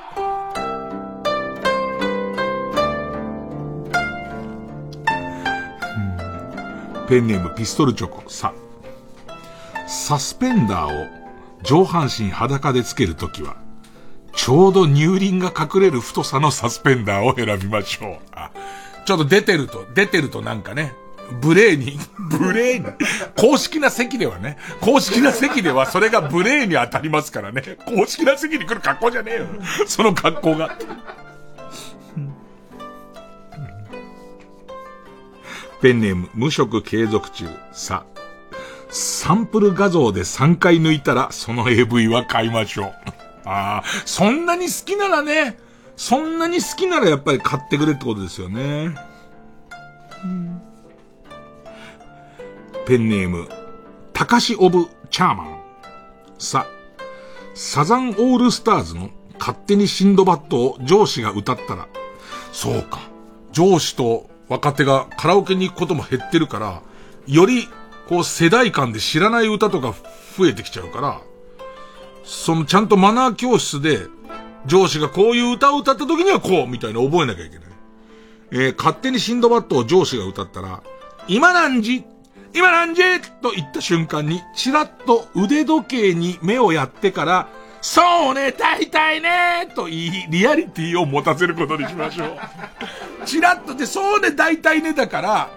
[7.08, 8.30] ペンネームピストルチョコ。
[8.30, 8.54] さ、
[9.88, 11.27] サスペンダーを
[11.64, 13.58] 上半身裸でつけるときは、
[14.36, 18.18] ちょうど乳輪が隠れる太さのサスペンダーを選びましょう。
[18.34, 18.52] あ
[19.06, 20.94] ちょっと出てると、出てるとなんかね、
[21.42, 22.86] 無礼に、 無礼に、
[23.36, 29.48] 公式な席ではね、公式な席ではそれが無礼に当たりますからね、公式な席に来る格好じゃねえよ。
[29.88, 30.78] その格好が。
[35.82, 37.46] ペンネーム、無職継続中。
[37.72, 38.06] さ、
[38.90, 42.94] サンプル画像で3回抜いたら、その AV は買いましょう。
[43.46, 45.58] ああ、そんなに好きならね、
[45.96, 48.96] そんなに好きならやっぱり買ってくれってことですよね。
[52.86, 53.50] ペンネーム、
[54.14, 55.60] たかしオブ・チャーマン。
[56.40, 56.66] さ、
[57.56, 59.10] サザンオールスターズの
[59.40, 61.88] 勝手にシンドバッドを上司が歌ったら、
[62.52, 63.00] そうか。
[63.52, 66.82] 上司と若手がカラオケに行くことも減ってるから、
[67.28, 67.68] より、
[68.08, 69.94] こう世代間で知らない歌とか
[70.38, 71.22] 増えてきちゃうから、
[72.24, 74.08] そのちゃんとマナー教室で、
[74.66, 77.68] 上司がこういう歌を歌った時にはこう、みたいな覚えなきゃいけない。
[78.52, 80.82] えー勝手にシンドバッドを上司が歌ったら、
[81.28, 82.04] 今何時？
[82.54, 83.22] 今何時？
[83.42, 87.50] と言った瞬間に、チラッと腕時計に目をやってから、
[87.82, 92.38] そうね、大体ねと言い、リアリティを持たせることにしましょう。
[93.26, 95.50] チラッとで、そうね、大体ねだから、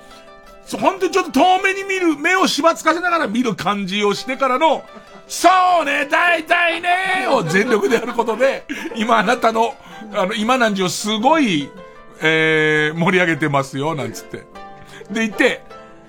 [0.78, 4.84] 本当にちょっと遠目に見る、目をしばつかせながら見る感じをしてからの、
[5.26, 5.48] そ
[5.82, 8.64] うね、大体ねを全力でやることで、
[8.96, 9.74] 今あなたの、
[10.12, 11.70] あの、今何時をすごい、
[12.20, 14.44] えー、盛り上げてますよ、なんつって。
[15.10, 15.62] でいて、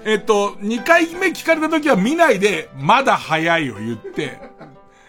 [0.05, 4.39] えっと、2回目聞かれた時は見ないで、まだ早いを言って、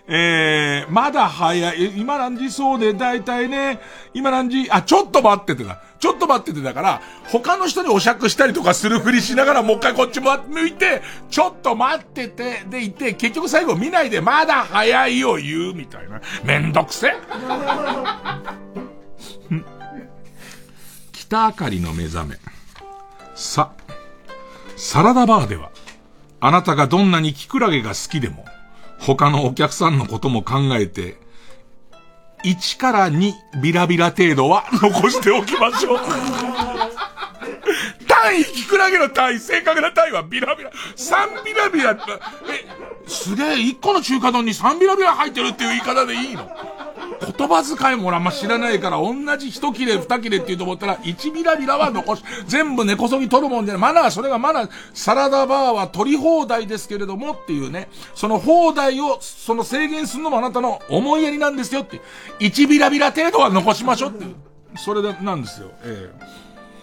[0.08, 3.80] えー、まだ早い、え今何時そうで、だいたいね、
[4.12, 5.80] 今何時、あ、ちょっと待っててだ。
[6.02, 11.00] ちょっと待っててだから、他の人にお酌したりとかするふりしながらもう一回こっちも向いて、
[11.30, 16.20] ちょっと待ってて、でいて、結局最後見ないで、まだ早いを言うみたいな。
[16.42, 17.14] めんどくせ。
[21.12, 22.36] 北あかりの目覚め。
[23.36, 23.70] さ、
[24.76, 25.70] サラダバーでは、
[26.40, 28.44] あなたがどんなにキクラゲが好きでも、
[28.98, 31.16] 他のお客さんのことも考えて、
[32.44, 36.00] 1から2ビラビラ程度は残しておきましょう。
[38.06, 40.70] 単位、キクラゲの単位、正確な単位はビラビラ。
[40.96, 42.02] 3ビラビラって、
[42.50, 42.66] え、
[43.08, 46.48] すげえ、1個の中華丼に3ビラビラ入ってるっていう言い方でいいの？
[47.20, 53.80] 言葉遣いも俺あんま知らないから、同じ一切れ二切れって言うと思ったら、一ビラビラは残し、全部根こそぎ取るもんじゃない。
[53.80, 62.00] マナー、それがマナー、サラダバーは取り放題ですけれどもっていうね、その放題を、その制限するのもあなたの思いやりなんですよって
[62.38, 62.66] 一。
[62.66, 64.34] ビラビラ程度は残しましょうっていう。
[64.76, 65.70] それで、なんですよ。
[65.84, 66.41] ええ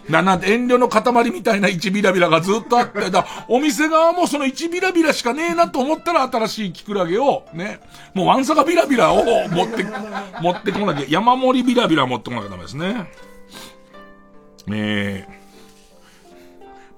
[0.09, 7.79] な、な遠慮の塊みたいな1ビラビラがずっとあって、だお店側もその1ビラビラしかねえなと思ったら新しいキクラゲを、ね、
[8.13, 9.85] もうワンサカビラビラを持って、
[10.41, 13.09] 持ってこなきゃ、山盛りビラビラ持ってこなきゃダメですね。
[14.71, 15.27] え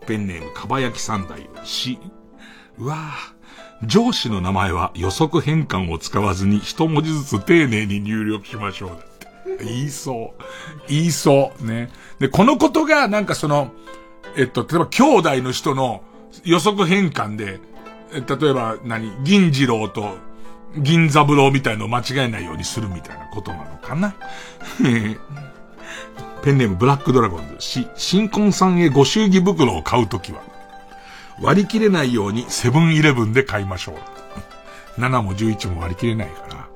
[0.01, 1.99] ー、ペンネーム、かば焼き三代、し、
[2.77, 9.11] うわぁ、上司の名前は予測変換を使わずに一文字ずつ丁寧に入力しましょうだって。
[9.63, 10.43] 言いそう。
[10.88, 11.65] 言いそう。
[11.65, 11.89] ね。
[12.22, 13.72] で、このことが、なんかその、
[14.38, 16.03] えっと、例えば兄弟の人の
[16.43, 17.60] 予測変換で、
[18.14, 20.18] え例えば何、銀次郎と、
[20.77, 24.15] 銀座風呂みたいのを間違えないようにするみたいなことなのかな？
[26.43, 27.56] ペンネームブラックドラゴンズ。
[27.60, 30.41] し、新婚さんへご祝儀袋を買うときは、
[31.41, 33.95] 割り切れないようにセブンイレブンで買いましょう。
[35.02, 36.70] 7も11も割り切れないから。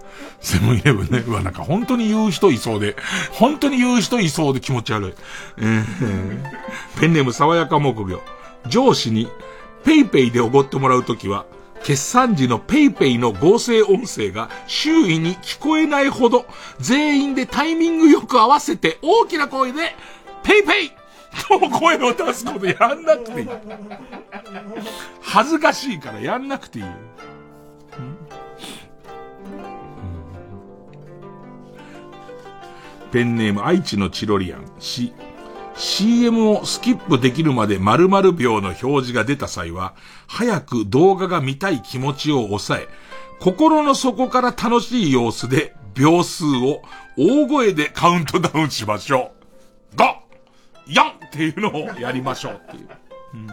[0.46, 1.24] セブンイレブンね。
[1.26, 2.96] うわ、なんか本当に言う人いそうで、
[3.32, 5.14] 本当に言う人いそうで気持ち悪い。
[5.58, 8.22] えー、ペンネーム爽やか木魚。
[8.68, 9.28] 上司に、
[9.84, 11.46] PayPay でおごってもらうときは、
[11.84, 16.46] 決済時の PayPay の合成音声が周囲に聞こえないほど、
[16.80, 19.96] 全員でタイミングよく合わせて大きな声で、
[20.44, 20.92] PayPay
[21.48, 23.50] と声を出すことやんなくていい。
[25.22, 26.86] 恥ずかしいからやんなくていい
[33.16, 34.70] ペンネーム愛知のチロリアン。
[34.78, 35.14] し、
[35.78, 39.96] CM をスキップできるまで〇〇秒の表示が出た際は、
[40.28, 42.88] 早く動画が見たい気持ちを抑え、
[43.40, 46.82] 心の底から楽しい様子で秒数を
[47.18, 49.32] 大声でカウントダウンしましょ
[49.94, 49.96] う。
[49.96, 50.04] 5、
[50.88, 52.90] 4っていうのをやりましょうっていう。
[53.36, 53.48] うん、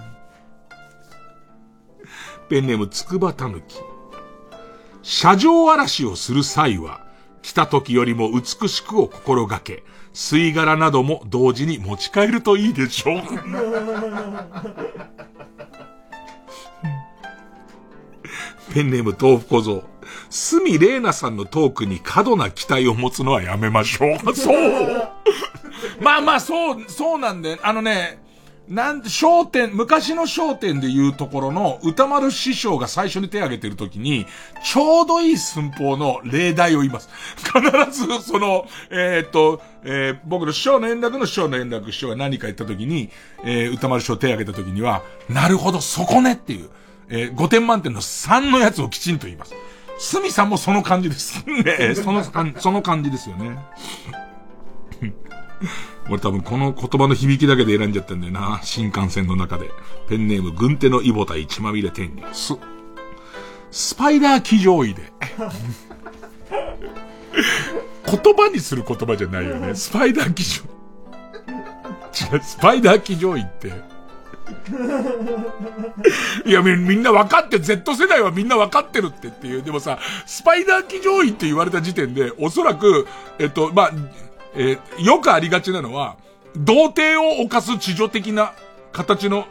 [2.49, 3.77] ペンネームつくばたぬき。
[5.05, 7.02] 車上荒らしをする際は、
[7.43, 9.83] 来た時よりも美しくを心がけ、
[10.15, 13.23] 吸い殻なども同時に持ち帰るといいでしょう。
[18.73, 19.85] ペンネーム豆腐小僧。
[20.31, 24.19] スミレーナさんのトークに過度な期待を持つのはやめましょう。
[24.35, 24.57] そう
[26.01, 28.23] まあまあ、そう、そうなんで、あのね、
[28.69, 34.27] なん、商店、昔の商店で言うところの歌丸師匠が最初に手を挙げてるときに、
[34.65, 37.09] ちょうどいい寸法の例題を言います。
[37.37, 37.61] 必
[37.91, 43.11] ず、その、えー、っと、えー、僕の師匠の円楽の師匠の円楽師匠が何か言ったときに、
[43.45, 46.71] えー、歌丸師匠手を挙げたときには、なるほど、そこねっていう、
[47.09, 49.55] えー、5点満点の3のやつをきちんと言います。
[49.99, 51.45] すみさんもその感じです。
[51.47, 52.25] ね その、
[52.59, 53.59] その感じですよね。
[56.09, 58.61] 俺多分この言葉の響きだけで選んじゃったんだよな。
[58.63, 59.71] 新幹線の中で。
[60.09, 62.23] ペンネーム、軍手のイボタ一まみれ天に。
[62.33, 62.55] ス、
[63.71, 65.13] スパイダー騎乗位で。
[68.21, 69.75] 言葉にする言葉じゃないよね。
[69.77, 70.65] スパイダー騎乗。
[72.35, 73.73] 違う、スパイダー騎乗位って。
[76.45, 79.63] いや、みみんな分かって、Z 世代はみんな分かってるってっていう。
[79.63, 83.07] でもさ、スパイダー騎乗位って言われた時点で、おそらく、
[83.39, 83.93] えっと、まあ、
[84.55, 86.17] えー、よくありがちなのは、
[86.57, 88.53] 童貞を犯す地上的な
[88.93, 89.47] 形の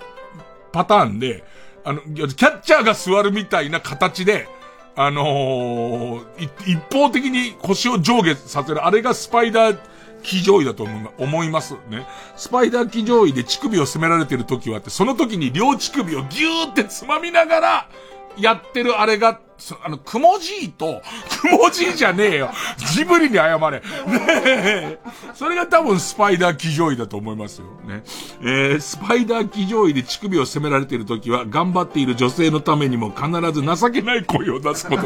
[0.72, 1.44] パターンで、
[1.84, 4.48] あの、キャッチャーが座るみたいな形で、
[4.95, 9.78] あのー、一方的に腰を上下させる、あれがスパイダー
[10.22, 10.88] 騎乗位だと
[11.18, 12.06] 思いますね。
[12.36, 17.90] スパイダー騎乗位で乳首を攻められてる時はって、その時に両乳首をギューってつまみながら、
[18.37, 19.39] やってるあれが、
[19.83, 21.01] あの、くもじいと、
[21.41, 22.49] くもじいじゃねえよ。
[22.93, 23.81] ジブリに謝れ。
[23.81, 24.97] ね。
[25.35, 27.67] それが多分スパイダー騎乗位だと思いますよ。
[27.85, 28.03] ね。
[28.41, 35.03] えー、スパイダー騎乗位で乳首を責められている時は、頑張っている女性のためにも必ず情けない声を出すこと。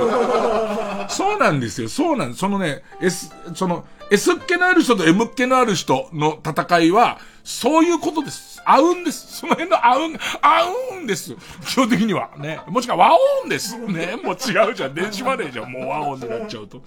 [1.09, 1.89] そうなんですよ。
[1.89, 2.39] そうなんです。
[2.39, 8.54] そのね、S、その、S っ気のある人と M っ気のある人の戦いは、そういうことです。
[8.65, 9.37] 合うんです。
[9.37, 11.35] その辺の合うん、合うんです。
[11.67, 12.31] 基本的には。
[12.37, 12.59] ね。
[12.67, 13.77] もしくは和音です。
[13.77, 14.17] ね。
[14.23, 14.93] もう違うじゃん。
[14.93, 15.71] 電子マネーじゃん。
[15.71, 16.81] もう和音になっちゃうと。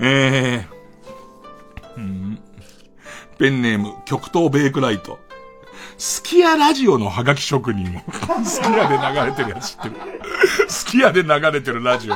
[0.00, 1.96] えー。
[1.96, 2.38] うん。
[3.38, 5.18] ペンネーム、極東ベイクライト。
[5.96, 8.00] スキヤラジオのハガキ職人を。
[8.44, 9.94] スキヤで流れてるやつ知ってる。
[10.68, 12.14] スキヤで流れてるラジオ。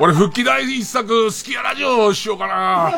[0.00, 2.92] 俺、復帰第一作、スキヤラジオしようかな。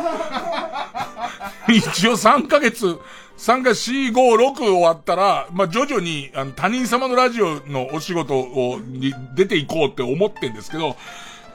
[1.68, 2.98] 一応3ヶ月、
[3.36, 10.96] 3が4、5、6終わったら、まあ、徐々に、あの、他人様のラジオのお仕事を、に出ていこうって思ってんですけど、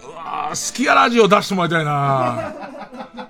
[0.04, 2.54] うわー、好きやラジオ出してもらいたいな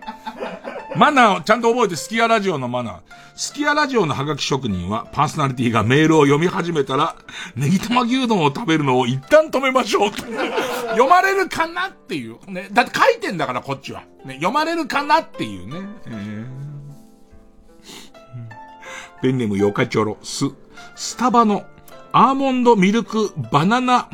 [0.98, 3.00] マナーをちゃんと覚えて、スキヤラジオのマナー。
[3.36, 7.16] スキヤラジオのハガキ職人は、パーソナリティがメールを読み始めたら、
[7.56, 10.12] ネギ玉牛丼を食べるのを一旦止めましょう。
[10.90, 12.38] 読まれるかなっていう。
[12.52, 12.68] ね。
[12.74, 14.02] だって書いてんだから、こっちは。
[14.26, 14.34] ね。
[14.36, 15.88] 読まれるかなっていうね。
[16.08, 16.59] えー
[19.22, 20.46] ペンネームヨカチョロ、ス、
[20.96, 21.66] スタバの
[22.12, 24.10] アーモンドミルクバナナ、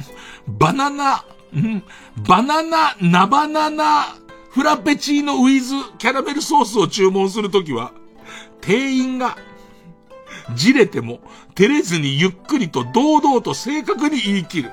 [0.47, 1.25] バナナ、
[1.55, 1.83] ん
[2.27, 4.15] バナナ、ナバナナ、
[4.49, 7.91] フラペチーノウィズキャラメルソースを注文するときは、
[8.61, 9.37] 店員が、
[10.55, 11.19] じれても、
[11.55, 14.71] 照れずにゆっくりと堂々と正確に言い切る。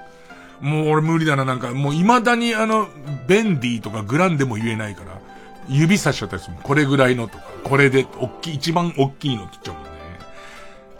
[0.61, 2.89] もう俺無理だな、なんか、もう未だにあの、
[3.27, 5.21] ベンディとかグランでも言えないから、
[5.69, 6.57] 指さしちゃったりする。
[6.63, 9.92] これぐらいのとか、これで、おっきい、一番大きいのって言っちゃうもん。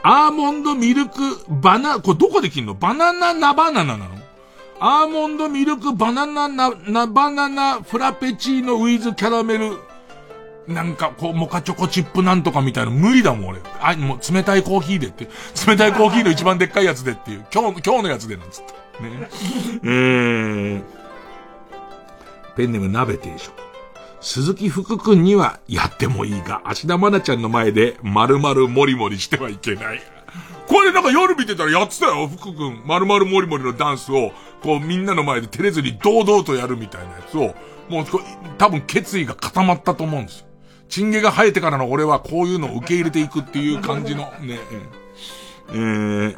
[0.03, 2.75] アーモンドミルクバナ、これどこで切るの？
[2.75, 4.19] バナナナバナナなの？
[4.81, 9.79] アーモンドミルクバナナな、な、バナナフラペチーノウィズキャラメル、
[10.67, 13.61] なんか、こう、モカチョコチップなんとかみたいな無理だもん、俺。
[13.81, 15.29] あ、もう冷たいコーヒーでって。
[15.67, 17.47] 冷たいコーヒーの一番でっかいやつでっていう。
[17.53, 19.03] 今日、今日のやつでなんつって。
[19.03, 19.29] ね。
[19.83, 20.83] えー、
[22.57, 23.53] ペンネーム鍋定食。
[24.23, 30.01] 鈴木福くんにはやってもいいが、芦田愛菜ちゃんの前で丸々モリモリしてはいけない。
[30.69, 32.83] これなんか夜見てたらやってたよ、福くん。
[32.87, 34.33] 丸々モリモリのダンスを、
[34.63, 37.55] こうみんなの前で照れずに堂々とやるみたいなやつを、
[37.89, 38.07] もう
[38.59, 40.47] 多分決意が固まったと思うんですよ。
[40.89, 44.61] チンゲが生えてからの俺はこういうのを受け入れていくっていう感じの、ね、
[45.71, 46.37] えー、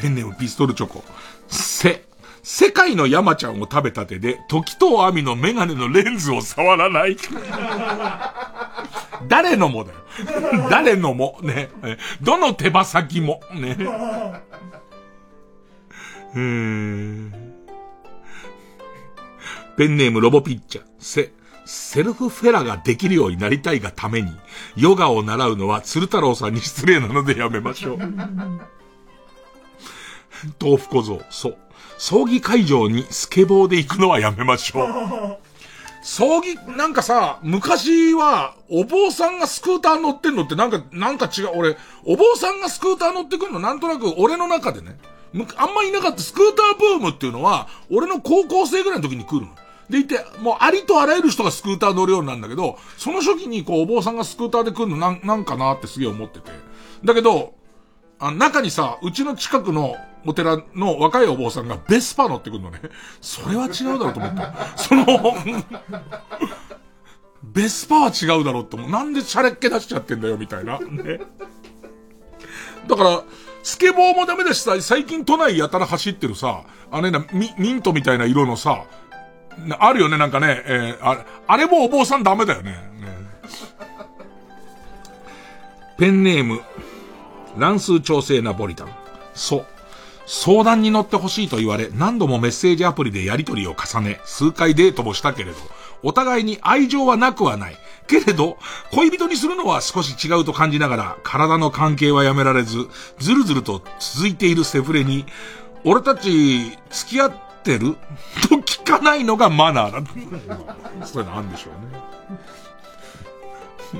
[0.00, 1.04] ペンネームピストルチョコ。
[1.48, 2.04] せ、
[2.44, 7.16] 世界の山ちゃんを食べたてで、時と網のメガネのレンズを触らない。
[9.26, 9.98] 誰のもだよ。
[10.68, 11.70] 誰のも、ね。
[12.20, 13.78] どの手羽先も、ね。
[16.34, 17.32] うーん。
[19.78, 20.84] ペンネームロボピッチャー。
[20.98, 21.32] せ、
[21.64, 24.30] セルフフェラができるようになりたいがために、
[24.76, 27.98] ヨガを習うのは鶴太郎さんに失礼なのでやめましょう。
[30.60, 31.56] 豆腐小僧、そう。
[31.98, 35.38] 葬儀会場にスケボーで行くのはやめましょう。
[36.02, 41.52] 葬儀、なんかさ、昔は、お坊さんがスクーター乗ってんのってなんか、なんか違う。
[41.54, 44.98] 俺、お坊さんがスクーター乗ってくるのなんとなく俺の中でね、
[45.56, 49.52] あんまいなかったスクーターブームっていうのは、俺の高校生ぐらいの時に来るの。
[49.88, 56.50] でいて、もうありとあらゆる人がスクーター乗るようになるんだけど、その初期にこうお坊さんがスクーターで来るのなん、なんかなってすげえ思ってて。
[57.02, 57.54] だけど、
[58.18, 59.96] あ中にさ、うちの近くの
[60.26, 62.80] お寺の若いお坊さんがベスパ乗ってくるのね。
[63.20, 64.54] それは違うだろうと思った。
[64.76, 65.06] その
[67.42, 68.90] ベスパは違うだろうと思う。
[68.90, 70.78] なんでシャレっ気出しちゃってんだよ、みたいな。
[70.80, 71.20] ね。
[72.86, 73.22] だから、
[73.62, 78.84] スケボーもダメだしさ、最近都内やたら走ってるさ、あれな、ミ、ミントみたいな色のさ、
[79.78, 82.72] あるよね、なんかね、えー、あれ、あれもお坊さんダメだよね。
[82.72, 82.78] ね
[85.98, 86.60] ペンネーム、
[87.56, 88.88] 乱数調整ナポリタン。
[89.32, 89.66] そう。
[90.26, 95.56] 相談に乗ってほしいと言われ、何度もメッセージアプリでやり取りを重ね、数回デートもしたけれど、
[96.02, 97.76] お互いに愛情はなくはない。
[98.06, 98.58] けれど、
[98.92, 102.88] 恋人にするのは少し違うと感じながら、体の関係はやめられず、
[103.18, 105.24] ずるずると続いているセフレに、
[105.84, 107.32] 俺たち、付き合っ
[107.62, 107.96] てる？
[108.48, 110.04] と聞かないのがマナー
[111.00, 111.06] だ。
[111.06, 111.98] それなんでしょうね。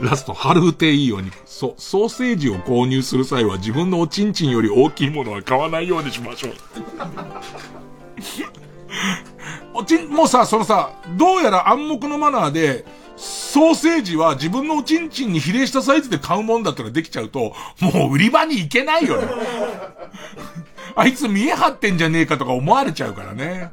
[0.01, 1.31] ラスト、春うていいように。
[1.45, 6.53] そ、ソーセージを購入する際は自分のおちんちんより大きいものは買わないようにしましょう。
[9.75, 12.85] おちん、もうさ、そのさ、どうやら暗黙のマナーで、
[13.17, 19.27] ソーセージは自分のおちんちんに比例したサイズで買うもんだったらできちゃうと、もう売り場に行けないよね。
[20.97, 23.71] あいつ見え張ってんじゃねえかとか思われちゃうからね。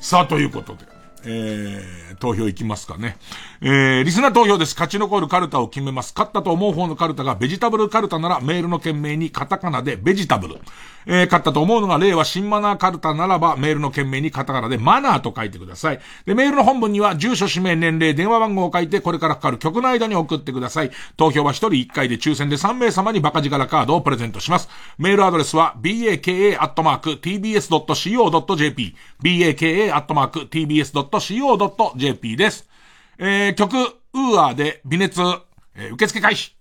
[0.00, 0.80] さあ、ということで。
[1.24, 1.82] えー、
[2.22, 3.16] 投票いきますかね。
[3.60, 4.74] えー、リスナー投票です。
[4.74, 6.14] 勝ち残るカルタを決めます。
[6.16, 10.60] 勝ったと思う方のカルタがベジタブルカルタならメールの件名にカタカナでベジタブル。
[11.04, 16.00] えー、勝ったと思うのが例は新マナーカルタならばメールの件名にカタカナでマナーと書いてください。
[16.24, 20.92] で、メールの本文には住所、氏名、年齢、電話番号を書いてこれからかかる曲の間に送ってください。
[21.16, 24.68] 投票は1人1回で抽選で3名様にバカ力カードをプレゼントします。
[24.96, 26.62] メールアドレスは baka.tbs.co.jp
[29.24, 30.12] baka.tbs.co.jp
[32.36, 32.68] です。
[33.18, 35.20] えー、曲、ウーアーで微熱、
[35.74, 36.56] えー、受付開始。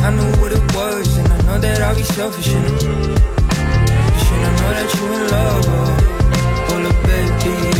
[0.00, 2.48] I knew what it was, and I know that I'll be selfish.
[2.54, 3.28] and
[4.38, 7.77] and I know that you in love oh, oh look baby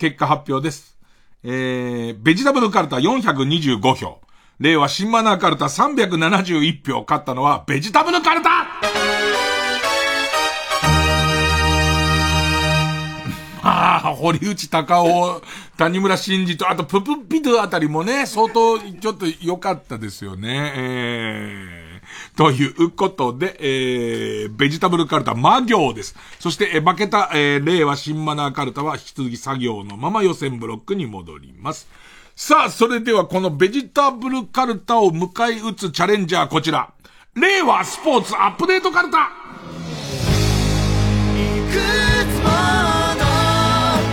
[0.00, 0.98] 結果発表です。
[1.44, 4.18] えー、ベジタブルカルタ425票。
[4.58, 7.02] 令和新マナーカルタ371票。
[7.02, 8.50] 勝ったのはベジタブルカルタ
[13.62, 15.42] まあ、堀内隆夫、
[15.76, 20.72] 谷村新司と、あとププピドゥあたりもね、相当ちょっと良かったですよね。
[20.76, 21.79] えー
[22.36, 26.16] ということで、えー、ベジタブルカルタ、魔行です。
[26.38, 31.88] そして、えー負けた、えー令和新マナーカルタは引き続き作業のまま予選ブロックに戻ります。
[32.36, 36.90] さあ、それではこのベジタブルカルタを迎え撃つチャレンジャーこちら。
[37.34, 39.30] 令和スポーツアップデートカルタ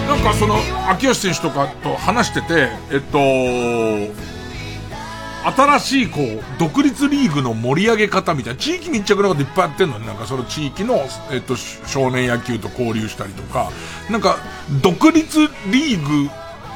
[0.07, 0.57] なんかその、
[0.89, 4.36] 秋吉選手とかと話してて、えっと、
[5.43, 13.71] 新しいこう、独立リーグの盛り上げ方みたいな、地域密着のこといっぱいやってんのに、なんかその地域の、えっと、少年野球と交流したりとか、
[14.09, 14.37] なんか、
[14.81, 15.39] 独立
[15.71, 16.29] リーグ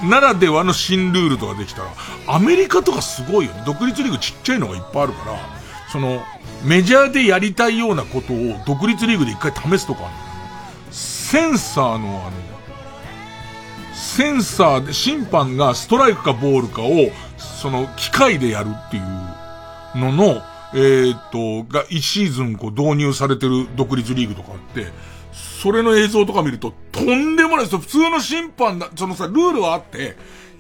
[0.08, 1.82] ならではの新ルールとかできた。
[1.82, 1.90] ら、
[2.28, 3.64] アメリカとかすごいよね。
[3.66, 5.38] 独立リーグちっちゃいのがいっぱいあるから、
[5.92, 6.24] その、
[6.64, 10.14] メジャーでやりたいようなことを独立リーグで一回試すとかある
[10.92, 12.32] センサーのあの、
[13.94, 17.12] センサーで審判がストライクかボールかを、
[17.62, 20.42] その機械でやるっていうのの、
[20.74, 24.88] えーっと、が1シーズンこう導入されてる独立リーグとかあって、
[25.62, 27.80] それの映像とか見ると、とんでもないですよ。
[27.80, 30.16] 普通の審判だ、そのさ、ルールはあって、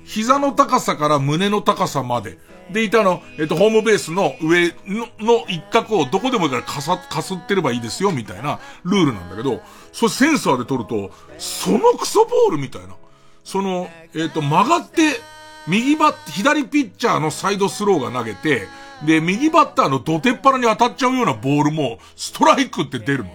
[0.05, 2.37] 膝の高さから胸の高さまで。
[2.71, 9.61] でいたの、えっと、ホームベースの上の、の一角をどこでもいいからかさ、かすってればいいですよ、みたいなルールなんだけど、
[9.91, 12.95] それセンサーで撮ると、そのクソボールみたいな。
[13.43, 15.19] その、えっ、と、曲がって、
[15.67, 18.67] 右バッ、左ピッチャーのサイドスローが投げて、
[19.05, 23.31] で、右バッターの土手っ腹に当たっちゃうようなボールも、ストライクって出るの。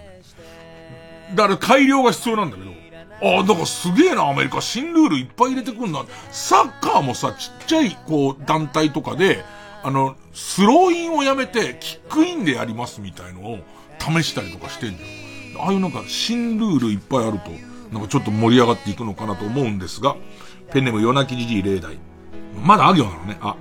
[1.35, 2.71] だから改良が必要なんだけど。
[3.23, 4.61] ああ、だからすげえな、アメリカ。
[4.61, 6.05] 新ルールいっぱい入れてくんな。
[6.31, 9.45] サッカーもさ、ちっちゃい、こう、団体とかで、
[9.83, 13.59] あの、スローインをやめて、キックインでやりますみたいのを
[13.99, 15.67] 試したりとかしてんじゃん。
[15.67, 17.51] ああいうなんか、新ルールいっぱいあると、
[17.93, 20.17] なんかちょっと盛り上がっていくのかなと思うんですが、
[20.73, 21.99] ペンネーム夜泣きじじい例題。
[22.63, 23.39] まだあ行なのね。
[23.41, 23.57] あ、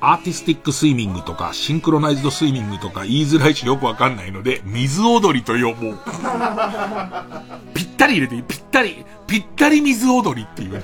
[0.00, 5.98] アーティスティックスイミングとか、シンクロナイズドスイミングとか言いづらいしよくわかんないので、水踊りと呼ぼう。
[7.74, 10.82] ぴったり入れていいぴったり、ぴったり水踊りっていう。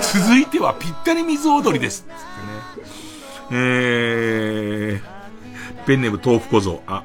[0.00, 2.00] 続いてはぴったり水踊りです。
[2.00, 2.88] つってね。
[3.52, 6.82] えー、ペンネーム豆腐小僧。
[6.86, 7.04] あ、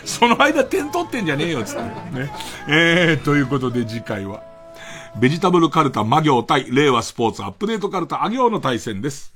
[0.04, 1.80] その間点取ってんじゃねえよ、つって。
[2.18, 2.32] ね。
[2.68, 4.42] えー、ということで次回は、
[5.18, 9.32] ベジタブルカルタ魔行対令和スポーツアップデートカルタあ行の対戦です。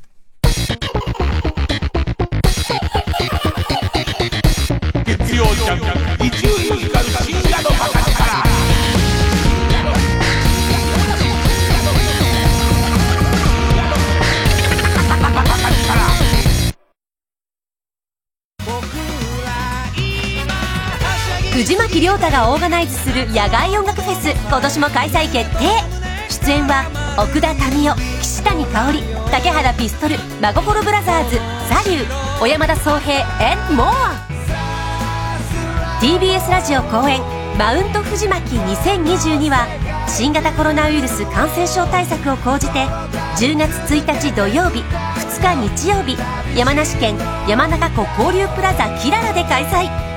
[5.04, 6.93] 月曜ジャ、
[21.54, 25.68] 藤巻亮太がオーガナイズする野外音楽フェス今年も開催決定。
[26.28, 31.36] 出演は奥田民生岸谷香織竹原ピストル真心ブラザーズ
[31.72, 33.86] サリュー小山田宗平 and more
[36.00, 37.20] TBS ラジオ公演
[37.56, 39.68] マウント藤巻2022は
[40.08, 42.84] 新型コロナウイルス感染症対策を講じて
[43.38, 46.18] 10月1日土曜日2日日曜日
[46.58, 47.16] 山梨県
[47.48, 50.13] 山中湖交流プラザキララで開催。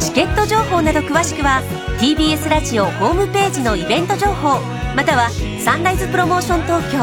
[0.00, 1.62] チケット情報など詳しくは
[1.98, 4.60] TBS ラジオホームページのイベント情報
[4.94, 6.98] またはサンライズプロモーション東京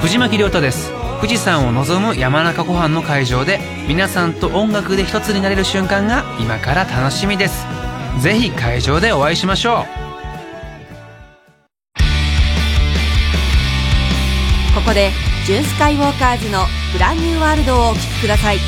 [0.00, 0.92] 藤巻亮太です。
[1.20, 7.66] 富士山を望む山中湖畔の会場で皆さんと音楽で一つになれる瞬間が今から楽しみです。
[8.22, 9.88] ぜひ会場でお会いしましょう。
[14.74, 15.10] ここで
[15.50, 18.58] ジュンスカイウォーカーズのブランニューワールドをお聴きください。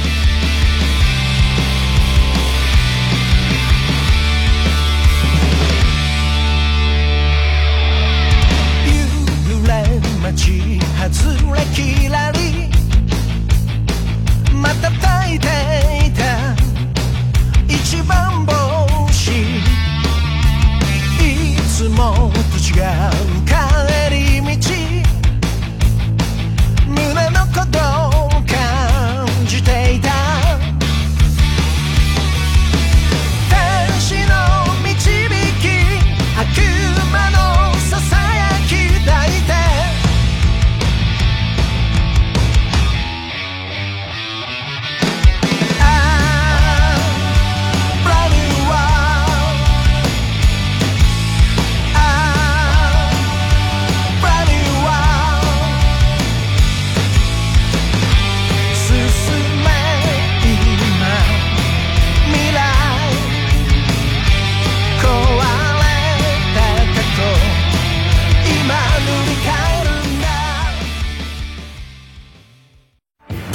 [9.48, 9.84] 揺れ
[10.24, 12.68] 街外れきらり
[14.52, 15.46] また焚いて
[16.08, 16.56] いた
[17.72, 19.30] 一番星
[21.20, 22.82] いつもと違
[23.28, 23.31] う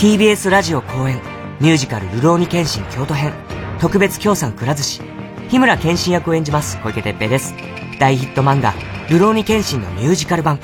[0.08, 1.20] TBS ラジオ公演
[1.60, 3.34] ミュージカル「流浪に剣心京都編」
[3.78, 5.02] 特別協賛くら寿司
[5.50, 7.54] 日村剣心役を演じます小池徹平です。
[8.00, 8.74] 大ヒット漫画
[9.12, 10.60] 「流浪に剣心」のミュージカル版。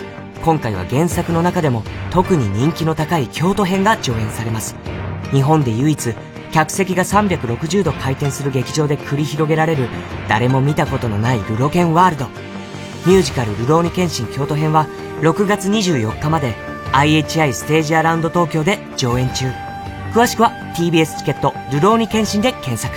[0.45, 4.77] 今回は原作の中でも特に人気の高い京都編が上演されます。
[5.31, 6.13] 日本で唯一
[6.53, 9.89] 客席が360度回転する劇場で繰り広げられる
[10.29, 12.27] 誰も見たことのないルロケンワールド。
[13.05, 14.87] ミュージカル「流浪に剣心京都編」は
[15.19, 16.55] 6月24日まで
[16.93, 19.47] IHI ステージアラウンド東京で上演中。
[20.13, 22.95] 詳しくは TBS チケット「流浪に剣心」で検索。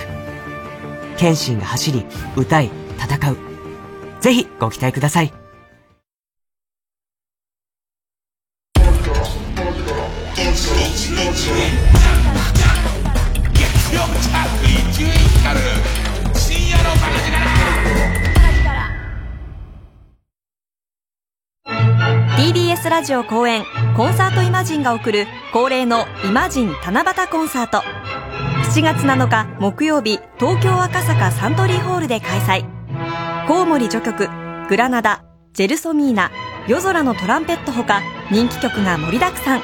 [1.17, 2.05] 検診が走り
[2.35, 3.37] 歌い戦う。
[4.21, 5.46] ぜひご期待ください。
[22.97, 23.63] ラジオ公演
[23.95, 27.83] コンサートイマジンが送る恒例のイマジン七夕コンサート。
[28.71, 32.65] 7月7日木曜日東京赤坂サントリーホールで開催。
[33.47, 34.27] コウモリ序曲
[34.67, 36.31] グラナダジェルソミーナ
[36.67, 38.01] 夜空のトランペットほか
[38.31, 39.61] 人気曲が盛りだくさん。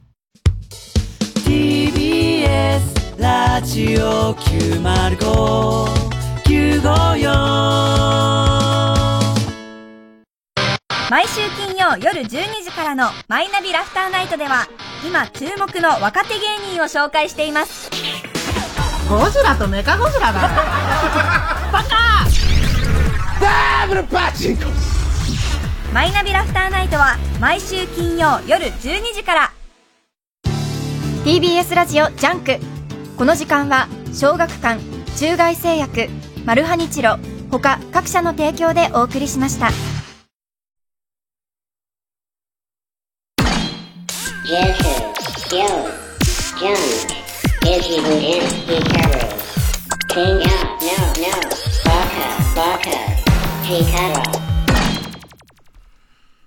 [1.45, 5.11] TBS ラジオ905954
[11.09, 14.65] 毎週金曜夜12時からの「マイナビラフターナイト」では
[15.05, 17.91] 今注目の若手芸人を紹介しています
[19.11, 20.41] ゴジラとメカゴジラだ。
[21.69, 22.25] バカ。
[23.41, 24.63] ダブルパチンコ。
[25.93, 29.51] マイナビラフターナイトは毎週金曜夜12時から。
[31.25, 32.57] TBS ラジオジャンク。
[33.17, 34.79] この時間は小学館
[35.17, 36.07] 中外製薬
[36.45, 37.17] マルハニチロ
[37.51, 39.71] 他各社の提供でお送りしました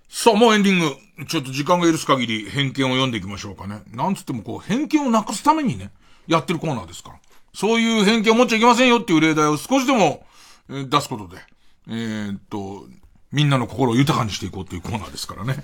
[0.09, 0.97] さあ、もうエンディング。
[1.27, 3.83] ちょっと時間が許す限り偏見を読んでいきましょうかね。
[3.93, 5.93] なんつってもこう、偏見をなくすためにね、
[6.27, 7.17] やってるコーナーですから。
[7.55, 10.27] そういう偏見を持っちゃいけませんよっていう例題を少しでも、
[10.69, 11.41] えー出すことで、
[11.89, 12.89] えーっと、
[13.35, 15.57] みんなの心を豊かにしていこうというコーナーですからね。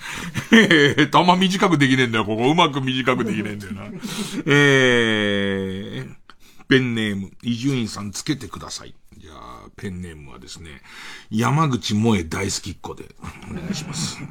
[0.53, 2.51] えーと、あんま短くできねえんだよ、ここ。
[2.51, 3.85] うまく短くできねえんだよな。
[4.47, 6.15] えー、
[6.69, 8.95] ペンネーム、伊集院さんつけてください。
[9.17, 10.83] じゃあ、ペンネームはですね、
[11.31, 13.15] 山口萌え大好きっ子で、
[13.51, 14.21] お願いします。
[14.21, 14.29] ね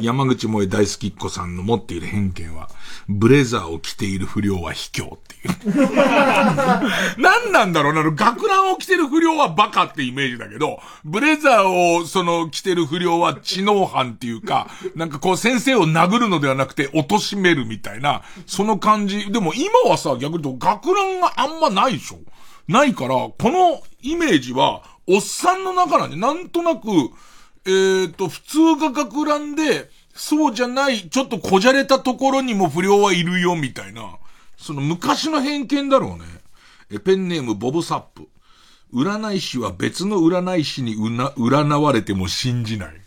[0.00, 2.68] 山口萌え大好きっ子さんの持っている偏見は、
[3.08, 5.86] ブレザーを着ている不良は卑怯っていう。
[7.18, 19.32] 何なんだろうな、学ランを着てる不良はバカってイメージだけど、ブレザーをその着てる不良は知能犯っていうか、なんかこう先生を殴るのではなくて貶めるみたいな、その感じ。
[19.32, 22.18] でも今はさ、逆に言うと学ランがあんまないでしょ
[22.68, 26.86] ないから、このイメージは、おっさんの中なんで、なんとなく、
[27.66, 34.18] えっ、と、普通が学ランで、そうじゃない、ちょっとこじゃれたところにも不良はいるよ、みたいな。
[34.56, 36.24] その昔の偏見だろうね。
[36.90, 38.28] え、ペンネームボブサップ。
[38.92, 43.00] 占い師は別の占い師にうな、占われても信じない。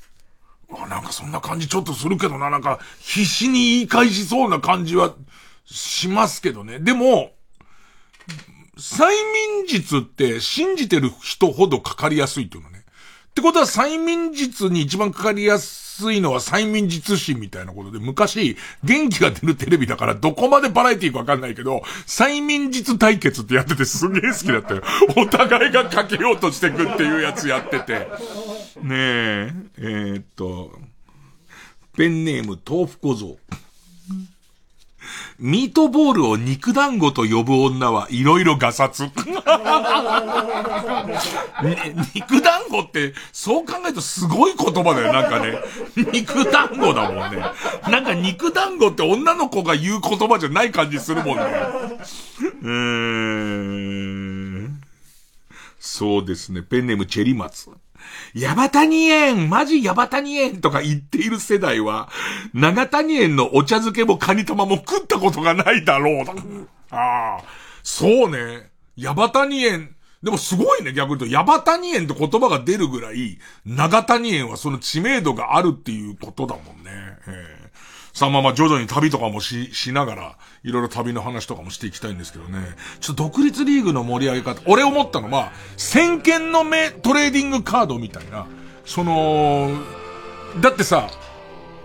[0.69, 5.15] あ、なんかそんな感じちょっとするけどな、なんか必死に言い返しそうな感じは
[5.65, 6.79] しますけどね。
[6.79, 7.31] でも、
[8.77, 12.76] 催眠術って信じてる人ほどかかりやすいっていうのね。
[13.37, 24.81] ってことは催眠術に一番かかりやすいのは催眠術師みたいなことで、昔、元気が出るテレビだからどこまでバラエティーかわかんないけど、催眠術対決ってやっててすげえ好きだったよ。
[25.17, 28.07] お互いがかけようとしてくっていうやつやってて。
[28.81, 30.71] ねえ、えーっと、
[31.95, 33.37] ペンネーム豆腐小僧。
[35.39, 39.03] ミートボールを肉団子と呼ぶ女はいろいろガサツ。
[39.03, 39.11] ね
[42.15, 45.59] 肉団子って、そう考えるとすごい言葉だよ、なんかね。
[46.11, 47.43] 肉団子だもんね。
[47.89, 51.43] なんか肉団子って女の子が言う言葉じゃない感じするもんね。
[52.61, 54.81] うーん。
[55.79, 56.63] そうですね。
[56.63, 57.69] ペンネームチェリマツ。
[58.33, 62.09] ヤバタニ園マジヤバタニ園とか言っている世代は、
[62.53, 66.25] 長谷園のお茶漬けもカニ玉も食ったことがないだろう。
[66.91, 67.43] ああ、
[67.83, 68.69] そうね。
[68.95, 69.95] ヤバタニ園。
[70.23, 71.35] でもすごいね、逆に言うと。
[71.35, 76.91] ヤバタニ園って言葉が出るぐらい、長谷園はその知名度があるっていうことだもんね。
[77.27, 77.56] ええ
[78.17, 82.57] さあまま徐々に旅とかもし、しながら、いろいろ旅の話とかもしていきたいんですけどね。
[82.99, 88.47] ちょっと独立リーグの盛り上げ方、俺思ったのは、先見の目トレーディングカードみたいな、
[88.85, 89.69] その、
[90.59, 91.11] だってさ、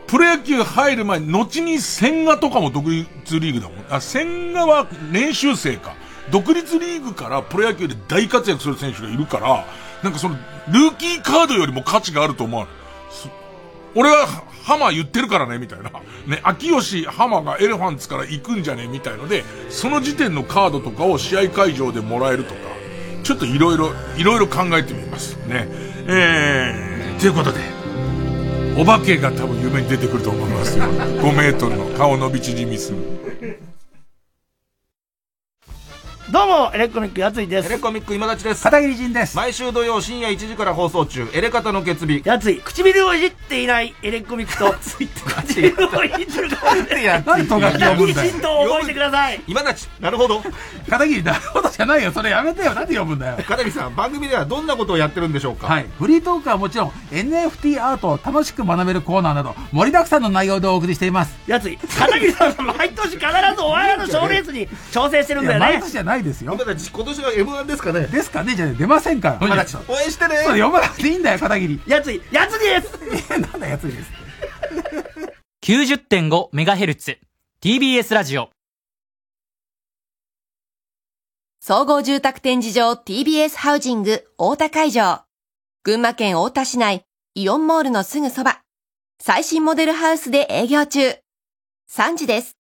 [0.06, 3.84] プロ野球入る前、後に千賀とかも独立リーグだもん。
[3.90, 5.92] あ、千賀は練習生か。
[6.30, 9.66] 独立リーグからプロ野球で大活躍する選手がいるから、
[10.02, 10.36] なんかその、
[10.68, 12.66] ルーキーカードよりも価値があると思う。
[13.94, 14.26] 俺は、
[14.62, 15.90] ハマ言ってるからね、みたいな。
[16.26, 22.60] ね、秋吉ハマがエレファンツから行くんじゃねみたいので、その時点のカードとかを試合会場でもらえるとか、
[23.24, 25.36] ちょっといろいろ、いろいろ考えてみます。
[25.46, 25.68] ね。
[26.06, 27.60] えー、ということで、
[28.78, 30.84] お化けが多分夢に出てくると思いますよ。
[30.84, 33.21] 5メートルの顔伸び縮みする。
[36.32, 37.66] どうも、エレコミックやついです。
[37.66, 38.62] エレコミック今立ちです。
[38.62, 39.36] 片桐仁です。
[39.36, 42.22] 毎週土曜深夜1時から放送中、エレカタの決日。
[42.24, 49.42] やつい、唇をいじっていないエレコミックと、唇をいてるから、なんでトガキ呼ぶんだよ仁と覚えてください。
[49.46, 50.42] 今立ち、なるほど。
[50.88, 52.10] 片桐なるほどじゃないよ。
[52.10, 52.72] それやめてよ。
[52.72, 53.36] なんで呼ぶんだよ。
[53.46, 55.66] 片桐さん、番組ではどんなことをやってるんでしょうか？
[55.66, 55.86] はい。
[55.98, 61.36] フリートークはもちろん NFT アートを楽しく学べるコーナーなど盛りだくさんの内容でお送りしています。
[61.46, 63.26] やつい、片桐さんは毎年必ず
[63.60, 65.80] お笑いの賞レースに挑戦してるんだよね毎。
[65.80, 66.52] 年じゃないですよ。
[66.54, 68.54] 今年は M1 ですかねですかね？
[68.54, 69.46] じゃあ出ませんから。
[69.46, 71.80] 今立ち、応援してねそう読まなくていいんだよ、片桐。
[71.86, 72.80] やつい、やついで
[73.18, 74.10] す なんだやついです。
[75.62, 77.18] 90.5MHz
[77.62, 78.50] TBS ラジオ
[81.60, 85.22] 総合住宅展示場 TBS ハウジング大田会場。
[85.84, 87.04] 群馬県大田市内、
[87.36, 88.62] イオンモールのすぐそば。
[89.20, 91.14] 最新モデルハウスで営業中。
[91.92, 92.56] 3時です。